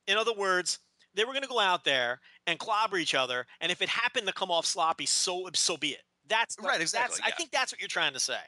[0.08, 0.80] In other words,
[1.14, 4.26] they were going to go out there and clobber each other, and if it happened
[4.26, 6.02] to come off sloppy, so so be it.
[6.28, 8.40] That's Right, exactly, That's, I think that's what you're trying to say.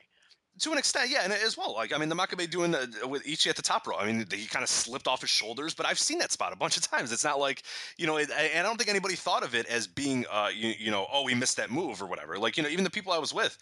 [0.61, 1.73] To an extent, yeah, and as well.
[1.75, 3.95] Like, I mean, the Makabe doing the, with Ishii at the top row.
[3.95, 6.55] I mean, he kind of slipped off his shoulders, but I've seen that spot a
[6.55, 7.11] bunch of times.
[7.11, 7.61] It's not like,
[7.97, 10.73] you know, it, and I don't think anybody thought of it as being, uh, you,
[10.79, 12.39] you know, oh, we missed that move or whatever.
[12.39, 13.55] Like, you know, even the people I was with,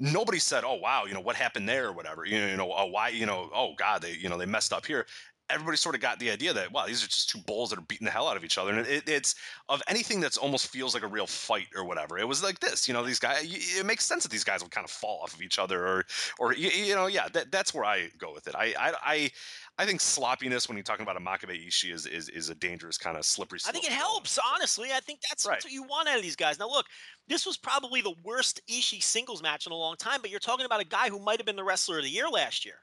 [0.00, 2.24] nobody said, oh, wow, you know, what happened there or whatever.
[2.24, 4.72] You know, you know, oh, why, you know, oh God, they, you know, they messed
[4.72, 5.06] up here.
[5.52, 7.82] Everybody sort of got the idea that wow, these are just two bulls that are
[7.82, 9.34] beating the hell out of each other, and it, it's
[9.68, 12.18] of anything that's almost feels like a real fight or whatever.
[12.18, 13.44] It was like this, you know, these guys.
[13.44, 16.06] It makes sense that these guys would kind of fall off of each other, or,
[16.38, 18.54] or you, you know, yeah, that, that's where I go with it.
[18.54, 19.30] I, I, I,
[19.78, 22.98] I think sloppiness when you're talking about a Makabe Ishii is is, is a dangerous
[22.98, 23.58] kind of slippery.
[23.66, 24.90] I think it helps, honestly.
[24.92, 25.54] I think that's, Right.
[25.54, 26.58] that's what you want out of these guys.
[26.58, 26.86] Now, look,
[27.28, 30.66] this was probably the worst Ishii singles match in a long time, but you're talking
[30.66, 32.74] about a guy who might have been the wrestler of the year last year.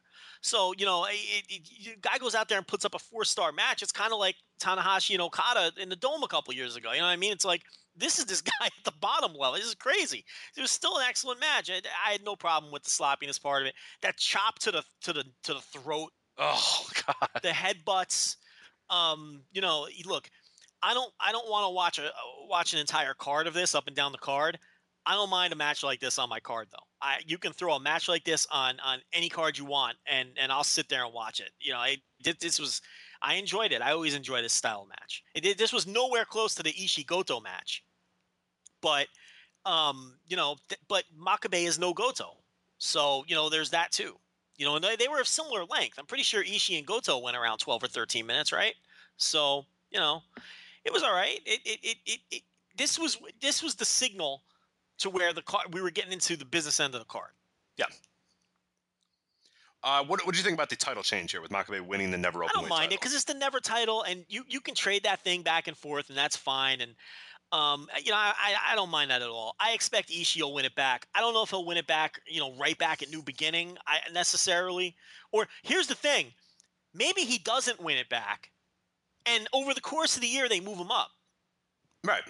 [0.42, 1.16] So, you know, it,
[1.50, 3.82] it, it- guy goes out there and puts up a four star match.
[3.82, 6.92] It's kind of like Tanahashi and Okada in the Dome a couple years ago.
[6.92, 7.32] You know what I mean?
[7.32, 7.64] It's like,
[7.96, 9.56] this is this guy at the bottom level.
[9.58, 10.24] This is crazy.
[10.56, 11.70] It was still an excellent match.
[11.70, 13.76] I, I had no problem with the sloppiness part of it.
[14.02, 17.30] That chop to the to the to the throat Oh God.
[17.42, 18.36] the headbutts.
[18.90, 20.30] Um, you know, look,
[20.82, 22.10] I don't I don't want to watch a
[22.48, 24.60] watch an entire card of this up and down the card.
[25.08, 26.86] I don't mind a match like this on my card though.
[27.02, 30.30] I you can throw a match like this on on any card you want, and
[30.38, 31.52] and I'll sit there and watch it.
[31.62, 32.82] You know, I did this was
[33.22, 33.82] I enjoyed it.
[33.82, 35.24] I always enjoy this style match.
[35.34, 37.86] It this was nowhere close to the Ishii Goto match,
[38.82, 39.08] but
[39.66, 42.36] um, you know, th- but Makabe is no Goto,
[42.78, 44.18] so you know there's that too.
[44.58, 45.98] You know, and they, they were of similar length.
[45.98, 48.74] I'm pretty sure Ishii and Goto went around 12 or 13 minutes, right?
[49.16, 50.24] So, you know,
[50.84, 51.40] it was all right.
[51.46, 52.42] It, it, it, it, it
[52.76, 54.42] this was this was the signal
[55.00, 57.32] to where the card we were getting into the business end of the card.
[57.78, 57.86] Yeah.
[59.84, 62.18] Uh, what what do you think about the title change here with Makabe winning the
[62.18, 65.04] never I don't mind it because it's the never title, and you you can trade
[65.04, 66.82] that thing back and forth, and that's fine.
[66.82, 66.96] And
[67.52, 69.56] um, you know, I, I I don't mind that at all.
[69.60, 71.08] I expect Ishii will win it back.
[71.14, 73.78] I don't know if he'll win it back, you know, right back at New Beginning,
[73.86, 74.96] I necessarily.
[75.32, 76.34] Or here's the thing,
[76.94, 78.50] maybe he doesn't win it back,
[79.28, 81.12] and over the course of the year they move him up.
[82.04, 82.24] right.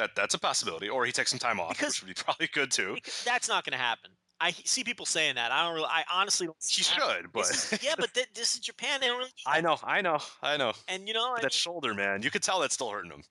[0.00, 2.46] That that's a possibility, or he takes some time off, Because- which would be probably
[2.54, 2.96] good too.
[3.26, 4.10] That's not going to happen.
[4.42, 5.52] I see people saying that.
[5.52, 5.88] I don't really.
[5.90, 6.56] I honestly don't.
[6.66, 7.16] He see that.
[7.18, 9.00] should, but is- yeah, but th- this is Japan.
[9.02, 9.30] They don't really.
[9.46, 10.72] I know, I know, I know.
[10.88, 13.22] And you know, that mean, shoulder, man, you could tell that's still hurting him.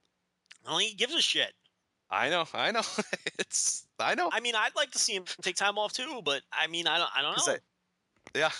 [0.68, 1.52] well, he gives a shit.
[2.12, 2.82] I know, I know.
[3.40, 4.30] it's I know.
[4.32, 7.00] I mean, I'd like to see him take time off too, but I mean, I
[7.00, 7.10] don't.
[7.16, 7.54] I don't know.
[7.54, 7.58] I-
[8.36, 8.52] yeah,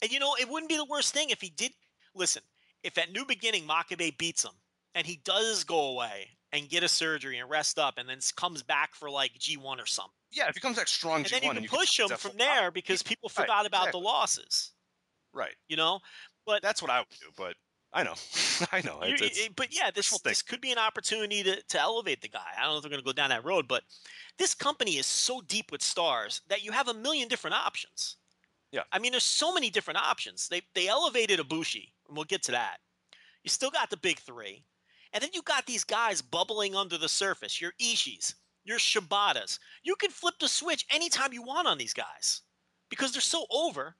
[0.00, 1.72] And you know, it wouldn't be the worst thing if he did.
[2.14, 2.42] Listen,
[2.82, 4.52] if at New Beginning Makabe beats him
[4.94, 8.62] and he does go away and get a surgery and rest up and then comes
[8.62, 10.12] back for like G1 or something.
[10.30, 10.48] yeah.
[10.48, 12.70] If he comes back strong, And then G1, you can push tell him from there
[12.70, 14.00] because people Right, forgot about exactly.
[14.00, 14.72] the losses,
[15.32, 15.54] Right.
[15.68, 16.00] you know?
[16.46, 17.54] But That's what I would do, but
[17.92, 18.14] I know,
[18.72, 19.00] I know.
[19.02, 22.28] It's, it's, it- but yeah, this this could be an opportunity to, to elevate the
[22.28, 22.44] guy.
[22.56, 23.82] I don't know if they're going to go down that road, but
[24.38, 28.16] this company is so deep with stars that you have a million different options.
[28.72, 28.82] Yeah.
[28.92, 30.48] I mean, there's so many different options.
[30.48, 32.78] They they elevated Ibushi, and we'll get to that.
[33.42, 34.64] You still got the big three,
[35.12, 37.60] and then you got these guys bubbling under the surface.
[37.60, 39.58] Your Ishiis, your Shibatas.
[39.82, 42.42] You can flip the switch anytime you want on these guys
[42.90, 43.96] because they're so over.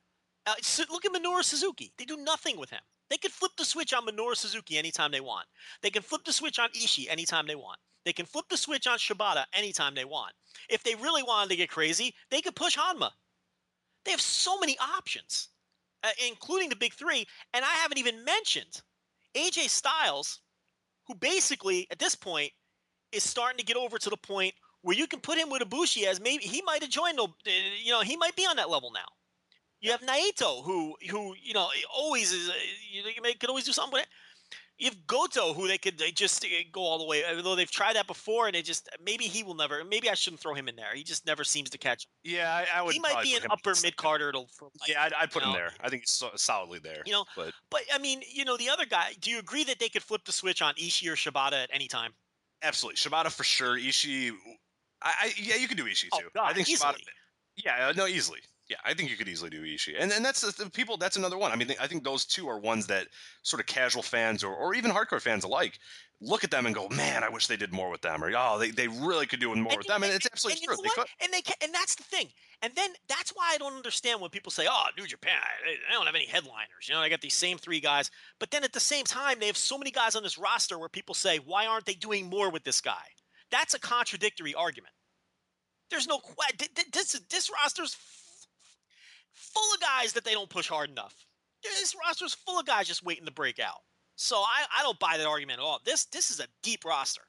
[0.46, 0.54] Uh,
[0.90, 1.92] look at Minoru Suzuki.
[1.98, 2.80] They do nothing with him.
[3.10, 5.46] They can flip the switch on Minoru Suzuki anytime they want.
[5.82, 7.80] They can flip the switch on Ishii anytime they want.
[8.04, 10.32] They can flip the switch on Shibata anytime they want.
[10.68, 13.10] If they really wanted to get crazy, they could push Honma.
[14.04, 15.48] They have so many options,
[16.02, 17.26] uh, including the big three.
[17.52, 18.82] And I haven't even mentioned
[19.34, 20.40] AJ Styles,
[21.08, 22.52] who basically at this point
[23.12, 26.04] is starting to get over to the point where you can put him with Ibushi
[26.04, 27.18] as maybe he might have joined.
[27.82, 29.06] You know, he might be on that level now.
[29.80, 32.48] You have Naito, who who you know always is.
[32.48, 32.52] uh,
[32.92, 34.08] You know, you may, could always do something with it.
[34.82, 37.22] Have Goto, who they could they just uh, go all the way.
[37.34, 39.82] Although they've tried that before, and it just maybe he will never.
[39.84, 40.94] Maybe I shouldn't throw him in there.
[40.94, 42.06] He just never seems to catch.
[42.22, 42.94] yeah, I, I would.
[42.94, 44.32] He might be an upper mid carder.
[44.86, 45.56] Yeah, I'd, I'd put him know?
[45.56, 45.72] there.
[45.80, 47.02] I think he's so, solidly there.
[47.06, 49.14] You know, but But I mean, you know, the other guy.
[49.20, 51.88] Do you agree that they could flip the switch on Ishii or Shibata at any
[51.88, 52.12] time?
[52.62, 53.76] absolutely, Shibata for sure.
[53.76, 54.32] Ishii,
[55.02, 56.28] I, I yeah, you can do Ishii Oh, too.
[56.34, 56.92] God, I think easily.
[56.92, 58.40] Shibata, yeah, uh, no, easily.
[58.68, 60.98] Yeah, I think you could easily do Ishii, and and that's the, people.
[60.98, 61.52] That's another one.
[61.52, 63.06] I mean, I think those two are ones that
[63.42, 65.78] sort of casual fans or, or even hardcore fans alike
[66.20, 68.58] look at them and go, "Man, I wish they did more with them," or "Oh,
[68.58, 70.82] they, they really could do more with them." And it's absolutely and true.
[70.82, 71.06] They could.
[71.22, 72.28] And they ca- and that's the thing.
[72.60, 76.06] And then that's why I don't understand when people say, "Oh, New Japan, they don't
[76.06, 78.10] have any headliners." You know, I got these same three guys.
[78.38, 80.90] But then at the same time, they have so many guys on this roster where
[80.90, 83.04] people say, "Why aren't they doing more with this guy?"
[83.50, 84.92] That's a contradictory argument.
[85.90, 86.20] There's no
[86.92, 87.96] this this roster's
[89.48, 91.14] full of guys that they don't push hard enough.
[91.62, 93.80] This roster's full of guys just waiting to break out.
[94.16, 95.80] So I, I don't buy that argument at all.
[95.84, 97.22] This this is a deep roster.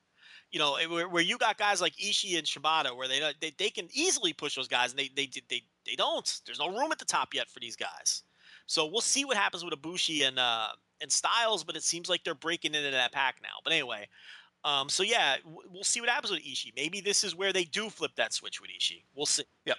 [0.51, 3.69] You know, where, where you got guys like Ishii and Shibata, where they they, they
[3.69, 6.41] can easily push those guys, and they, they they they don't.
[6.45, 8.23] There's no room at the top yet for these guys.
[8.65, 10.69] So we'll see what happens with Ibushi and uh,
[11.01, 13.59] and Styles, but it seems like they're breaking into that pack now.
[13.63, 14.07] But anyway,
[14.63, 16.73] um, so yeah, we'll see what happens with Ishii.
[16.75, 19.03] Maybe this is where they do flip that switch with Ishii.
[19.15, 19.43] We'll see.
[19.65, 19.77] Yep.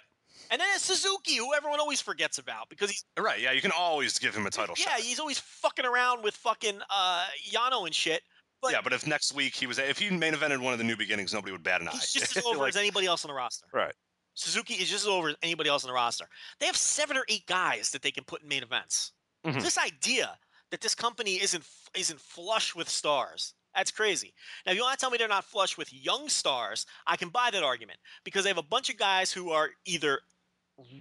[0.51, 3.41] And then it's Suzuki, who everyone always forgets about because he's Right?
[3.41, 4.99] Yeah, you can always give him a title yeah shot.
[4.99, 8.23] Yeah, he's always fucking around with fucking uh, Yano and shit.
[8.61, 10.85] But yeah, but if next week he was, if he main evented one of the
[10.85, 11.93] new beginnings, nobody would bat an eye.
[11.93, 13.67] he's just as over Like, as anybody else on the roster.
[13.73, 13.95] right.
[14.35, 16.25] Suzuki is just as over as anybody else on the roster.
[16.61, 19.13] They have seven or eight guys that they can put in main events.
[19.47, 19.63] Mhm.
[19.63, 20.37] This idea
[20.71, 21.65] that this company isn't
[21.95, 23.55] isn't flush with stars.
[23.75, 24.35] That's crazy.
[24.67, 27.29] Now, if you want to tell me they're not flush with young stars, I can
[27.29, 30.21] buy that argument because they have a bunch of guys who are either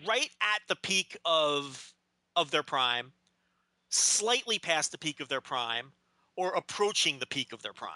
[0.07, 1.93] right at the peak of
[2.35, 3.11] of their prime,
[3.89, 5.91] slightly past the peak of their prime,
[6.35, 7.91] or approaching the peak of their prime.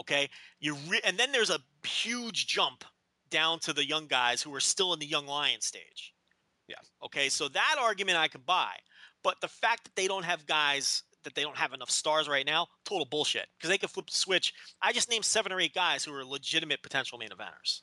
[0.00, 0.28] Okay,
[0.60, 2.84] you re- and then there's a huge jump
[3.30, 6.12] down to the young guys who are still in the young lion stage.
[6.68, 6.76] Yeah.
[7.04, 8.74] Okay, so that argument I can buy,
[9.22, 12.46] but the fact that they don't have guys that they don't have enough stars right
[12.46, 13.46] now, total bullshit.
[13.56, 14.52] Because they could flip the switch.
[14.80, 17.82] I just named seven or eight guys who are legitimate potential main eventers.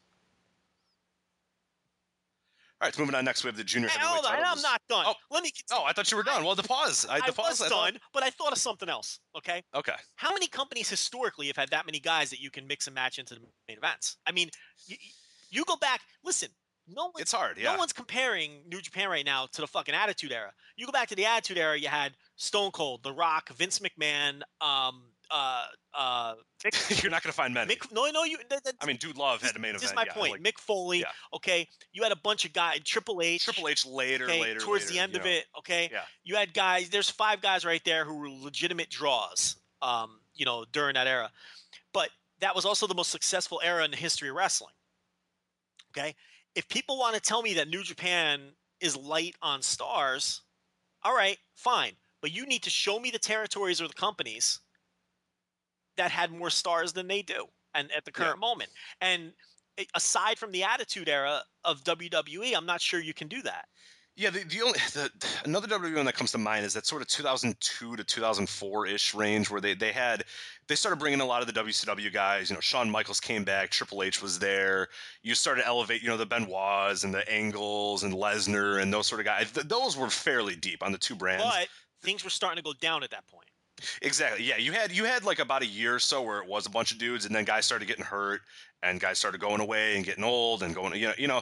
[2.82, 3.26] All right, moving on.
[3.26, 4.44] Next, we have the junior Hey, heavyweight hold on.
[4.58, 5.04] I'm not done.
[5.08, 5.14] Oh.
[5.32, 5.52] Let me.
[5.72, 6.46] Oh, I thought you were done.
[6.46, 7.06] Well, the pause.
[7.10, 7.60] I, I pause.
[7.60, 9.20] was I thought- done, but I thought of something else.
[9.38, 9.62] Okay.
[9.76, 9.96] Okay.
[10.16, 13.20] How many companies historically have had that many guys that you can mix and match
[13.20, 14.18] into the main events?
[14.26, 14.50] I mean,
[14.88, 14.96] you,
[15.52, 16.00] you go back.
[16.24, 16.48] Listen,
[16.88, 17.58] no one, It's hard.
[17.58, 17.74] Yeah.
[17.74, 20.52] no one's comparing New Japan right now to the fucking Attitude Era.
[20.78, 24.42] You go back to the Attitude Era, you had Stone Cold, The Rock, Vince McMahon,
[24.62, 26.34] um, uh, uh,
[27.02, 27.76] You're not going to find many.
[27.76, 28.38] Mick, no, no, you.
[28.50, 29.92] That, that's, I mean, Dude Love had a main this event.
[29.92, 30.32] is my yeah, point.
[30.34, 31.00] like Mick Foley.
[31.00, 31.06] yeah.
[31.34, 32.80] Okay, you had a bunch of guys.
[32.84, 33.46] Triple H.
[33.46, 35.32] Triple H later, okay, later, towards later, the end of know.
[35.32, 35.46] it.
[35.58, 36.02] Okay, Yeah.
[36.24, 36.90] you had guys.
[36.90, 39.56] There's five guys right there who were legitimate draws.
[39.82, 41.32] Um, you know, during that era,
[41.94, 42.10] but
[42.42, 44.74] that was also the most successful era in the history of wrestling.
[45.92, 46.16] Okay,
[46.56, 48.42] if people want to tell me that New Japan
[48.82, 50.42] is light on stars,
[51.04, 54.60] all right, fine, but you need to show me the territories or the companies
[56.00, 57.46] that had more stars than they do,
[57.76, 58.26] and at the Yeah.
[58.26, 58.72] current moment,
[59.02, 59.34] and
[59.96, 63.68] aside from the Attitude Era of WWE, I'm not sure you can do that.
[64.16, 65.10] Yeah, the, the only the,
[65.46, 69.14] another WWE one that comes to mind is that sort of 2002 to 2004 ish
[69.14, 70.26] range where they they had
[70.68, 72.50] they started bringing a lot of the WCW guys.
[72.50, 74.88] You know, Shawn Michaels came back, Triple H was there.
[75.24, 79.08] You started to elevate, you know, the Benoits and the Angles and Lesnar and those
[79.08, 79.52] sort of guys.
[79.52, 81.44] Th- those were fairly deep on the two brands.
[81.46, 81.68] But
[82.02, 83.48] things were starting to go down at that point.
[84.02, 84.44] Exactly.
[84.44, 86.70] Yeah, you had you had like about a year or so where it was a
[86.70, 88.42] bunch of dudes, and then guys started getting hurt,
[88.84, 91.00] and guys started going away and getting old and going.
[91.00, 91.42] You know, you know,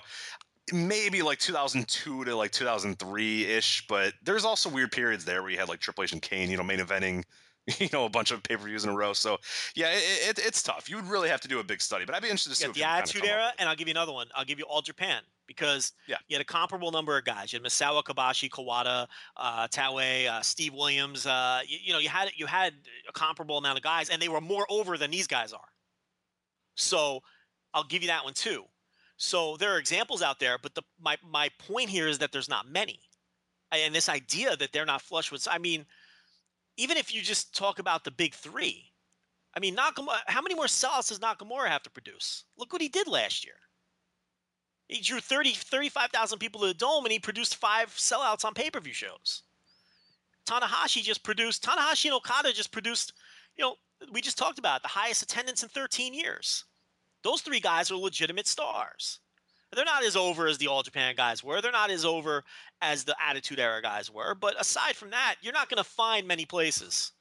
[0.73, 3.85] maybe like 2002 to like 2003 ish.
[3.87, 6.57] But there's also weird periods there where you had like Triple H and Kane, you
[6.57, 7.23] know, main eventing.
[7.79, 9.11] You know, a bunch of pay per views in a row.
[9.11, 9.39] So,
[9.75, 10.89] yeah, it, it, it's tough.
[10.89, 12.05] You would really have to do a big study.
[12.05, 14.27] But I'd be interested to see the Attitude Era, and I'll give you another one.
[14.33, 16.17] I'll give you All Japan because Yeah.
[16.27, 17.51] you had a comparable number of guys.
[17.51, 21.25] You had Misawa Kobashi, Kawada, uh, Taue, uh, Steve Williams.
[21.25, 22.73] Uh, you, you know, you had you had
[23.07, 25.69] a comparable amount of guys, and they were more over than these guys are.
[26.75, 27.23] So
[27.73, 28.65] I'll give you that one too.
[29.17, 32.49] So there are examples out there, but the my my point here is that there's
[32.49, 32.99] not many,
[33.71, 35.47] and this idea that they're not flush with.
[35.49, 35.85] I mean,
[36.77, 38.91] even if you just talk about the big three,
[39.55, 42.43] I mean, Nakamura, how many more sellouts does Nakamura have to produce?
[42.57, 43.55] Look what he did last year.
[44.87, 48.69] He drew 30, 35,000 people to the dome and he produced five sellouts on pay
[48.69, 49.43] per view shows.
[50.47, 53.13] Tanahashi just produced, Tanahashi and Okada just produced,
[53.57, 53.75] you know,
[54.11, 56.63] we just talked about it, the highest attendance in 13 years.
[57.23, 59.19] Those three guys are legitimate stars.
[59.75, 61.61] They're not as over as the All Japan guys were.
[61.61, 62.45] They're not as over
[62.81, 64.33] as the Attitude Era guys were.
[64.33, 67.11] But aside from that, you're not going to find many places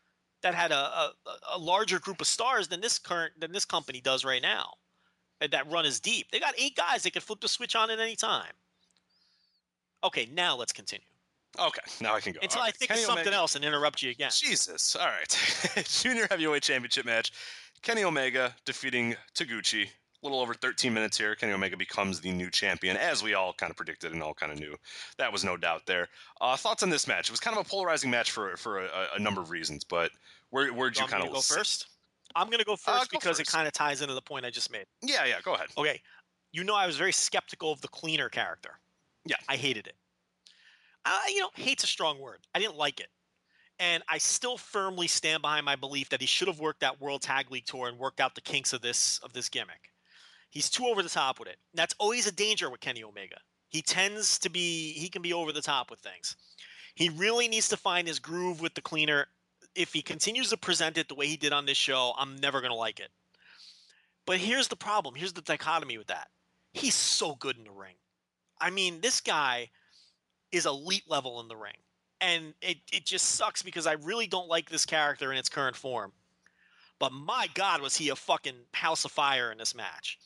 [0.42, 1.12] that had a, a,
[1.54, 4.74] a larger group of stars than this current than this company does right now.
[5.40, 6.30] That run is deep.
[6.30, 8.52] They got eight guys that can flip the switch on at any time.
[10.04, 11.04] Okay, now let's continue
[11.58, 12.40] Okay, now I can go.
[12.42, 14.30] until I think Kenny of something Omega- else and interrupt you again.
[14.32, 14.94] Jesus.
[14.94, 15.84] All right.
[15.88, 17.32] Junior heavyweight championship match.
[17.82, 19.84] Kenny Omega defeating Taguchi.
[19.86, 21.34] A little over 13 minutes here.
[21.34, 24.50] Kenny Omega becomes the new champion, as we all kind of predicted and all kind
[24.50, 24.74] of knew.
[25.18, 26.08] That was no doubt there.
[26.40, 27.28] Uh, thoughts on this match?
[27.28, 30.10] It was kind of a polarizing match for for a, a number of reasons, but
[30.50, 31.86] where where'd you I'm kind of go first?
[32.36, 34.44] I'm going to go uh, first go because it kind of ties into the point
[34.44, 34.86] I just made.
[35.02, 35.40] Yeah, yeah.
[35.42, 35.68] Go ahead.
[35.76, 36.00] Okay,
[36.52, 38.78] you know I was very skeptical of the cleaner character.
[39.24, 39.36] Yeah.
[39.48, 39.94] I hated it.
[41.04, 42.38] I, you know, hate's a strong word.
[42.54, 43.08] I didn't like it.
[43.78, 47.22] And I still firmly stand behind my belief that he should have worked that World
[47.22, 49.90] Tag League tour and worked out the kinks of this of this gimmick.
[50.50, 51.58] He's too over the top with it.
[51.72, 53.36] And that's always a danger with Kenny Omega.
[53.68, 56.36] He tends to be he can be over the top with things.
[56.94, 59.26] He really needs to find his groove with the cleaner.
[59.76, 62.60] If he continues to present it the way he did on this show, I'm never
[62.60, 63.10] going to like it.
[64.26, 65.14] But here's the problem.
[65.14, 66.28] Here's the dichotomy with that.
[66.72, 67.94] He's so good in the ring.
[68.60, 69.70] I mean, this guy
[70.50, 71.76] is elite level in the ring.
[72.20, 75.76] And it, it just sucks because I really don't like this character in its current
[75.76, 76.12] form.
[76.98, 80.18] But my God, was he a fucking house of fire in this match.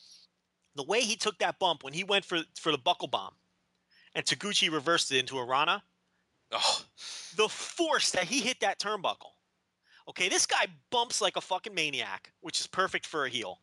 [0.75, 3.33] The way he took that bump when he went for, for the buckle bomb
[4.15, 5.83] and Taguchi reversed it into a Rana,
[6.51, 6.81] Oh,
[7.37, 9.31] the force that he hit that turnbuckle.
[10.09, 13.59] Okay, this guy bumps like a fucking maniac, which is perfect for a heel.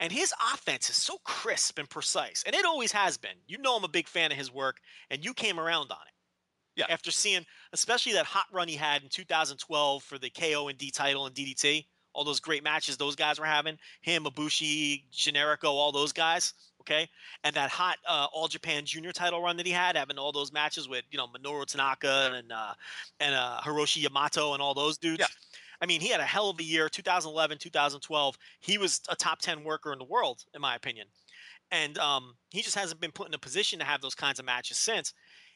[0.00, 3.36] And his offense is so crisp and precise, and it always has been.
[3.46, 4.76] You know I'm a big fan of his work,
[5.10, 6.12] and you came around on it.
[6.76, 6.86] Yeah.
[6.88, 10.90] After seeing, especially that hot run he had in 2012 for the KO and D
[10.90, 15.92] title and DDT, all those great matches those guys were having, him, Ibushi, Generico, all
[15.92, 16.54] those guys.
[16.80, 17.08] Okay,
[17.44, 20.52] and that hot uh, All Japan Junior title run that he had, having all those
[20.52, 22.74] matches with you know Minoru Tanaka and uh,
[23.20, 25.20] and uh, Hiroshi Yamato and all those dudes.
[25.20, 25.26] Yeah.
[25.82, 28.38] I mean, he had a hell of a year, 2011, 2012.
[28.60, 31.08] He was a top 10 worker in the world, in my opinion.
[31.72, 34.44] And um, he just hasn't been put in a position to have those kinds of
[34.44, 35.12] matches since.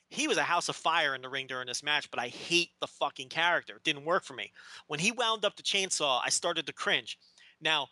[0.09, 2.71] He was a house of fire in the ring during this match, but I hate
[2.81, 3.77] the fucking character.
[3.77, 4.51] It didn't work for me.
[4.89, 7.19] When he wound up the chainsaw, I started to cringe.
[7.61, 7.87] Now,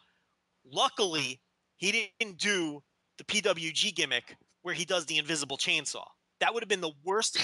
[0.65, 1.40] luckily,
[1.77, 2.82] he didn't do
[3.19, 6.05] the PWG gimmick where he does the invisible chainsaw.
[6.40, 7.35] That would have been the worst.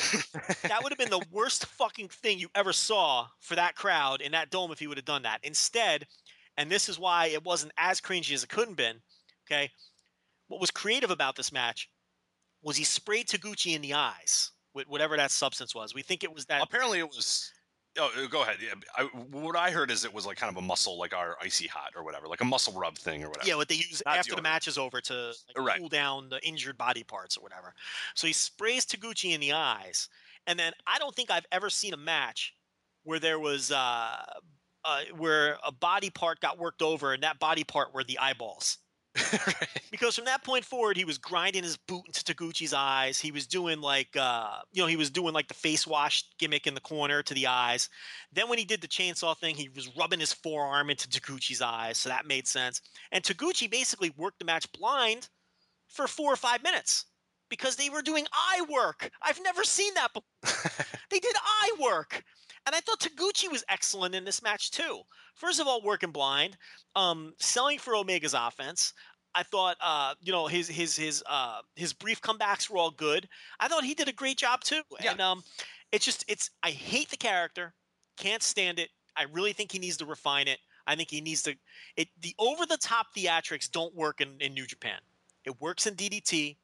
[0.63, 4.33] that would have been the worst fucking thing you ever saw for that crowd in
[4.33, 5.41] that dome if he would have done that.
[5.43, 6.07] Instead,
[6.57, 8.97] and this is why it wasn't as cringy as it couldn't been.
[9.51, 9.71] Okay,
[10.49, 11.89] what was creative about this match
[12.63, 15.95] was he sprayed Taguchi in the eyes with whatever that substance was.
[15.95, 16.63] We think it was that.
[16.63, 17.51] apparently it was.
[17.99, 18.59] Oh, go ahead.
[18.63, 21.37] Yeah, I, what I heard is it was like kind of a muscle, like our
[21.43, 23.49] icy hot or whatever, like a muscle rub thing or whatever.
[23.49, 24.45] Yeah, what they use Not after the deodorant.
[24.45, 25.79] match is over to like, Right.
[25.81, 27.75] cool down the injured body parts or whatever.
[28.15, 30.09] So he sprays Taguchi in the eyes,
[30.47, 32.55] and then I don't think I've ever seen a match
[33.03, 34.25] where there was uh,
[34.85, 38.79] uh, where a body part got worked over, and that body part were the eyeballs.
[39.91, 43.21] Because from that point forward, he was grinding his boot into Taguchi's eyes.
[43.21, 46.67] He was doing like, uh, you know, he was doing like the face wash gimmick
[46.67, 47.89] in the corner to the eyes.
[48.33, 51.99] Then when he did the chainsaw thing, he was rubbing his forearm into Taguchi's eyes,
[51.99, 52.81] so that made sense.
[53.11, 55.29] And Taguchi basically worked the match blind
[55.89, 57.07] for four or five minutes
[57.49, 59.11] because they were doing eye work.
[59.23, 60.87] I've never seen that before.
[61.11, 62.23] they did eye work.
[62.67, 65.01] And I thought Taguchi was excellent in this match too.
[65.35, 66.57] First of all, working blind,
[66.95, 68.93] um, selling for Omega's offense.
[69.35, 73.29] I thought, uh, you know, his his his uh, his brief comebacks were all good.
[73.61, 74.83] I thought he did a great job too.
[75.01, 75.13] Yeah.
[75.13, 75.43] And um,
[75.93, 77.75] it's just it's I hate the character,
[78.17, 78.91] can't stand it.
[79.17, 80.59] I really think he needs to refine it.
[80.87, 81.55] I think he needs to.
[81.97, 84.99] It the over the top theatrics don't work in, in New Japan.
[85.45, 86.57] It works in DDT.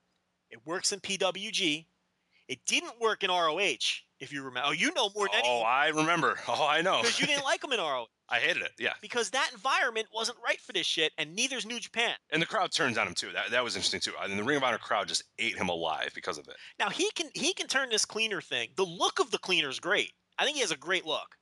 [0.51, 1.87] It works in PWG.
[2.49, 4.03] It didn't work in ROH.
[4.19, 6.39] If you remember, oh, you know more than Oh, anyone I remember.
[6.49, 7.01] Oh, I know.
[7.03, 8.73] because you didn't like him in ROH I hated it.
[8.79, 12.15] Yeah, because that environment wasn't right for this shit, and neither's New Japan.
[12.33, 13.31] and the crowd turns on him too.
[13.33, 14.13] That that was interesting too.
[14.21, 16.57] And the Ring of Honor crowd just ate him alive because of it.
[16.79, 18.71] Now he can he can turn this cleaner thing.
[18.77, 20.13] The look of the cleaner is great.
[20.39, 21.37] I think he has a great look.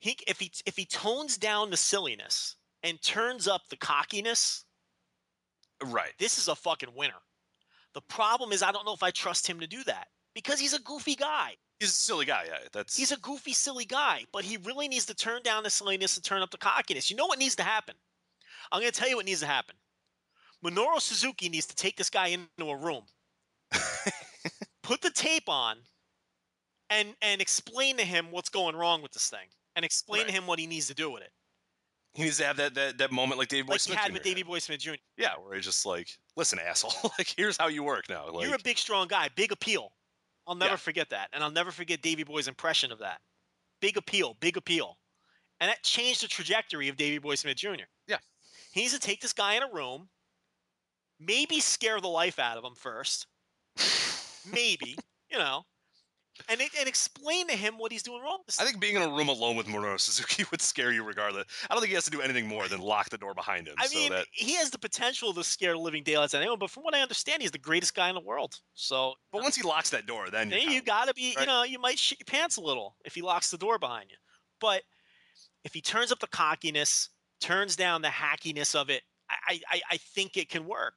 [0.00, 4.64] He if he if he tones down the silliness and turns up the cockiness,
[5.84, 6.12] Right.
[6.18, 7.14] this is a fucking winner.
[7.94, 10.08] The problem is I don't know if I trust him to do that
[10.38, 11.56] because he's a goofy guy.
[11.80, 12.44] He's a silly guy.
[12.46, 12.96] Yeah, that's.
[12.96, 16.24] He's a goofy, silly guy, but he really needs to turn down the silliness and
[16.24, 17.10] turn up the cockiness.
[17.10, 17.96] You know what needs to happen?
[18.70, 19.74] I'm going to tell you what needs to happen.
[20.64, 23.02] Minoru Suzuki needs to take this guy into a room,
[24.82, 25.78] put the tape on,
[26.90, 30.46] and and explain to him what's going wrong with this thing, and explain to him
[30.46, 31.32] what he needs to do with it,
[32.14, 34.12] he needs to have that that, that moment like Davey Boy like he had Jr.
[34.14, 34.94] with Davey Boy Smith Jr.
[35.16, 37.12] Yeah, where he's just like, listen, asshole.
[37.18, 38.28] like, here's how you work now.
[38.30, 39.92] Like, You're a big, strong guy, big appeal.
[40.48, 40.76] I'll never Yeah.
[40.76, 43.20] forget that, and I'll never forget Davey Boy's impression of that.
[43.80, 44.98] Big appeal, big appeal,
[45.60, 47.84] and that changed the trajectory of Davey Boy Smith Jr.
[48.06, 48.18] Yeah.
[48.72, 50.10] he needs to take this guy in a room,
[51.20, 53.26] maybe scare the life out of him first,
[54.44, 54.96] maybe
[55.30, 55.66] you know,
[56.48, 58.38] and and explain to him what he's doing wrong.
[58.58, 61.44] I think being in a room alone with Minoru Suzuki would scare you regardless.
[61.68, 63.74] I don't think he has to do anything more than lock the door behind him.
[63.78, 66.42] I so mean, that, he has the potential to scare the living daylights out of
[66.42, 68.60] anyone, but from what I understand, he's the greatest guy in the world.
[68.74, 71.64] So, but once he locks that door, then then you got to be, you know,
[71.64, 74.16] you might shit your pants a little if he locks the door behind you.
[74.60, 74.82] But
[75.64, 77.10] if he turns up the cockiness,
[77.40, 80.94] turns down the hackiness of it, I, I, I think it can work.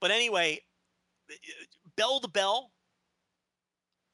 [0.00, 0.60] But anyway,
[1.96, 2.70] bell to bell,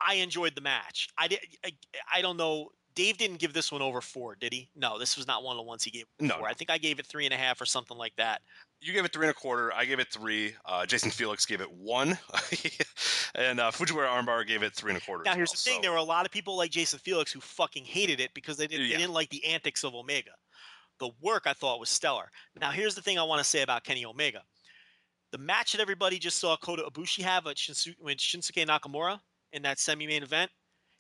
[0.07, 1.09] I enjoyed the match.
[1.19, 1.41] I did.
[1.65, 1.71] I,
[2.17, 2.69] I don't know.
[2.95, 4.71] Dave didn't give this one over four, did he?
[4.77, 6.05] No, this was not one of the ones he gave.
[6.21, 6.49] No, four.
[6.49, 8.41] I think I gave it three and a half or something like that.
[8.81, 9.73] you gave it three and a quarter.
[9.73, 10.55] I gave it three.
[10.65, 12.11] Uh, Jason Felix gave it one,
[13.35, 15.25] and uh, Fujiwara Armbar gave it three and a quarter.
[15.25, 17.33] Now here's well, the thing: so- there were a lot of people like Jason Felix
[17.33, 18.93] who fucking hated it because they didn't, Yeah.
[18.97, 20.31] they didn't like the antics of Omega.
[21.01, 22.31] The work I thought was stellar.
[22.61, 24.43] Now here's the thing I want to say about Kenny Omega:
[25.33, 29.19] the match that everybody just saw Kota Ibushi have with Shinsuke Nakamura
[29.55, 30.51] in that semi-main event.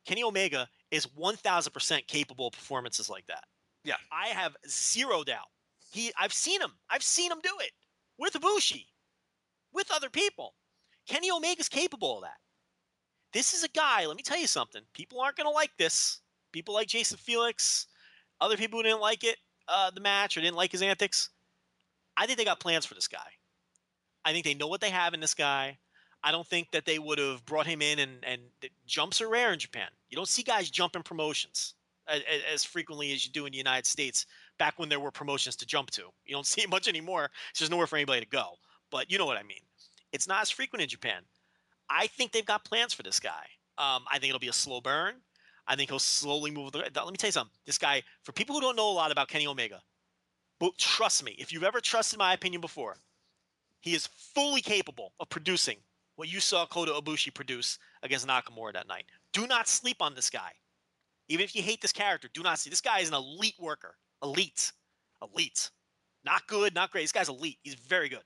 [0.06, 3.44] Kenny Omega is 1,000% capable of performances like that.
[3.84, 3.96] Yeah.
[4.10, 5.48] I have zero doubt.
[5.92, 6.72] He, I've seen him.
[6.90, 7.72] I've seen him do it
[8.18, 8.86] with Ibushi,
[9.72, 10.54] with other people.
[11.06, 12.36] Kenny Omega's capable of that.
[13.32, 14.82] This is a guy, let me tell you something.
[14.94, 16.20] People aren't going to like this.
[16.52, 17.86] People like Jason Felix,
[18.40, 19.36] other people who didn't like it,
[19.66, 21.30] uh, the match, or didn't like his antics.
[22.16, 23.26] I think they got plans for this guy.
[24.24, 25.78] I think they know what they have in this guy.
[26.24, 28.40] I don't think that they would have brought him in and, and
[28.86, 29.88] jumps are rare in Japan.
[30.08, 31.74] You don't see guys jumping promotions
[32.08, 34.24] as, as frequently as you do in the United States
[34.58, 36.04] back when there were promotions to jump to.
[36.24, 37.30] You don't see it much anymore.
[37.56, 38.54] There's nowhere for anybody to go.
[38.90, 39.60] But you know what I mean.
[40.12, 41.22] It's not as frequent in Japan.
[41.90, 43.44] I think they've got plans for this guy.
[43.76, 45.16] Um, I think it'll be a slow burn.
[45.66, 46.72] I think he'll slowly move.
[46.72, 47.52] The, let me tell you something.
[47.66, 49.82] This guy, for people who don't know a lot about Kenny Omega,
[50.58, 52.96] but trust me, if you've ever trusted my opinion before,
[53.80, 55.76] he is fully capable of producing
[56.16, 59.04] what you saw Kota Ibushi produce against Nakamura that night.
[59.32, 60.52] Do not sleep on this guy.
[61.28, 62.70] Even if you hate this character, do not see.
[62.70, 63.96] This guy is an elite worker.
[64.22, 64.72] Elite.
[65.22, 65.70] Elite.
[66.24, 67.02] Not good, not great.
[67.02, 67.58] This guy's elite.
[67.62, 68.22] He's very good.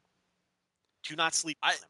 [1.05, 1.81] Do not sleep on I- him.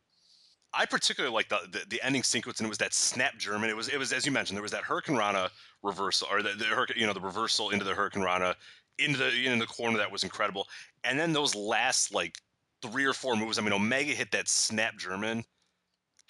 [0.75, 3.71] I particularly like the, the the ending sequence, and it was that snap German.
[3.71, 5.49] It was it was as you mentioned, there was that Hurricane Rana
[5.83, 8.55] reversal, or the, the you know the reversal into the Hurricane Rana
[8.99, 10.69] into the in the corner that was incredible.
[11.05, 12.37] And then those last like
[12.83, 13.59] three or four moves.
[13.59, 15.43] I mean, Omega hit that snap German.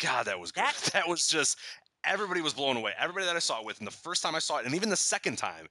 [0.01, 0.65] God, that was good.
[0.65, 1.59] That- That was just
[2.05, 2.93] everybody was blown away.
[2.99, 4.89] Everybody that I saw it with, and the first time I saw it, and even
[4.89, 5.67] the second time,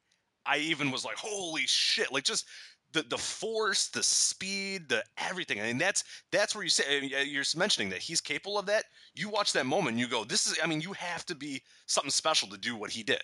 [0.45, 2.11] I even was like, holy shit!
[2.11, 2.45] Like just
[2.93, 5.59] the the force, the speed, the everything.
[5.59, 8.85] I mean, that's that's where you say you're mentioning that he's capable of that.
[9.15, 11.61] You watch that moment, and you go, "This is." I mean, you have to be
[11.85, 13.21] something special to do what he did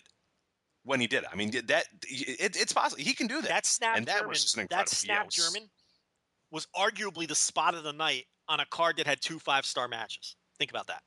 [0.84, 1.30] when he did it.
[1.32, 3.48] I mean, that it, it's possible he can do that.
[3.50, 4.92] That snap and that German, was just an that incredible.
[5.08, 5.70] yeah, snap it was- German
[6.52, 9.88] was arguably the spot of the night on a card that had two five star
[9.88, 10.36] matches.
[10.58, 11.02] Think about that.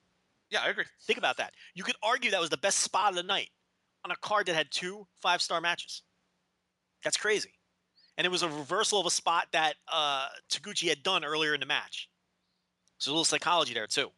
[0.50, 0.84] Yeah, I agree.
[1.06, 1.54] Think about that.
[1.74, 3.50] You could argue that was the best spot of the night
[4.04, 6.02] on a card that had two five star matches.
[7.02, 7.52] That's crazy.
[8.18, 11.60] And it was a reversal of a spot that uh, Taguchi had done earlier in
[11.60, 12.08] the match.
[12.98, 14.08] So a little psychology there too,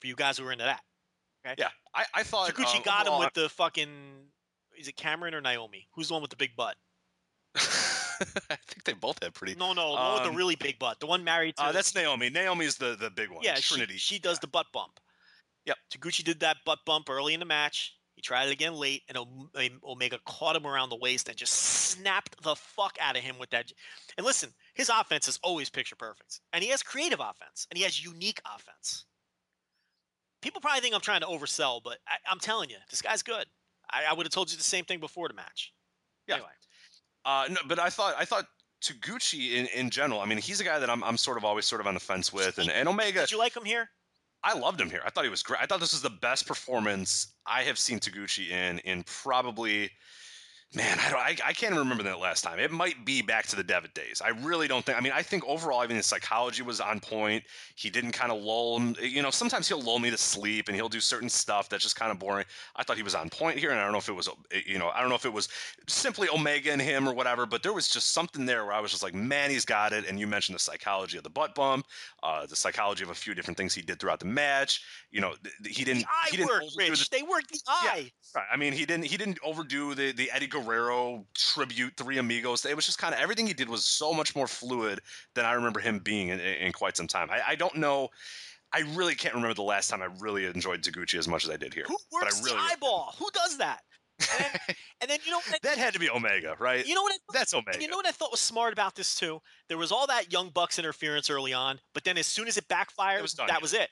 [0.00, 0.80] for you guys who were into that.
[1.56, 3.88] Yeah, I, I thought Taguchi uh, got him with the fucking.
[4.78, 5.88] Is it Cameron or Naomi?
[5.94, 6.76] Who's the one with the big butt?
[8.50, 9.54] I think they both have pretty.
[9.54, 11.00] No, no, the one with Um, the really big butt.
[11.00, 11.64] The one married to.
[11.64, 12.30] Uh, that's Naomi.
[12.30, 13.40] Naomi's the the big one.
[13.42, 13.96] Yeah, Trinity.
[13.96, 14.40] she does Yeah.
[14.42, 15.00] the butt bump.
[15.66, 15.76] Yep.
[15.92, 17.94] Taguchi did that butt bump early in the match.
[18.14, 21.36] He tried it again late, and Om- Om- Omega caught him around the waist and
[21.36, 23.70] just snapped the fuck out of him with that.
[24.16, 27.84] And listen, his offense is always picture perfect, and he has creative offense, and he
[27.84, 29.04] has unique offense.
[30.42, 33.46] People probably think I'm trying to oversell, but I, I'm telling you, this guy's good.
[33.90, 35.72] I, I would have told you the same thing before the match.
[36.26, 36.36] Yeah.
[36.36, 36.50] Anyway,
[37.24, 38.46] Uh, no, but I thought I thought
[38.82, 40.20] Taguchi in, in general.
[40.20, 42.00] I mean, he's a guy that I'm I'm sort of always sort of on the
[42.00, 43.20] fence with, and, and Omega.
[43.20, 43.90] did you like him here?
[44.42, 45.02] I loved him here.
[45.04, 45.60] I thought he was great.
[45.60, 49.90] I thought this was the best performance I have seen Taguchi in in probably.
[50.74, 51.18] Man, I don't.
[51.18, 52.58] I, I can't remember that last time.
[52.58, 54.20] It might be back to the Devitt days.
[54.22, 54.98] I really don't think.
[54.98, 57.42] I mean, I think overall, I mean, his psychology was on point.
[57.74, 58.78] He didn't kind of lull.
[59.00, 61.96] You know, sometimes he'll lull me to sleep, and he'll do certain stuff that's just
[61.96, 62.44] kind of boring.
[62.76, 64.28] I thought he was on point here, and I don't know if it was,
[64.66, 65.48] you know, I don't know if it was
[65.88, 68.90] simply Omega and him or whatever, but there was just something there where I was
[68.90, 70.04] just like, man, he's got it.
[70.06, 71.86] And you mentioned the psychology of the butt bump,
[72.22, 74.82] uh, the psychology of a few different things he did throughout the match.
[75.12, 76.00] You know, th- th- he didn't.
[76.02, 77.08] The eye he didn't work, Rich.
[77.08, 77.90] the- They worked the Yeah.
[77.90, 78.12] eye.
[78.36, 78.46] Right.
[78.52, 82.64] I mean, he didn't he didn't overdo the the Eddie Guerrero tribute Three Amigos.
[82.64, 85.00] It was just kind of everything he did was so much more fluid
[85.34, 87.28] than I remember him being in, in quite some time.
[87.30, 88.08] I, I don't know.
[88.72, 91.56] I really can't remember the last time I really enjoyed Taguchi as much as I
[91.56, 91.84] did here.
[91.88, 93.14] Who but I works really the eyeball?
[93.18, 93.80] Who does that?
[94.20, 94.60] And then,
[95.00, 95.62] and then you know what?
[95.62, 96.86] that had to be Omega, right?
[96.86, 97.12] You know what?
[97.12, 97.80] I, That's Omega.
[97.80, 99.40] you know what I thought was smart about this too?
[99.68, 102.68] There was all that young bucks interference early on, but then as soon as it
[102.68, 103.88] backfired, It was that was it.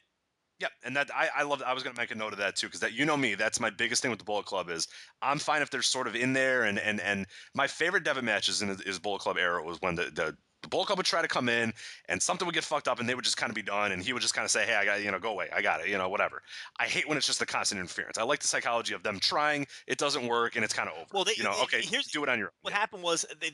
[0.58, 1.62] Yep, and that I, I love.
[1.62, 3.34] I was going to make a note of that too, because that you know me,
[3.34, 4.88] that's my biggest thing with the Bullet Club is
[5.20, 8.62] I'm fine if they're sort of in there, and and and my favorite Devitt matches
[8.62, 11.28] in his Bullet Club era was when the, the the Bullet Club would try to
[11.28, 11.72] come in
[12.08, 14.02] and something would get fucked up and they would just kind of be done and
[14.02, 15.48] he would just kind of say, Hey, I got you know, go away.
[15.54, 16.42] I got it, you know, whatever.
[16.78, 18.18] I hate when it's just the constant interference.
[18.18, 21.06] I like the psychology of them trying, it doesn't work, and it's kind of over.
[21.12, 22.52] Well, they, you know, okay, here's do it on your own.
[22.62, 22.78] What Yeah.
[22.80, 23.52] happened was they,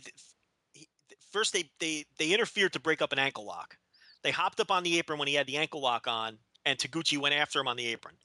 [0.72, 0.88] he,
[1.30, 3.76] first they, they they interfered to break up an ankle lock.
[4.22, 7.18] They hopped up on the apron when he had the ankle lock on, and Taguchi
[7.18, 8.16] went after him on the apron.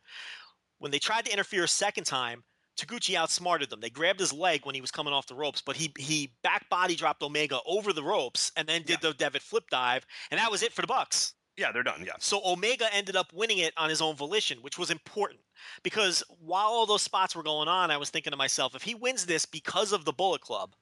[0.79, 2.43] When they tried to interfere a second time,
[2.77, 3.81] Taguchi outsmarted them.
[3.81, 6.69] They grabbed his leg when he was coming off the ropes, but he he back
[6.69, 10.51] body dropped Omega over the ropes and then did the Devitt flip dive, and that
[10.51, 11.33] was it for the Bucks.
[11.57, 12.03] Yeah, they're done.
[12.05, 12.13] Yeah.
[12.19, 15.41] So Omega ended up winning it on his own volition, which was important
[15.83, 18.93] because while all those spots were going on, I was thinking to myself, if he
[18.93, 20.75] wins this because of the Bullet Club,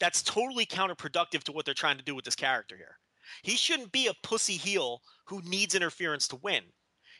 [0.00, 2.98] that's totally counterproductive to what they're trying to do with this character here.
[3.42, 6.64] He shouldn't be a pussy heel who needs interference to win.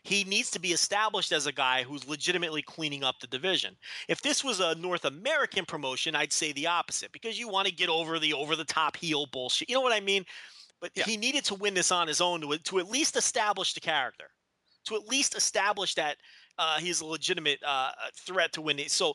[0.03, 3.77] He needs to be established as a guy who's legitimately cleaning up the division.
[4.09, 7.75] If this was a North American promotion, I'd say the opposite because you want to
[7.75, 9.69] get over the over the top heel bullshit.
[9.69, 10.25] You know what I mean?
[10.81, 11.05] But Yeah.
[11.05, 14.31] he needed to win this on his own to, to at least establish the character,
[14.85, 16.17] to at least establish that
[16.59, 18.91] uh, he's a legitimate uh, threat to win it.
[18.91, 19.15] So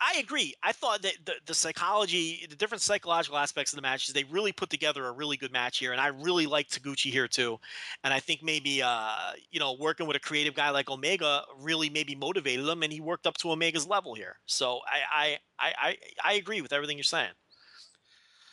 [0.00, 0.54] I- agree.
[0.62, 4.52] I thought that the, the psychology, the different psychological aspects of the matches, they really
[4.52, 7.58] put together a really good match here, and I really like Taguchi here too.
[8.04, 11.88] And I think maybe uh, you know working with a creative guy like Omega really
[11.90, 14.36] maybe motivated him, and he worked up to Omega's level here.
[14.46, 17.30] So I I I I, I agree with everything you're saying.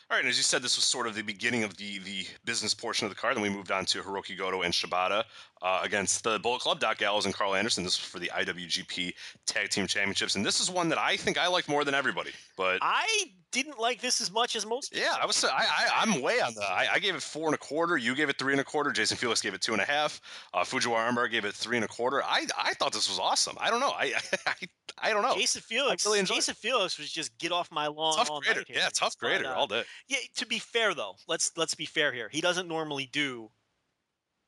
[0.08, 2.28] All right, and as you said, this was sort of the beginning of the the
[2.46, 3.36] business portion of the card.
[3.36, 5.24] Then we moved on to Hirooki Goto and Shibata
[5.62, 7.84] uh, against the Bullet Club, Doc Gallows and Karl Anderson.
[7.84, 9.14] This was for the IWGP
[9.46, 12.32] Tag Team Championships, and this is one that I think I liked more than everybody.
[12.58, 14.96] But I didn't like this as much as most.
[14.96, 16.62] yeah, I was I, I I'm way on the.
[16.62, 17.98] I, I gave it four and a quarter.
[17.98, 18.92] You gave it three and a quarter.
[18.92, 20.20] Jason Felix gave it two and a half.
[20.54, 22.22] Uh, Fujiwara Armbar gave it three and a quarter.
[22.24, 23.56] I I thought this was awesome.
[23.60, 23.92] I don't know.
[23.92, 24.14] I
[24.48, 24.54] I,
[24.98, 25.36] I don't know.
[25.36, 26.06] Jason Felix.
[26.06, 26.40] really enjoyed it.
[26.40, 28.64] Jason Felix was just get off my lawn tough all grader.
[28.68, 29.84] Yeah, tough But, grader uh, all day.
[30.08, 32.30] Yeah, to be fair though, let's let's be fair here.
[32.32, 33.50] He doesn't normally do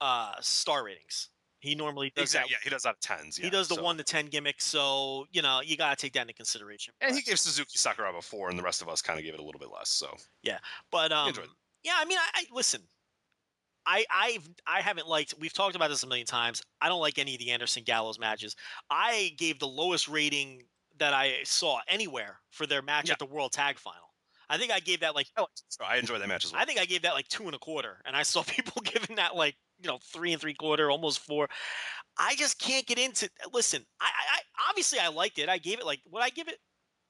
[0.01, 1.29] uh star ratings.
[1.59, 2.51] He normally does Exactly.
[2.51, 3.35] Yeah, he does out of tens.
[3.35, 6.21] He does the so- one to ten gimmick, so you know you gotta take that
[6.21, 6.93] into consideration.
[7.01, 9.39] And he gave Suzuki Sakuraba four, and the rest of us kind of gave it
[9.39, 9.89] a little bit less.
[9.89, 10.59] So yeah,
[10.91, 11.33] But um,
[11.83, 12.81] yeah, I mean, I, I listen.
[13.85, 15.33] I I've I haven't liked.
[15.39, 16.61] We've talked about this a million times.
[16.81, 18.55] I don't like any of the Anderson Gallows matches.
[18.89, 20.63] I gave the lowest rating
[20.99, 23.13] that I saw anywhere for their match Yeah.
[23.13, 24.01] at the World Tag Final.
[24.49, 25.27] I think I gave that like
[25.69, 26.61] So I enjoyed that match as well.
[26.61, 29.15] I think I gave that like two and a quarter, and I saw people giving
[29.15, 31.47] that like you know three and three quarter, almost four.
[32.17, 33.29] I just can't get into.
[33.53, 35.49] Listen, I, I, obviously I liked it.
[35.49, 36.57] I gave it like what I give it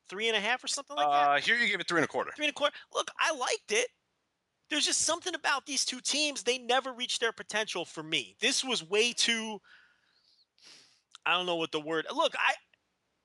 [0.10, 1.30] three and a half or something like that.
[1.30, 2.31] uh, here you give it three and a quarter.
[2.35, 2.76] Three and a quarter.
[2.94, 3.88] Look, I liked it.
[4.69, 6.44] There's just something about these two teams.
[6.44, 8.35] They never reached their potential for me.
[8.41, 9.60] This was way too.
[11.26, 12.06] I don't know what the word.
[12.14, 12.53] Look, I.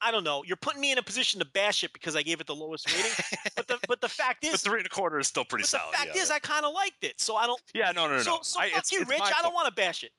[0.03, 0.43] I don't know.
[0.45, 2.93] You're putting me in a position to bash it because I gave it the lowest
[2.95, 3.12] rating.
[3.57, 5.69] but the but the fact But is, three and a quarter is still pretty but
[5.69, 5.93] solid.
[5.93, 6.23] the fact yeah.
[6.23, 7.20] is, I kind of liked it.
[7.20, 7.61] So I don't.
[7.74, 8.23] yeah, no, no, no.
[8.23, 9.20] so so I, fuck it's, you, it's Rich.
[9.23, 10.11] I don't want to bash it.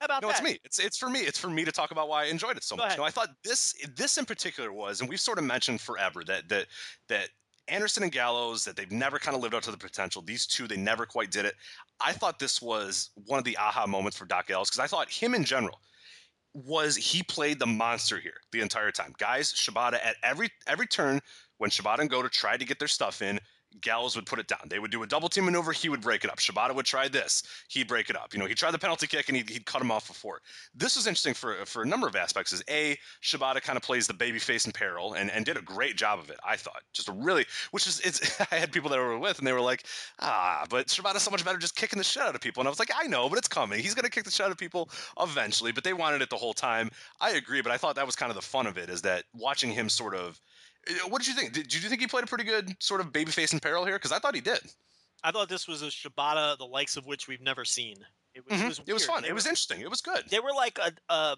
[0.00, 0.26] How about that?
[0.26, 0.40] No, that?
[0.40, 0.58] it's me.
[0.64, 1.20] It's it's for me.
[1.20, 2.88] It's for me to talk about why I enjoyed it so Go much.
[2.88, 2.98] ahead.
[2.98, 6.48] No, I thought this this in particular was, and we've sort of mentioned forever that
[6.48, 6.66] that
[7.08, 7.28] that
[7.68, 10.22] Anderson and Gallows that they've never kind of lived up to the potential.
[10.22, 11.54] These two, they never quite did it.
[12.00, 15.10] I thought this was one of the aha moments for Doc Ellis because I thought
[15.10, 15.80] him in general
[16.64, 19.14] was he played the monster here the entire time.
[19.18, 21.20] Guys, Shibata at every every turn
[21.58, 23.38] when Shibata and Goto tried to get their stuff in,
[23.80, 24.60] Gallows would put it down.
[24.68, 25.72] They would do a double team maneuver.
[25.72, 26.38] He would break it up.
[26.38, 27.42] Shibata would try this.
[27.68, 28.32] He'd break it up.
[28.32, 30.40] You know, he tried the penalty kick and he'd, he'd cut him off before.
[30.74, 32.52] This was interesting for for a number of aspects.
[32.52, 35.62] Is a Shibata kind of plays the baby face in peril and, and did a
[35.62, 36.38] great job of it.
[36.46, 38.40] I thought just a really, which is it's.
[38.52, 39.84] I had people that I were with and they were like,
[40.20, 42.60] ah, but Shibata's so much better just kicking the shit out of people.
[42.60, 43.80] And I was like, I know, but it's coming.
[43.80, 44.90] He's gonna kick the shit out of people
[45.20, 45.72] eventually.
[45.72, 46.90] But they wanted it the whole time.
[47.20, 48.88] I agree, but I thought that was kind of the fun of it.
[48.88, 50.40] Is that watching him sort of.
[50.88, 51.52] Uh, What did you think?
[51.52, 53.96] Did, did you think he played a pretty good sort of babyface in peril here?
[53.96, 54.60] Because I thought he did.
[55.24, 57.96] I thought this was a Shibata, the likes of which we've never seen.
[58.34, 58.64] It was, Mhm.
[58.64, 59.22] it was, It was fun.
[59.22, 59.80] They It was interesting.
[59.80, 60.28] It was good.
[60.28, 61.36] They were like a,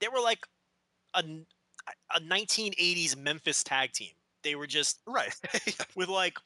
[0.00, 0.46] they were like
[1.14, 1.22] a,
[2.14, 4.12] a 1980s Memphis tag team.
[4.42, 5.34] They were just Right.
[5.94, 6.38] with like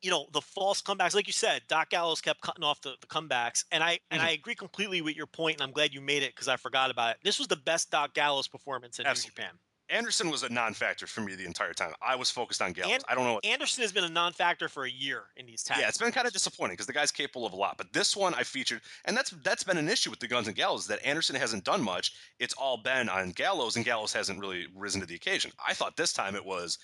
[0.00, 3.06] you know the false comebacks like you said doc gallows kept cutting off the, the
[3.08, 4.26] comebacks and i and Mhm.
[4.26, 6.88] i agree completely with your point and i'm glad you made it because i forgot
[6.92, 9.58] about it this was the best doc gallows performance in new japan
[9.90, 11.92] Anderson was a non-factor for me the entire time.
[12.02, 12.92] I was focused on Gallows.
[12.94, 13.34] And- I don't know.
[13.34, 16.12] What, anderson has been a non-factor for a year in these tags yeah, it's been
[16.12, 17.76] kind of disappointing because the guy's capable of a lot.
[17.78, 20.56] But this one I featured, and that's that's been an issue with the Guns and
[20.56, 22.12] Gallows that Anderson hasn't done much.
[22.38, 25.52] It's all been on Gallows, and Gallows hasn't really risen to the occasion.
[25.66, 26.78] I thought this time it was,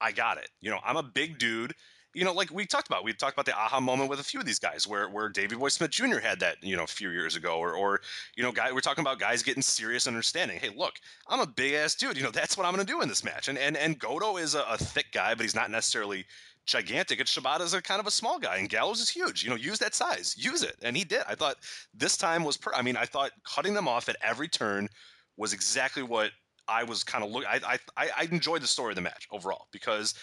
[0.00, 0.48] I got it.
[0.60, 1.74] You know, I'm a big dude,
[2.14, 4.40] you know, like we talked about, we talked about the aha moment with a few
[4.40, 6.18] of these guys, where where Davey Boy Smith Jr.
[6.18, 8.00] had that, you know, a few years ago, or or
[8.36, 10.58] you know, guy we're talking about guys getting serious, understanding.
[10.58, 10.94] Hey, look,
[11.28, 12.16] I'm a big ass dude.
[12.16, 13.48] You know, that's what I'm going to do in this match.
[13.48, 16.24] And and and Goto is a, a thick guy, but he's not necessarily
[16.66, 17.20] gigantic.
[17.20, 19.44] And Shibata's a kind of a small guy, and Gallows is huge.
[19.44, 21.22] You know, use that size, use it, and he did.
[21.28, 21.56] I thought
[21.94, 22.56] this time was.
[22.56, 24.88] Per- I mean, I thought cutting them off at every turn
[25.36, 26.32] was exactly what
[26.68, 27.48] I was kind of looking.
[27.48, 30.14] I, I I enjoyed the story of the match overall because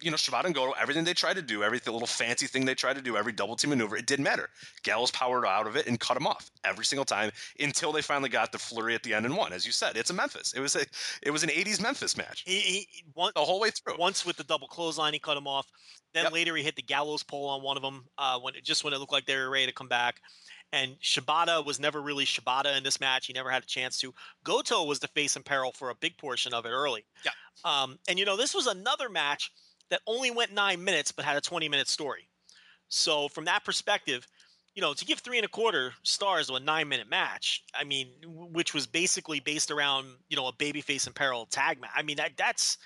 [0.00, 2.74] you know, Shibata and Goto, everything they tried to do, every little fancy thing they
[2.74, 4.48] tried to do, every double team maneuver, it didn't matter.
[4.82, 8.28] Gallows powered out of it and cut him off every single time until they finally
[8.28, 9.52] got the flurry at the end and won.
[9.52, 10.52] As you said, it's a Memphis.
[10.54, 10.84] It was a
[11.22, 12.44] it was an '80s Memphis match.
[12.46, 13.96] He, he one, the whole way through.
[13.98, 15.66] Once with the double clothesline, he cut him off.
[16.12, 16.32] Then yep.
[16.32, 18.92] later he hit the gallows pole on one of them uh, when it, just when
[18.92, 20.16] it looked like they were ready to come back.
[20.72, 23.26] And Shibata was never really Shibata in this match.
[23.26, 24.14] He never had a chance to.
[24.44, 27.04] Goto was the face in peril for a big portion of it early.
[27.24, 27.32] Yeah.
[27.64, 29.50] Um, and you know this was another match
[29.90, 32.28] that only went nine minutes but had a 20 minute story.
[32.88, 34.26] So from that perspective,
[34.74, 37.84] you know, to give three and a quarter stars to a nine minute match, I
[37.84, 41.90] mean, which was basically based around, you know, a babyface in peril tag match.
[41.94, 42.78] I mean, that that's,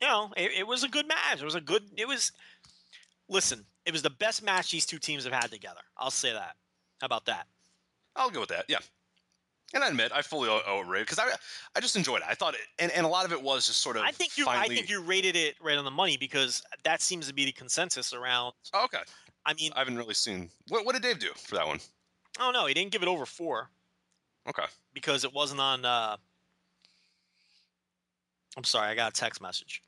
[0.00, 1.40] you know, it, it was a good match.
[1.40, 2.32] It was a good, it was,
[3.28, 5.80] listen, it was the best match these two teams have had together.
[5.96, 6.56] I'll say that.
[7.00, 7.46] How about that?
[8.16, 8.64] I'll go with that.
[8.68, 8.78] Yeah.
[9.72, 11.28] And I admit, I fully owe it because I,
[11.76, 12.26] I just enjoyed it.
[12.28, 14.02] I thought it, and, and a lot of it was just sort of.
[14.02, 14.74] I think you, finally...
[14.74, 17.52] I think you rated it right on the money because that seems to be the
[17.52, 18.52] consensus around.
[18.74, 19.02] Oh, okay.
[19.46, 20.50] I mean, I haven't really seen.
[20.68, 21.78] What, what did Dave do for that one?
[22.40, 23.70] Oh no, he didn't give it over four.
[24.48, 24.64] Okay.
[24.92, 25.84] Because it wasn't on.
[25.84, 26.16] Uh,
[28.56, 29.82] I'm sorry, I got a text message.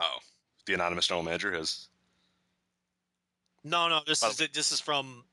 [0.00, 0.18] Oh,
[0.66, 1.88] the anonymous general manager has.
[3.64, 5.24] No, no, this is this is from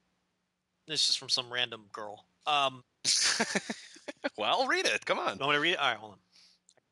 [0.87, 2.25] this is from some random girl.
[2.47, 2.83] Um,
[4.37, 5.05] well, read it.
[5.05, 5.37] Come on.
[5.37, 5.79] You want me to read it?
[5.79, 6.17] All right, hold on.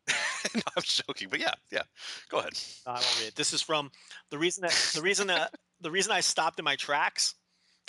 [0.56, 1.84] no, I'm joking, but yeah, yeah.
[2.30, 2.54] Go ahead.
[2.86, 3.36] I won't read it.
[3.36, 3.92] This is from
[4.30, 7.36] the reason that the reason that the reason I stopped in my tracks.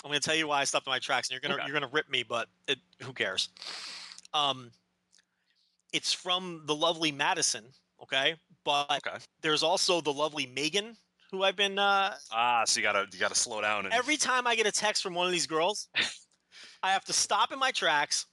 [0.03, 1.63] I'm going to tell you why I stopped in my tracks, and you're gonna okay.
[1.67, 3.49] you're gonna rip me, but it, who cares?
[4.33, 4.71] Um,
[5.93, 7.65] it's from the lovely Madison,
[8.01, 8.35] okay?
[8.63, 9.17] But okay.
[9.41, 10.95] there's also the lovely Megan,
[11.31, 11.77] who I've been.
[11.77, 13.85] Uh, ah, so you gotta you gotta slow down.
[13.85, 13.93] And...
[13.93, 15.87] Every time I get a text from one of these girls,
[16.83, 18.25] I have to stop in my tracks.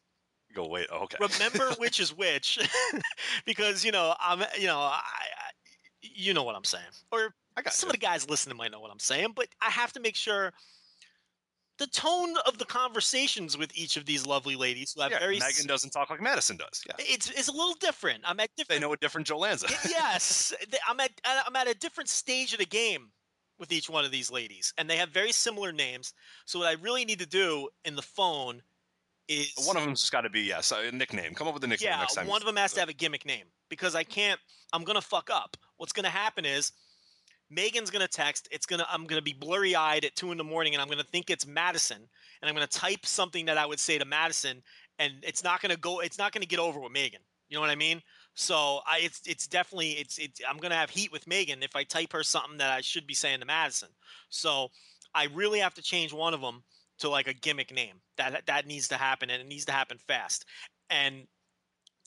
[0.55, 0.87] Go wait.
[0.91, 1.19] Oh, okay.
[1.21, 2.59] Remember which is which,
[3.45, 5.51] because you know I'm you know I, I
[6.01, 7.35] you know what I'm saying, or
[7.71, 7.91] some you.
[7.91, 10.53] of the guys listening might know what I'm saying, but I have to make sure
[11.79, 15.39] the tone of the conversations with each of these lovely ladies who have yeah, very
[15.39, 16.83] Megan doesn't talk like Madison does.
[16.87, 18.23] Yeah, it's it's a little different.
[18.25, 18.81] I'm at different.
[18.81, 19.69] They know a different Joe Lanza.
[19.89, 20.53] yes,
[20.89, 23.11] I'm at I'm at a different stage of the game
[23.59, 26.15] with each one of these ladies, and they have very similar names.
[26.45, 28.63] So what I really need to do in the phone
[29.29, 31.35] is one of them's got to be yes a nickname.
[31.35, 32.27] Come up with a nickname yeah, next time.
[32.27, 34.41] one of them has to have a gimmick name because I can't.
[34.73, 35.57] I'm gonna fuck up.
[35.77, 36.73] What's gonna happen is
[37.51, 38.49] Megan's gonna text.
[38.51, 38.87] It's gonna.
[38.91, 41.47] I'm gonna be blurry eyed at two in the morning, and I'm gonna think it's
[41.47, 41.99] Madison,
[42.41, 44.63] and I'm gonna type something that I would say to Madison,
[44.99, 46.01] and it's not gonna go.
[46.01, 47.21] It's not gonna get over with Megan.
[47.49, 48.03] You know what I mean?
[48.41, 51.83] So I, it's it's definitely it's it's I'm gonna have heat with Megan if I
[51.83, 53.89] type her something that I should be saying to Madison.
[54.29, 54.69] So
[55.13, 56.63] I really have to change one of them
[57.01, 57.97] to like a gimmick name.
[58.17, 60.45] That that needs to happen, and it needs to happen fast.
[60.89, 61.27] And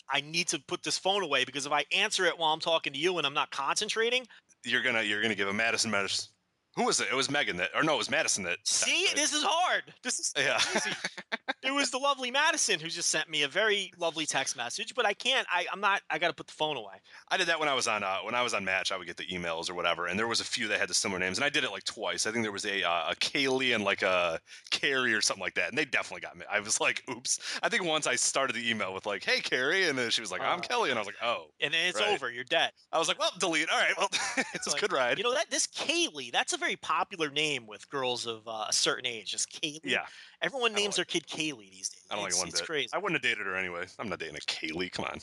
[0.09, 2.93] I need to put this phone away because if I answer it while I'm talking
[2.93, 4.25] to you and I'm not concentrating,
[4.63, 6.29] you're gonna you're gonna give a Madison Madison
[6.75, 7.07] who was it?
[7.11, 8.59] It was Megan that, or no, it was Madison that.
[8.63, 9.83] See, this is hard.
[10.03, 10.59] This is yeah.
[11.63, 15.05] it was the lovely Madison who just sent me a very lovely text message, but
[15.05, 15.45] I can't.
[15.51, 16.01] I, I'm not.
[16.09, 16.93] I got to put the phone away.
[17.29, 18.93] I did that when I was on uh, when I was on Match.
[18.93, 20.93] I would get the emails or whatever, and there was a few that had the
[20.93, 22.25] similar names, and I did it like twice.
[22.25, 24.39] I think there was a uh, a Kaylee and like a
[24.69, 26.45] Carrie or something like that, and they definitely got me.
[26.49, 27.39] I was like, oops.
[27.61, 30.31] I think once I started the email with like, hey Carrie, and then she was
[30.31, 31.47] like, I'm uh, Kelly, and I was like, oh.
[31.59, 32.13] And then it's right.
[32.13, 32.31] over.
[32.31, 32.71] You're dead.
[32.93, 33.69] I was like, well, delete.
[33.69, 34.09] All right, well,
[34.53, 35.17] it's like, a good ride.
[35.17, 38.73] You know that this Kaylee, that's a very popular name with girls of uh, a
[38.73, 39.31] certain age.
[39.31, 39.81] Just Kaylee.
[39.83, 40.05] Yeah.
[40.41, 42.05] Everyone names like, their kid Kaylee these days.
[42.09, 42.67] I don't it's, like one it's bit.
[42.67, 42.89] crazy.
[42.93, 43.85] I wouldn't have dated her anyway.
[43.99, 44.91] I'm not dating a Kaylee.
[44.91, 45.19] Come on.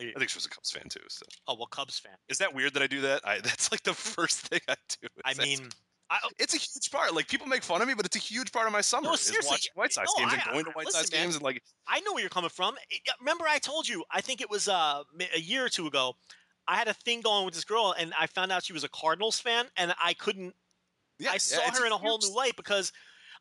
[0.00, 1.00] I think she was a Cubs fan too.
[1.08, 1.24] So.
[1.48, 2.12] Oh well, Cubs fan.
[2.28, 3.20] Is that weird that I do that?
[3.24, 5.08] I, that's like the first thing I do.
[5.24, 5.68] I mean,
[6.10, 7.14] I, it's a huge part.
[7.14, 9.08] Like people make fun of me, but it's a huge part of my summer.
[9.08, 11.12] No, seriously, is watching White Sox no, games I, and going to White listen, Sox
[11.12, 11.62] man, games and like.
[11.86, 12.76] I know where you're coming from.
[13.20, 14.04] Remember, I told you.
[14.10, 15.02] I think it was uh,
[15.34, 16.14] a year or two ago.
[16.68, 18.88] I had a thing going with this girl, and I found out she was a
[18.88, 20.54] Cardinals fan, and I couldn't
[21.18, 22.92] yeah, I saw yeah, her in a whole new light because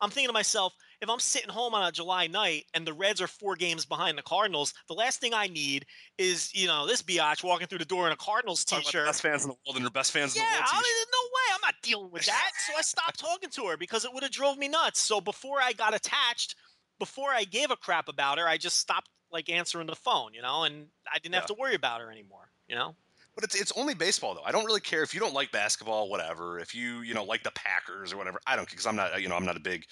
[0.02, 3.22] I'm thinking to myself, if I'm sitting home on a July night and the Reds
[3.22, 5.86] are four games behind the Cardinals, the last thing I need
[6.18, 9.06] is you know this biatch walking through the door in a Cardinals t-shirt.
[9.06, 10.68] best fans in the world and their best fans yeah, in the world.
[10.74, 11.56] Yeah, no way.
[11.56, 12.52] I'm not dealing with that.
[12.66, 14.99] so I stopped talking to her because it would have drove me nuts.
[14.99, 16.56] So before I got attached,
[16.98, 20.41] before I gave a crap about her, I just stopped like answering the phone, you
[20.41, 21.41] know, and I didn't yeah.
[21.41, 22.95] have to worry about her anymore, you know.
[23.38, 24.41] But it's it's only baseball though.
[24.43, 26.57] I don't really care if you don't like basketball, whatever.
[26.57, 29.30] If you you know like the Packers or whatever, I don't because I'm not you
[29.30, 29.84] know I'm not a big.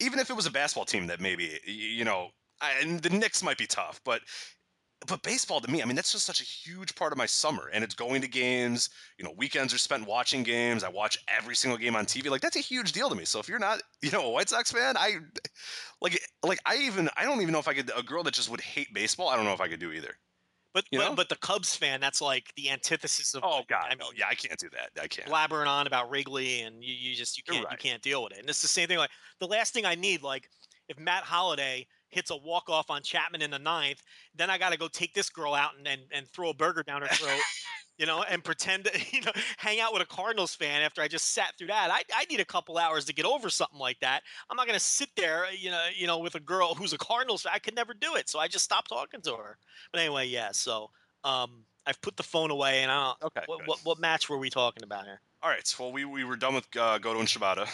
[0.00, 2.28] Even if it was a basketball team that maybe you know,
[2.62, 4.22] I, and the Knicks might be tough, but
[5.06, 7.68] but baseball to me, I mean, that's just such a huge part of my summer.
[7.74, 8.88] And it's going to games.
[9.18, 10.82] You know, weekends are spent watching games.
[10.82, 12.30] I watch every single game on TV.
[12.30, 13.26] Like that's a huge deal to me.
[13.26, 15.18] So if you're not, you know, a White Sox fan, I
[16.00, 18.50] like like I even I don't even know if I could a girl that just
[18.50, 19.28] would hate baseball.
[19.28, 20.16] I don't know if I could do either.
[20.74, 21.14] But You but, know?
[21.14, 23.42] but the Cubs fan, that's like the antithesis of.
[23.44, 24.90] Oh God, I mean, yeah, I can't do that.
[25.00, 25.28] I can't.
[25.28, 27.72] blabbering on about Wrigley, and you, you just you can't right.
[27.72, 28.40] you can't deal with it.
[28.40, 28.98] And it's the same thing.
[28.98, 30.50] Like the last thing I need, like
[30.88, 34.02] if Matt Holliday hits a walk off on Chapman in the ninth,
[34.34, 36.82] then I got to go take this girl out and, and and throw a burger
[36.82, 37.40] down her throat.
[37.96, 41.08] You know, and pretend to, you know, hang out with a Cardinals fan after I
[41.08, 41.90] just sat through that.
[41.92, 44.22] I, I need a couple hours to get over something like that.
[44.50, 46.98] I'm not going to sit there, you know, you know, with a girl who's a
[46.98, 47.52] Cardinals fan.
[47.54, 48.28] I could never do it.
[48.28, 49.58] So I just stopped talking to her.
[49.92, 50.48] But anyway, yeah.
[50.52, 50.90] So
[51.22, 53.22] um, I've put the phone away, and I don't.
[53.24, 53.44] Okay.
[53.46, 55.20] What, what what match were we talking about here?
[55.42, 55.66] All right.
[55.66, 57.68] So well, we we were done with uh, Goto and Shibata,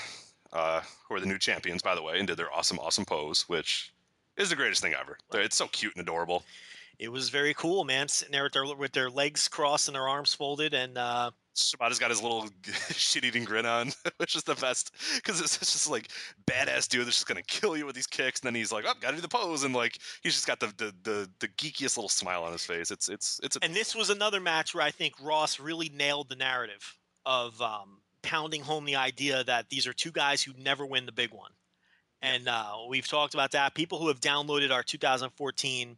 [0.53, 3.49] uh, who are the new champions, by the way, and did their awesome awesome pose,
[3.49, 3.93] which
[4.37, 5.19] is the greatest thing ever.
[5.35, 6.45] It's so cute and adorable.
[7.01, 8.09] It was very cool, man.
[8.09, 11.98] Sitting there with their with their legs crossed and their arms folded, and uh, Shibata's
[11.98, 12.47] got his little
[12.90, 16.09] shit-eating grin on, which is the best because it's it's just like
[16.47, 18.93] badass dude that's just gonna kill you with these kicks, and then he's like, "Oh,
[19.01, 22.10] gotta do the pose," and like he's just got the the the, the geekiest little
[22.10, 22.90] smile on his face.
[22.90, 26.28] It's it's it's a, and this was another match where I think Ross really nailed
[26.28, 30.85] the narrative of um, pounding home the idea that these are two guys who never
[30.85, 31.52] win the big one.
[32.20, 33.74] And uh, we've talked about that.
[33.74, 35.97] People who have downloaded our 2014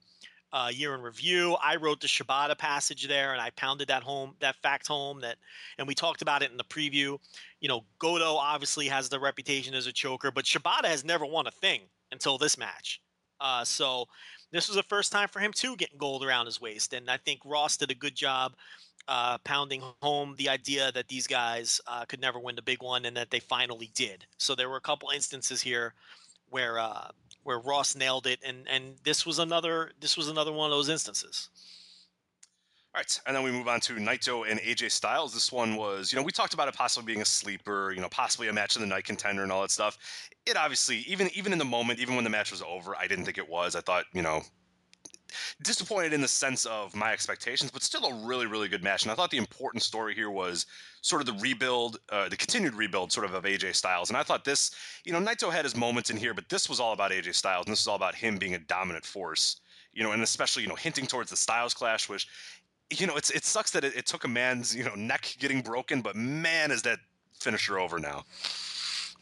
[0.53, 4.35] uh, year in review, I wrote the Shibata passage there, and I pounded that home,
[4.41, 5.21] that fact home.
[5.21, 5.37] That,
[5.79, 7.19] and we talked about it in the preview.
[7.61, 11.47] You know, Goto obviously has the reputation as a choker, but Shibata has never won
[11.47, 13.01] a thing until this match.
[13.41, 14.07] Uh, so
[14.53, 17.17] this was the first time for him too, getting gold around his waist, and I
[17.17, 18.55] think Ross did a good job
[19.09, 23.05] uh, pounding home the idea that these guys uh, could never win the big one,
[23.05, 24.27] and that they finally did.
[24.39, 25.95] So there were a couple instances here
[26.51, 27.09] where uh,
[27.43, 30.89] where Ross nailed it, and and this was another this was another one of those
[30.89, 31.49] instances.
[32.95, 35.33] All right, and then we move on to Naito and AJ Styles.
[35.33, 38.09] This one was, you know, we talked about it possibly being a sleeper, you know,
[38.11, 39.97] possibly a match of the night contender and all that stuff.
[40.45, 43.25] It obviously, even even in the moment, even when the match was over, I didn't
[43.25, 43.77] think it was.
[43.77, 44.43] I thought, you know,
[45.63, 49.03] disappointed in the sense of my expectations, but still a really, really good match.
[49.03, 50.67] And I thought the important story here was
[51.01, 54.11] sort of the rebuild, uh, the continued rebuild, sort of of AJ Styles.
[54.11, 54.71] And I thought this,
[55.05, 57.67] you know, Naito had his moments in here, but this was all about AJ Styles,
[57.67, 59.61] and this is all about him being a dominant force.
[59.95, 62.27] You know, and especially you know hinting towards the Styles clash, which
[62.99, 65.61] you know, it's it sucks that it, it took a man's you know neck getting
[65.63, 66.99] broken, but man, is that
[67.39, 68.25] finisher over now.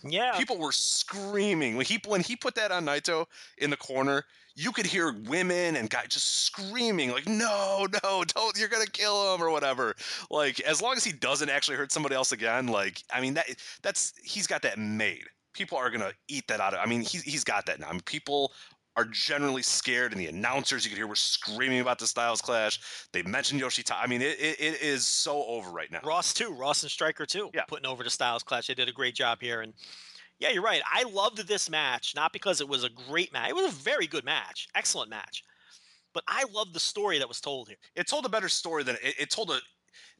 [0.02, 3.26] Yeah, People were screaming when he when he put that on Naito
[3.58, 4.24] in the corner.
[4.56, 8.58] You could hear women and guys just screaming like, "No, no, don't!
[8.58, 9.94] You're gonna kill him or whatever."
[10.30, 13.46] Like as long as he doesn't actually hurt somebody else again, like I mean that
[13.82, 15.24] that's he's got that made.
[15.52, 16.80] People are gonna eat that out of.
[16.80, 17.88] I mean he's he's got that now.
[17.88, 18.52] I mean people
[18.96, 22.80] are generally scared, and the announcers you could hear were screaming about the Styles clash.
[23.12, 24.02] They mentioned Yoshi Tatsu.
[24.02, 26.00] I mean, it, it, it is so over right now.
[26.04, 27.62] Ross too, Ross and Striker too, Yeah.
[27.68, 28.66] putting over the Styles Clash.
[28.66, 29.72] They did a great job here, and
[30.38, 30.82] yeah, you're right.
[30.90, 34.06] I loved this match not because it was a great match; it was a very
[34.06, 35.44] good match, excellent match.
[36.12, 37.76] But I loved the story that was told here.
[37.94, 39.58] It told a better story than it, it told a.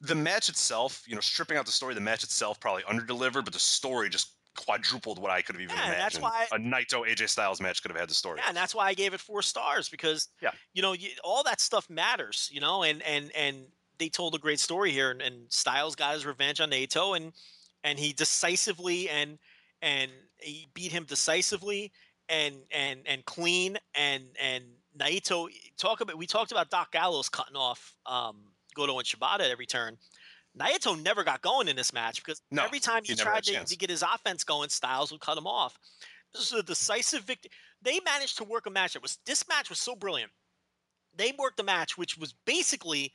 [0.03, 3.53] The match itself, you know, stripping out the story, the match itself probably underdelivered, but
[3.53, 7.07] the story just quadrupled what I could have even Yeah, and that's why- a Naito
[7.09, 8.39] AJ Styles match could have had the story.
[8.39, 10.51] Yeah, and that's why I gave it four stars because Yeah.
[10.73, 13.67] you know you, all that stuff matters, you know, and and and
[13.99, 17.33] they told a great story here, and, and Styles got his revenge on Naito, and
[17.85, 19.39] and he decisively and
[19.83, 21.93] and he beat him decisively
[22.29, 24.65] and and and clean, and and
[24.99, 28.37] Naito talk about we talked about Doc Gallows cutting off um,
[28.75, 29.97] Goto and Shibata at every turn.
[30.59, 33.47] Naito never got going in this match because No, every time he he, never had
[33.47, 35.79] a tried to, to get his offense going, Styles would cut him off.
[36.33, 37.51] This is a decisive victory.
[37.83, 40.31] They managed to work a match that was this match was so brilliant.
[41.17, 43.13] They worked a match which was basically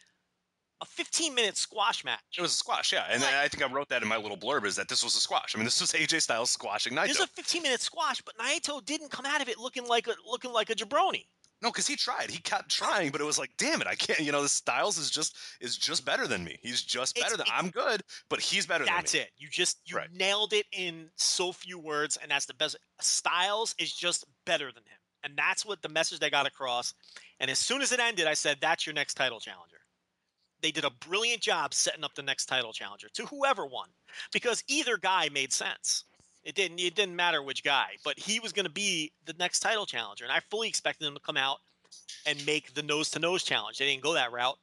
[0.81, 2.19] a 15 minute squash match.
[2.37, 3.35] It was a squash, yeah, and Right.
[3.35, 5.55] I think I wrote that in my little blurb is that this was a squash.
[5.55, 7.07] I mean, this was AJ Styles squashing Naito.
[7.07, 10.07] This is a 15 minute squash, but Naito didn't come out of it looking like
[10.07, 11.25] a looking like a jabroni.
[11.65, 12.29] No, because he tried.
[12.29, 14.19] He kept trying, but it was like, damn it, I can't.
[14.19, 16.59] You know, the Styles is just is just better than me.
[16.61, 18.93] He's just It's- better than it's- I'm good, but he's better than.
[18.93, 19.31] That's it.
[19.35, 20.11] You just you Right.
[20.11, 22.75] nailed it in so few words, and that's the best.
[23.01, 26.93] Styles is just better than him, and that's what the message they got across.
[27.39, 29.81] And as soon as it ended, I said, "That's your next title challenger."
[30.61, 33.91] They did a brilliant job setting up the next title challenger to whoever won,
[34.31, 36.03] because either guy made sense.
[36.45, 36.79] It didn't.
[36.79, 40.23] It didn't matter which guy, but he was going to be the next title challenger,
[40.25, 41.57] and I fully expected him to come out
[42.25, 43.79] and make the nose to nose challenge.
[43.79, 44.57] They didn't go that route,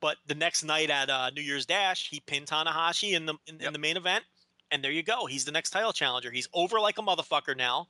[0.00, 3.60] But the next night at uh, New Year's Dash, he pinned Tanahashi in the in,
[3.60, 4.24] in the main event,
[4.72, 5.26] and there you go.
[5.26, 6.30] He's the next title challenger.
[6.32, 7.86] He's over like a motherfucker now,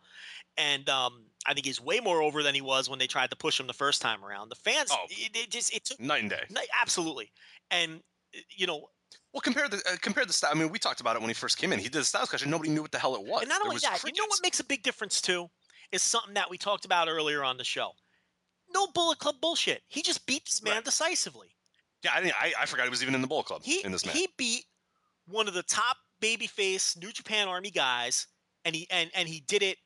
[0.58, 3.36] and um, I think he's way more over than he was when they tried to
[3.36, 4.50] push him the first time around.
[4.50, 5.06] The fans, Oh.
[5.08, 6.42] it, it just it took Night and day.
[6.50, 7.30] no, absolutely,
[7.70, 8.02] and
[8.50, 8.90] you know,
[9.32, 10.50] Well, compare the uh, compare the style.
[10.52, 11.78] I mean, we talked about it when he first came in.
[11.78, 12.50] He did the Styles question.
[12.50, 13.42] nobody knew what the hell it was.
[13.42, 15.48] and not only was that, you know what makes a big difference too
[15.92, 17.90] is something that we talked about earlier on the show.
[18.72, 19.82] No Bullet Club bullshit.
[19.88, 20.84] He just beat this man Right.
[20.84, 21.48] decisively.
[22.04, 24.06] Yeah, I, I I forgot he was even in the Bullet Club He in this
[24.06, 24.14] match.
[24.16, 24.64] he beat
[25.26, 28.26] one of the top babyface New Japan Army guys,
[28.64, 29.78] and he and and he did it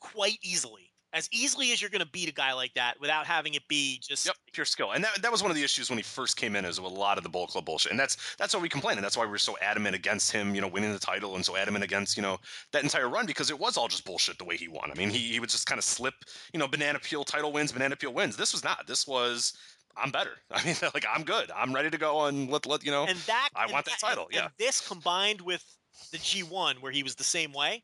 [0.00, 3.54] quite easily, as easily as you're going to beat a guy like that without having
[3.54, 5.96] it be just Yep, pure skill, and that, that was one of the issues when
[5.98, 8.16] he first came in, is with a lot of the Bullet Club bullshit, and that's
[8.36, 10.68] that's why we complained, and that's why we were so adamant against him, you know,
[10.68, 12.38] winning the title, and so adamant against you know
[12.72, 14.90] that entire run because it was all just bullshit the way he won.
[14.90, 16.14] I mean, he he would just kind of slip,
[16.52, 18.36] you know, banana peel title wins, banana peel wins.
[18.36, 18.86] This was not.
[18.86, 19.54] This was
[19.96, 20.32] I'm better.
[20.50, 21.50] I mean, like I'm good.
[21.54, 23.06] I'm ready to go and let let you know.
[23.06, 24.48] and that I and want that and- title, and yeah.
[24.58, 25.64] this combined with
[26.12, 27.82] the G1 where he was the same way.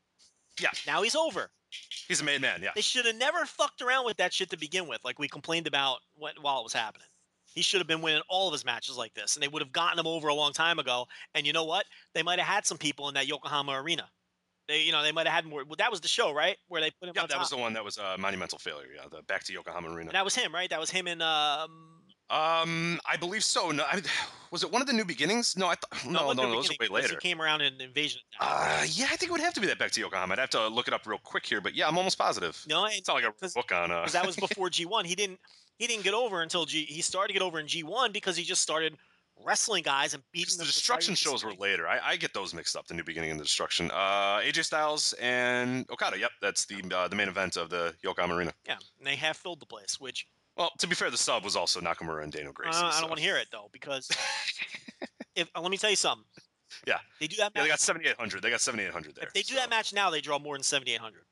[0.60, 0.70] Yeah.
[0.86, 1.50] Now he's over.
[2.08, 2.60] He's a made man.
[2.62, 2.70] Yeah.
[2.74, 5.66] They should have never fucked around with that shit to begin with, like we complained
[5.66, 7.06] about when, while it was happening.
[7.54, 9.72] He should have been winning all of his matches like this, and they would have
[9.72, 11.06] gotten him over a long time ago.
[11.34, 11.84] And you know what?
[12.14, 14.08] They might have had some people in that Yokohama arena.
[14.68, 15.64] They, you know, they might have had more.
[15.64, 16.56] Well, that was the show, right?
[16.68, 18.88] Where they put him Yeah, that was the one that was a monumental failure.
[18.96, 20.08] Yeah, the back to Yokohama Arena.
[20.08, 20.70] And that was him, right?
[20.70, 21.20] That was him in.
[21.20, 23.70] Um, Um, I believe so.
[23.70, 24.00] No, I,
[24.50, 25.56] was it one of the new beginnings?
[25.56, 27.08] No, I thought no, no, no, the those were way later.
[27.10, 28.20] He came around in Invasion.
[28.40, 30.32] Uh, yeah, I think it would have to be that back to Yokohama.
[30.32, 32.62] I'd have to look it up real quick here, but yeah, I'm almost positive.
[32.68, 33.90] no, It's not like a book on.
[33.90, 35.04] Uh, because that was before G1.
[35.04, 35.38] He didn't
[35.78, 36.84] he didn't get over until G.
[36.84, 38.96] He started to get over in G1 because he just started
[39.44, 41.88] wrestling guys and beating the destruction shows were later.
[41.88, 42.86] I, I get those mixed up.
[42.86, 43.90] The new beginning and the destruction.
[43.90, 46.18] Uh, AJ Styles and Okada.
[46.18, 48.52] Yep, that's the uh, the main event of the Yokohama Arena.
[48.66, 50.26] Yeah, and they half filled the place, which
[50.56, 52.52] Well, to be fair, the sub was also Nakamura and Daniel.
[52.60, 54.08] I don't, I so- don't want to hear it though because
[55.34, 56.24] if uh, let me tell you something.
[56.86, 56.98] Yeah.
[57.20, 57.54] they do that.
[57.54, 58.42] Match, yeah, they got 7,800.
[58.42, 59.24] They got 7,800 there.
[59.26, 61.24] if they do so- that match now, they draw more than seventy eight hundred.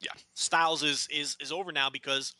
[0.00, 0.12] Yeah.
[0.34, 2.34] Styles is is is over now because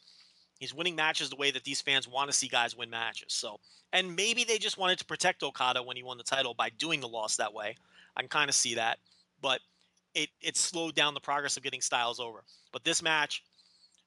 [0.59, 3.33] he's winning matches the way that these fans want to see guys win matches.
[3.33, 3.59] So,
[3.93, 7.01] and maybe they just wanted to protect Okada when he won the title by doing
[7.01, 7.77] the loss that way.
[8.17, 8.99] I can kind of see that,
[9.41, 9.61] but
[10.15, 12.43] it it slowed down the progress of getting Styles over.
[12.73, 13.43] But this match,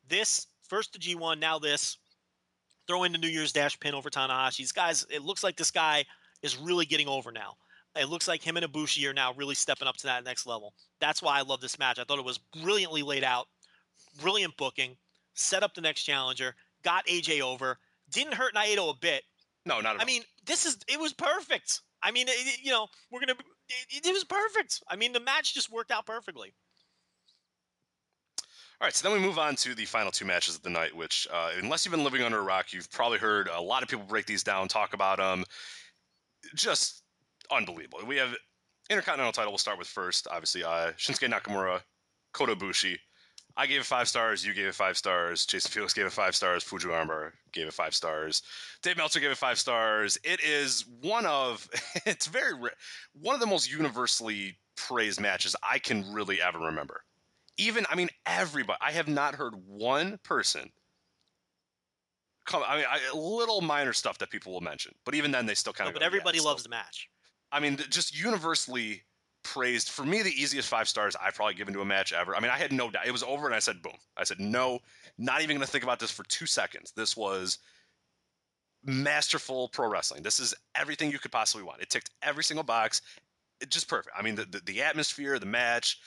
[0.08, 1.98] this first the G1, now this,
[2.90, 4.58] throw in the New Year's Dash pin over Tanahashi.
[4.58, 6.04] These guys, it looks like this guy
[6.42, 7.56] is really getting over now.
[7.96, 10.74] It looks like him and Ibushi are now really stepping up to that next level.
[11.00, 12.00] That's why I love this match.
[12.00, 13.48] I thought it was brilliantly laid out,
[14.20, 14.98] brilliant booking,
[15.36, 17.78] set up the next challenger, got AJ over,
[18.12, 19.24] didn't hurt Naito a bit.
[19.66, 20.02] No, not at I all.
[20.02, 21.82] I mean, this is it was perfect.
[22.02, 23.36] I mean, it, you know, we're gonna.
[23.92, 24.82] It, it was perfect.
[24.88, 26.54] I mean, the match just worked out perfectly.
[28.82, 30.96] All right, so then we move on to the final two matches of the night,
[30.96, 33.90] which, uh, unless you've been living under a rock, you've probably heard a lot of
[33.90, 35.44] people break these down, talk about them.
[36.56, 37.04] Just
[37.52, 38.00] unbelievable.
[38.08, 38.34] We have
[38.90, 39.52] Intercontinental title.
[39.52, 40.64] We'll start with first, obviously.
[40.64, 41.82] Uh, Shinsuke Nakamura,
[42.34, 42.98] Kota Ibushi.
[43.58, 44.46] I gave it five stars.
[44.46, 45.46] You gave it five stars.
[45.46, 46.64] Jason Felix gave it five stars.
[46.64, 48.42] Fuji Armbar gave it five stars.
[48.82, 50.18] Dave Meltzer gave it five stars.
[50.24, 51.68] It is one of,
[52.06, 52.54] it's very,
[53.14, 57.04] one of the most universally praised matches I can really ever remember
[57.60, 58.80] even I mean everybody.
[58.82, 60.72] I have not heard one person.
[62.46, 65.54] Come, I mean, I, little minor stuff that people will mention, but even then, they
[65.54, 65.94] still kind No, of.
[65.94, 67.08] but everybody loves the match.
[67.52, 69.04] I mean, just universally
[69.44, 69.90] praised.
[69.90, 72.36] For me, the easiest five stars I've probably given to a match ever.
[72.36, 73.06] I mean, I had no doubt.
[73.06, 74.80] It was over, and I said, "Boom!" I said, "No,
[75.20, 77.60] not even going to think about this for two seconds." This was
[78.84, 80.24] masterful pro wrestling.
[80.24, 81.82] This is everything you could possibly want.
[81.82, 83.02] It ticked every single box.
[83.62, 84.16] It just perfect.
[84.18, 86.00] I mean, the, the, the atmosphere, the match,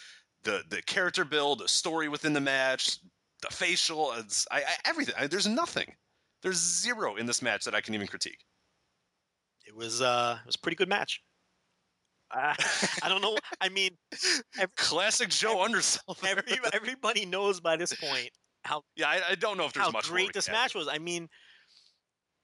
[0.45, 2.99] the the character build, the story within the match,
[3.43, 5.15] the facial, it's, I, I, everything.
[5.19, 5.93] I, there's nothing.
[6.43, 8.45] There's zero in this match that I can even critique.
[9.67, 11.23] It was uh, it was a pretty good match.
[12.35, 12.55] Uh,
[13.03, 13.37] I don't know.
[13.61, 13.91] I mean,
[14.59, 16.17] every, Classic Joe Undersell.
[16.27, 18.31] every, everybody knows by this point
[18.65, 20.89] how yeah, I, I don't know if there's how much great this match was.
[20.89, 21.29] I mean,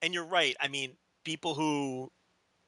[0.03, 0.55] and you're right.
[0.61, 2.09] I mean, people who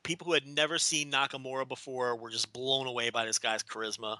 [0.02, 4.16] people who had never seen Nakamura before were just blown away by this guy's charisma,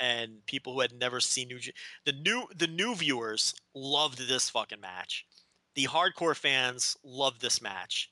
[0.00, 1.58] and people who had never seen New
[2.04, 5.26] the new the new viewers loved this fucking match.
[5.74, 8.10] The hardcore fans loved this match.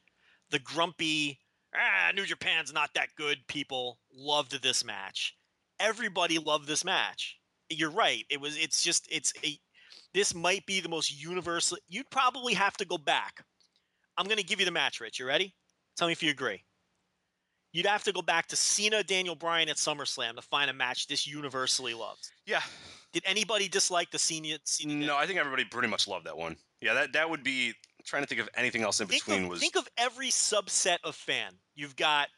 [0.50, 1.40] The grumpy
[1.74, 5.36] ah New Japan's not that good people loved this match.
[5.80, 7.38] Everybody loved this match.
[7.68, 8.24] You're right.
[8.30, 8.56] It was.
[8.56, 9.08] It's just.
[9.10, 9.58] It's a.
[10.14, 11.78] This might be the most universal.
[11.88, 13.44] You'd probably have to go back.
[14.16, 15.18] I'm going to give you the match, Rich.
[15.18, 15.54] You ready?
[15.96, 16.62] Tell me if you agree.
[17.76, 21.08] You'd have to go back to Cena Daniel Bryan at SummerSlam to find a match
[21.08, 22.30] this universally loved.
[22.46, 22.62] Yeah.
[23.12, 24.56] Did anybody dislike the Cena?
[24.64, 26.56] Cena No, I think everybody pretty much loved that one.
[26.80, 27.74] Yeah, that that would be
[28.06, 29.44] trying to think of anything else in think between.
[29.44, 31.52] of, was think of every subset of fan.
[31.74, 32.28] You've got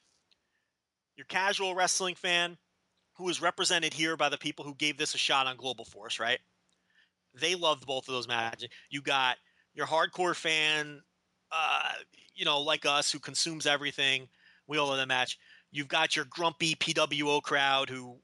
[1.16, 2.58] your casual wrestling fan,
[3.14, 6.18] who is represented here by the people who gave this a shot on Global Force,
[6.18, 6.40] right?
[7.32, 8.70] They loved both of those matches.
[8.90, 9.36] You got
[9.72, 11.00] your hardcore fan,
[11.52, 11.92] uh,
[12.34, 14.26] you know, like us, who consumes everything.
[14.68, 15.38] We all love that match.
[15.72, 18.18] You've got your grumpy PWO crowd who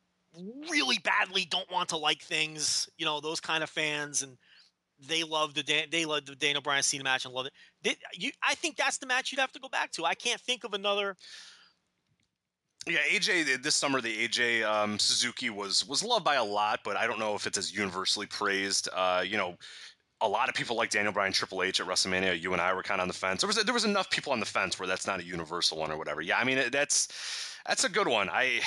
[0.70, 4.36] really badly don't want to like things, you know, those kind of fans, and
[5.08, 7.52] they love the Dan, they love the Daniel Bryan Cena match and love it.
[7.82, 10.04] They, you, I think that's the match you'd have to go back to.
[10.04, 11.16] I can't think of another.
[12.86, 16.96] Yeah, AJ this summer the AJ um, Suzuki was was loved by a lot, but
[16.96, 18.88] I don't know if it's as universally praised.
[18.92, 19.56] Uh, you know,
[20.24, 22.40] a lot of people like Daniel Bryan Triple H at WrestleMania.
[22.40, 23.42] You and I were kind of on the fence.
[23.42, 25.90] There was there was enough people on the fence where that's not a universal one
[25.90, 26.22] or whatever.
[26.22, 27.08] Yeah, I mean that's
[27.66, 28.28] that's a good one.
[28.30, 28.60] I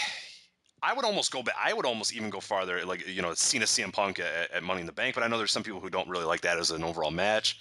[0.83, 1.55] I would almost go back.
[1.59, 4.81] I would almost even go farther, like you know, Cena CM Punk at, at Money
[4.81, 5.15] in the Bank.
[5.15, 7.59] But I know there's some people who don't really like that as an overall match.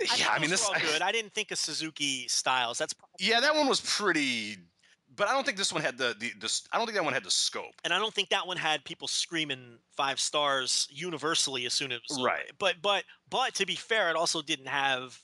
[0.00, 0.64] I yeah, I mean this.
[0.64, 1.02] all good.
[1.02, 2.78] I didn't think of Suzuki Styles.
[2.78, 4.56] That's probably- Yeah, that one was pretty.
[5.18, 6.60] But I don't think this one had the, the the.
[6.72, 7.74] I don't think that one had the scope.
[7.84, 11.96] and I don't think that one had people screaming five stars universally as soon as
[11.98, 12.26] it was over.
[12.28, 12.50] Right.
[12.58, 15.18] But but but to be fair, it also didn't have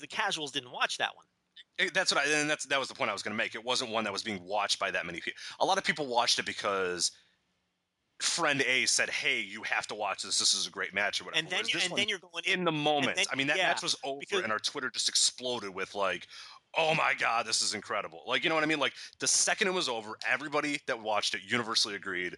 [0.00, 1.26] the casuals didn't watch that one.
[1.78, 3.54] It- That's what I and that's that was the point I was going to make.
[3.54, 5.38] It wasn't one that was being watched by that many people.
[5.60, 7.12] A lot of people watched it because
[8.22, 10.38] friend A said, "Hey, you have to watch this.
[10.38, 12.64] This is a great match or whatever." And then you, and then you're going in
[12.64, 13.16] the moment.
[13.16, 15.94] then- I mean, that yeah, match was over, because- and our Twitter just exploded with
[15.96, 16.28] like,
[16.76, 18.80] "Oh my god, this is incredible!" Like, you know what I mean?
[18.80, 22.36] Like the second it was over, everybody that watched it universally agreed,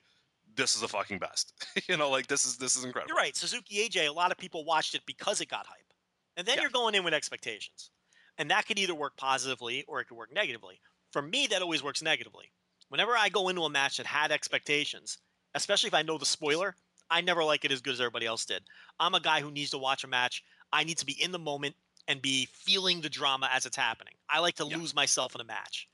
[0.54, 1.52] "This is the fucking best."
[1.88, 3.08] you know, like this is this is incredible.
[3.14, 3.36] You're right.
[3.36, 5.92] Suzuki AJ, a lot of people watched it because it got hype.
[6.36, 6.62] And then Yeah.
[6.62, 7.90] you're going in with expectations.
[8.38, 10.80] And that could either work positively or it could work negatively.
[11.12, 12.52] For me, that always works negatively.
[12.90, 15.18] Whenever I go into a match that had expectations,
[15.54, 16.76] especially if I know the spoiler,
[17.10, 18.62] I never like it as good as everybody else did.
[19.00, 20.42] I'm a guy who needs to watch a match.
[20.72, 21.76] I need to be in the moment
[22.08, 24.14] and be feeling the drama as it's happening.
[24.28, 24.78] I like to Yeah.
[24.78, 25.88] lose myself in a match.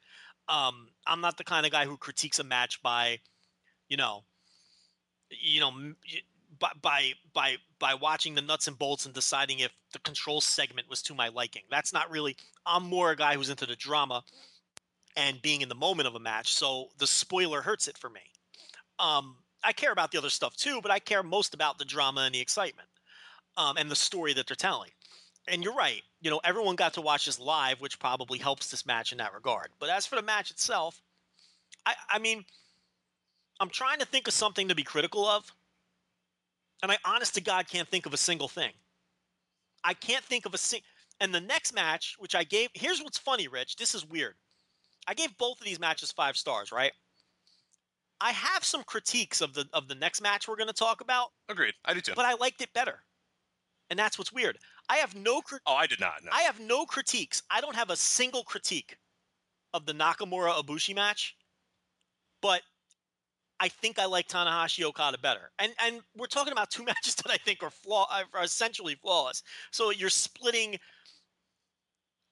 [0.49, 3.21] Um, I'm not the kind of guy who critiques a match by,
[3.89, 4.25] you know,
[5.31, 5.95] you know,
[6.59, 10.89] by by by by watching the nuts and bolts and deciding if the control segment
[10.89, 11.63] was to my liking.
[11.71, 12.37] That's not really.
[12.67, 14.23] I'm more a guy who's into the drama
[15.17, 16.53] and being in the moment of a match.
[16.55, 18.21] So the spoiler hurts it for me.
[18.99, 22.23] Um, I care about the other stuff too, but I care most about the drama
[22.23, 22.89] and the excitement
[23.57, 24.91] um, and the story that they're telling.
[25.49, 26.03] And you're right.
[26.21, 29.35] You know, everyone got to watch this live, which probably helps this match in that
[29.35, 29.69] regard.
[29.81, 31.01] But as for the match itself,
[31.85, 32.45] I, I mean,
[33.61, 35.53] I'm trying to think of something to be critical of.
[36.83, 38.73] And I honest to God can't think of a single thing.
[39.85, 40.81] I can't think of a sing.
[41.21, 43.77] And the next match, which I gave, here's what's funny, Rich.
[43.77, 44.35] This is weird.
[45.07, 46.93] I gave both of these matches five stars, right?
[48.21, 51.31] I have some critiques of the of the next match we're going to talk about,
[51.49, 51.75] Agreed.
[51.85, 52.13] I do too.
[52.15, 53.03] but I liked it better.
[53.91, 54.59] And that's what's weird.
[54.89, 56.23] I have no crit- oh, I did not.
[56.25, 56.31] No.
[56.33, 57.43] I have no critiques.
[57.51, 58.97] I don't have a single critique
[59.75, 61.37] of the Nakamura Ibushi match,
[62.41, 62.63] but
[63.61, 65.53] I think I like Tanahashi Okada better.
[65.59, 69.43] And and we're talking about two matches that I think are flaw are essentially flawless.
[69.71, 70.79] So you're splitting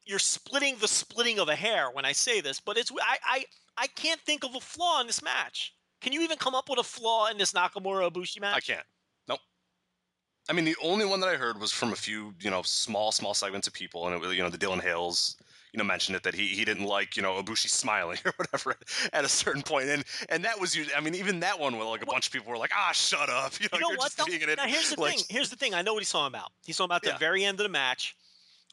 [0.04, 3.44] you're splitting the splitting of a hair when I say this, but it's I I
[3.76, 5.74] I can't think of a flaw in this match.
[6.00, 8.56] Can you even come up with a flaw in this Nakamura Ibushi match?
[8.56, 8.86] I can't.
[10.48, 13.12] I mean, the only one that I heard was from a few, you know, small,
[13.12, 15.36] small segments of people, and it was, you know, the Dylan Hales,
[15.72, 18.74] you know, mentioned it that he he didn't like, you know, Ibushi smiling or whatever
[19.12, 22.02] at a certain point, and and that was I mean, even that one where like
[22.02, 23.98] a Well- bunch of people were like, ah, shut up, you know, You know are
[23.98, 24.12] what?
[24.16, 24.54] just being an.
[24.56, 25.24] Now here's the Like, thing.
[25.28, 25.74] Here's the thing.
[25.74, 26.50] I know what he's talking about.
[26.64, 27.18] He's talking about the Yeah.
[27.18, 28.16] very end of the match,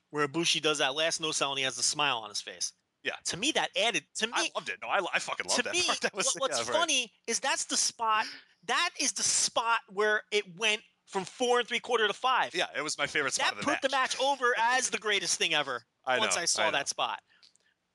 [0.10, 2.73] where Ibushi does that last no sell and he has the smile on his face.
[3.03, 3.11] Yeah.
[3.26, 4.34] To me, that added to me.
[4.35, 4.77] I loved it.
[4.81, 5.99] No, I, I fucking loved to that me, part.
[6.02, 6.80] That was, what- what's yeah, right.
[6.80, 8.26] funny is that's the spot.
[8.65, 12.53] That is the spot where it went from four and three quarter to five.
[12.53, 15.38] Yeah, it was my favorite spot that the put the match over as the greatest
[15.39, 15.84] thing ever.
[16.05, 17.19] I once know, I saw I that spot.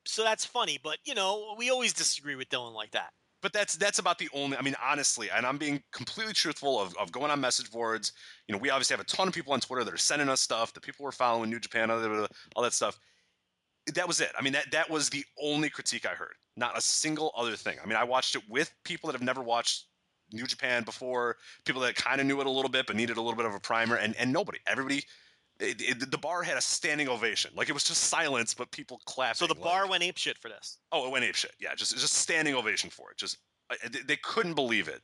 [0.05, 3.11] So that's funny, but you know we always disagree with Dylan like that.
[3.41, 4.57] but that's that's about the only.
[4.57, 8.13] I mean, honestly, and I'm being completely truthful of, of going on message boards.
[8.47, 10.41] You know, we obviously have a ton of people on Twitter that are sending us
[10.41, 10.73] stuff.
[10.73, 12.97] The people were following New Japan, blah, blah, blah, all that stuff.
[13.93, 14.31] That was it.
[14.39, 16.35] I mean, that that was the only critique I heard.
[16.55, 17.77] Not a single other thing.
[17.83, 19.87] I mean, I watched it with people that have never watched
[20.33, 23.21] New Japan before, people that kind of knew it a little bit but needed a
[23.21, 25.03] little bit of a primer, and and nobody, everybody.
[25.59, 27.51] Eh, it, it, the bar had a standing ovation.
[27.55, 29.37] Like it was just silence, but people clapped.
[29.37, 30.79] So the like- bar went ape shit for this.
[30.91, 31.51] Oh, it went ape shit.
[31.59, 33.17] Yeah, just just standing ovation for it.
[33.17, 33.37] Just
[33.91, 35.01] they, they couldn't believe it.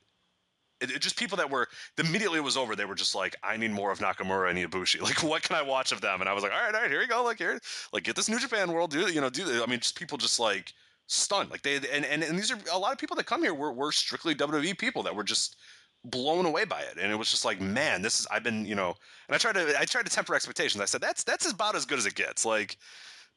[0.80, 2.74] It, it- Just people that were immediately it was over.
[2.74, 5.00] They were just like, I need more of Nakamura and Ibushi.
[5.02, 6.20] Like, what can I watch of them?
[6.20, 7.22] And I was like, all right, all right, here you go.
[7.22, 7.58] Like here,
[7.92, 8.90] like get this New Japan World.
[8.90, 9.30] Do you know?
[9.30, 10.72] Do I mean just people just like
[11.10, 11.50] stunned.
[11.50, 13.72] Like they and and, and these are a lot of people that come here were
[13.72, 15.56] were strictly WWE people that were just
[16.04, 18.26] blown away by it, and it was just like, man, this is.
[18.30, 18.94] I've been, you know,
[19.28, 20.80] and I tried to I tried to temper expectations.
[20.80, 22.44] I said that's that's about as good as it gets.
[22.44, 22.76] Like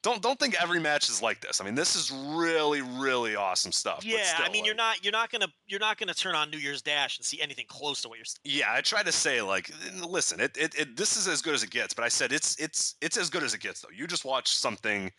[0.03, 1.61] don't don't think every match is like this.
[1.61, 4.03] I mean, this is really really awesome stuff.
[4.05, 6.51] Yeah, still, I mean, like, you're not you're not gonna you're not gonna turn on
[6.51, 8.25] New Year's Dash and see anything close to what you're.
[8.43, 9.71] Yeah, I tried to say like,
[10.05, 12.59] listen, it, it, it this is as good as it gets, but I said it's
[12.59, 13.89] it's it's as good as it gets though.
[13.95, 15.11] You just watched something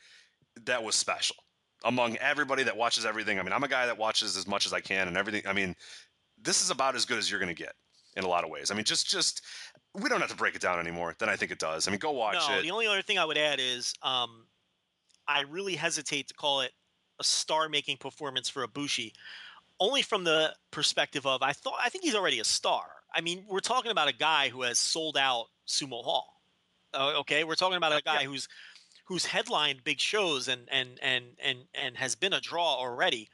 [0.66, 1.36] that was special
[1.84, 3.38] among everybody that watches everything.
[3.38, 5.42] I mean, I'm a guy that watches as much as I can and everything.
[5.46, 5.74] I mean,
[6.42, 7.74] this is about as good as you're gonna get
[8.16, 8.70] in a lot of ways.
[8.70, 9.42] I mean, just just
[9.94, 11.86] we don't have to break it down anymore than I think it does.
[11.86, 12.62] I mean, go watch no, it.
[12.62, 14.46] the only other thing I would add is um,
[15.28, 16.72] I really hesitate to call it
[17.20, 19.12] a star-making performance for Ibushi,
[19.78, 22.84] only from the perspective of I thought I think he's already a star.
[23.14, 26.26] I mean, we're talking about a guy who has sold out Sumo Hall.
[26.92, 28.28] Uh, okay, we're talking about a guy Yeah.
[28.28, 28.48] who's
[29.04, 33.28] who's headlined big shows and and and and and has been a draw already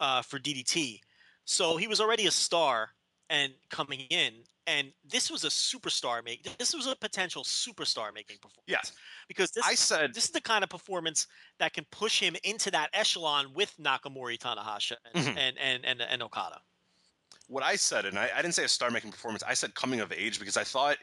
[0.00, 1.00] uh, for DDT.
[1.44, 2.90] So he was already a star
[3.30, 4.34] and coming in,
[4.66, 6.42] and this was a superstar make.
[6.58, 8.92] This was a potential superstar making performance yes,
[9.28, 11.26] because this I said this is the kind of performance
[11.58, 15.36] that can push him into that echelon with Nakamura, Tanahashi, and, Mhm.
[15.38, 16.60] and, and and and Okada.
[17.48, 19.42] what I said, and I, I didn't say a star making performance.
[19.44, 20.96] I said coming of age because I thought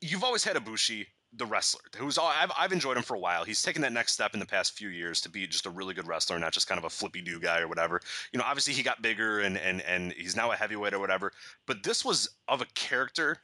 [0.00, 3.44] you've always had Ibushi, the wrestler, who's all, I've, I've enjoyed him for a while.
[3.44, 5.94] He's taken that next step in the past few years to be just a really
[5.94, 8.00] good wrestler, not just kind of a flippy do guy or whatever.
[8.32, 11.32] You know, obviously he got bigger and and and he's now a heavyweight or whatever.
[11.66, 13.38] But this was of a character.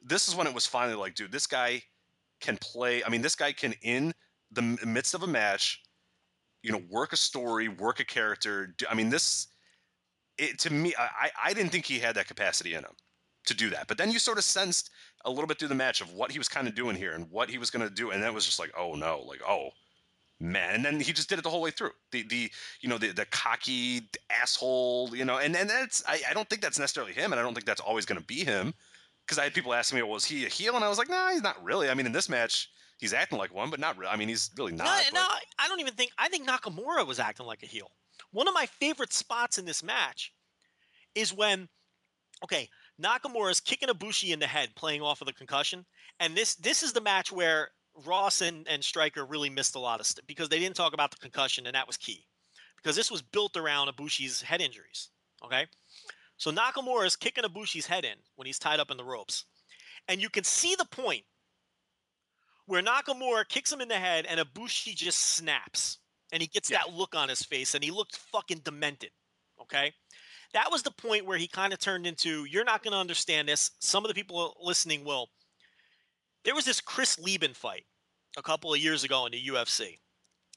[0.00, 1.82] This is when it was finally like, dude, this guy
[2.40, 3.02] can play.
[3.02, 4.14] I mean, this guy can in
[4.52, 5.82] the midst of a match,
[6.62, 8.74] you know, work a story, work a character.
[8.88, 9.48] I mean, this
[10.38, 12.94] it, to me, I- I didn't think he had that capacity in him
[13.46, 13.88] to do that.
[13.88, 14.90] But then you sort of sensed
[15.24, 17.30] a little bit through the match of what he was kind of doing here and
[17.30, 19.70] what he was going to do, and that was just like, oh no, like oh
[20.40, 20.74] man.
[20.76, 21.90] And then he just did it the whole way through.
[22.10, 22.50] The the
[22.80, 26.62] you know the the cocky asshole, you know, and and that's I, I don't think
[26.62, 28.74] that's necessarily him, and I don't think that's always going to be him.
[29.24, 30.76] Because I had people asking me, well, was he a heel?
[30.76, 31.88] And I was like, nah, he's not really.
[31.88, 32.68] I mean, in this match,
[32.98, 34.12] he's acting like one, but not really.
[34.12, 34.84] I mean, he's really not.
[34.84, 35.26] No, but- no,
[35.58, 36.10] I don't even think.
[36.18, 37.90] I think Nakamura was acting like a heel.
[38.32, 40.32] One of my favorite spots in this match
[41.14, 41.68] is when,
[42.42, 42.68] okay,
[43.02, 45.84] Nakamura's kicking Ibushi in the head, playing off of the concussion,
[46.20, 47.70] and this this is the match where
[48.06, 51.10] Ross and and Striker really missed a lot of stuff because they didn't talk about
[51.10, 52.26] the concussion, and that was key
[52.76, 55.10] because this was built around Ibushi's head injuries.
[55.44, 55.66] Okay,
[56.36, 59.44] so Nakamura is kicking Ibushi's head in when he's tied up in the ropes,
[60.08, 61.24] and you can see the point
[62.66, 65.98] where Nakamura kicks him in the head and Ibushi just snaps
[66.32, 66.78] and he gets Yeah.
[66.78, 69.10] that look on his face and he looked fucking demented.
[69.60, 69.92] Okay.
[70.54, 73.48] That was the point where he kind of turned into, you're not going to understand
[73.48, 73.72] this.
[73.80, 75.28] Some of the people listening will.
[76.44, 77.84] There was this Chris Leben fight
[78.36, 79.98] a couple of years ago in the UFC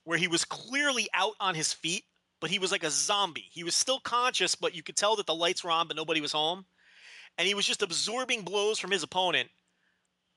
[0.04, 2.04] where he was clearly out on his feet,
[2.40, 3.50] but he was like a zombie.
[3.52, 6.22] He was still conscious, but you could tell that the lights were on, but nobody
[6.22, 6.66] was home.
[7.38, 9.50] And he was just absorbing blows from his opponent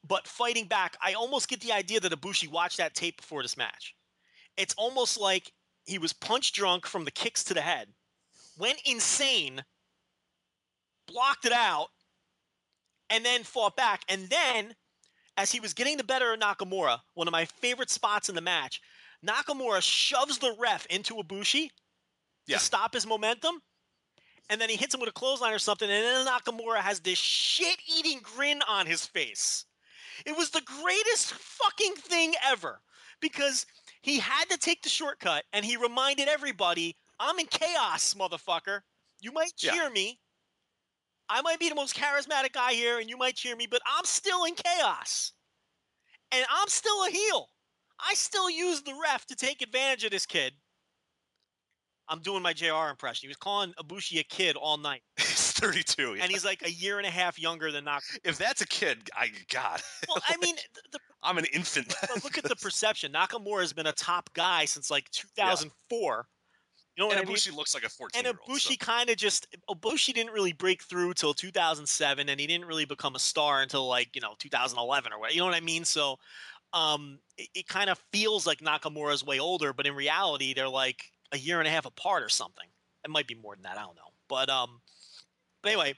[0.06, 0.96] but fighting back.
[1.02, 3.94] I almost get the idea that Ibushi watched that tape before this match.
[4.56, 5.52] It's almost like
[5.84, 7.88] he was punch drunk from the kicks to the head,
[8.60, 9.64] went insane,
[11.08, 11.88] blocked it out,
[13.08, 14.02] and then fought back.
[14.08, 14.76] And then,
[15.36, 18.40] as he was getting the better of Nakamura, one of my favorite spots in the
[18.40, 18.80] match,
[19.26, 21.70] Nakamura shoves the ref into Ibushi
[22.46, 22.58] Yeah.
[22.58, 23.62] to stop his momentum.
[24.48, 27.18] And then he hits him with a clothesline or something, and then Nakamura has this
[27.18, 29.64] shit-eating grin on his face.
[30.26, 32.82] It was the greatest fucking thing ever
[33.20, 33.64] because
[34.02, 38.80] he had to take the shortcut and he reminded everybody, I'm in chaos, motherfucker.
[39.20, 39.72] You might Yeah.
[39.72, 40.18] cheer me.
[41.28, 44.04] I might be the most charismatic guy here and you might cheer me, but I'm
[44.04, 45.32] still in chaos.
[46.32, 47.48] And I'm still a heel.
[48.00, 50.54] I still use the ref to take advantage of this kid.
[52.08, 53.26] I'm doing my JR impression.
[53.26, 55.02] He was calling Ibushi a kid all night.
[55.18, 56.14] he's 32.
[56.16, 56.22] yeah.
[56.22, 58.18] And he's like a year and a half younger than Nakamura.
[58.24, 61.94] if that's a kid, I God, Well, I mean, th- the I'm an infant.
[62.24, 63.12] Look at the perception.
[63.12, 66.26] Nakamura has been a top guy since like 2004.
[67.00, 67.36] You know what and I mean?
[67.38, 68.60] Ibushi looks like a 14 And year old.
[68.60, 72.84] Ibushi kind of just Ibushi didn't really break through till 2007, and he didn't really
[72.84, 75.32] become a star until like you know 2011 or what.
[75.32, 75.86] You know what I mean?
[75.86, 76.18] So,
[76.74, 81.04] um, it, it kind of feels like Nakamura's way older, but in reality, they're like
[81.32, 82.66] a year and a half apart or something.
[83.02, 83.78] It might be more than that.
[83.78, 84.12] I don't know.
[84.28, 84.82] But um,
[85.62, 85.94] but anyway.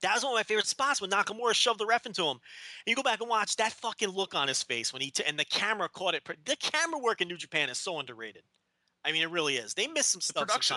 [0.00, 2.36] That was one of my favorite spots when Nakamura shoved the ref into him.
[2.36, 5.24] And you go back and watch that fucking look on his face when he t-
[5.26, 6.22] and the camera caught it.
[6.44, 8.44] The camera work in New Japan is so underrated.
[9.04, 9.74] I mean, it really is.
[9.74, 10.76] They miss some stuff production.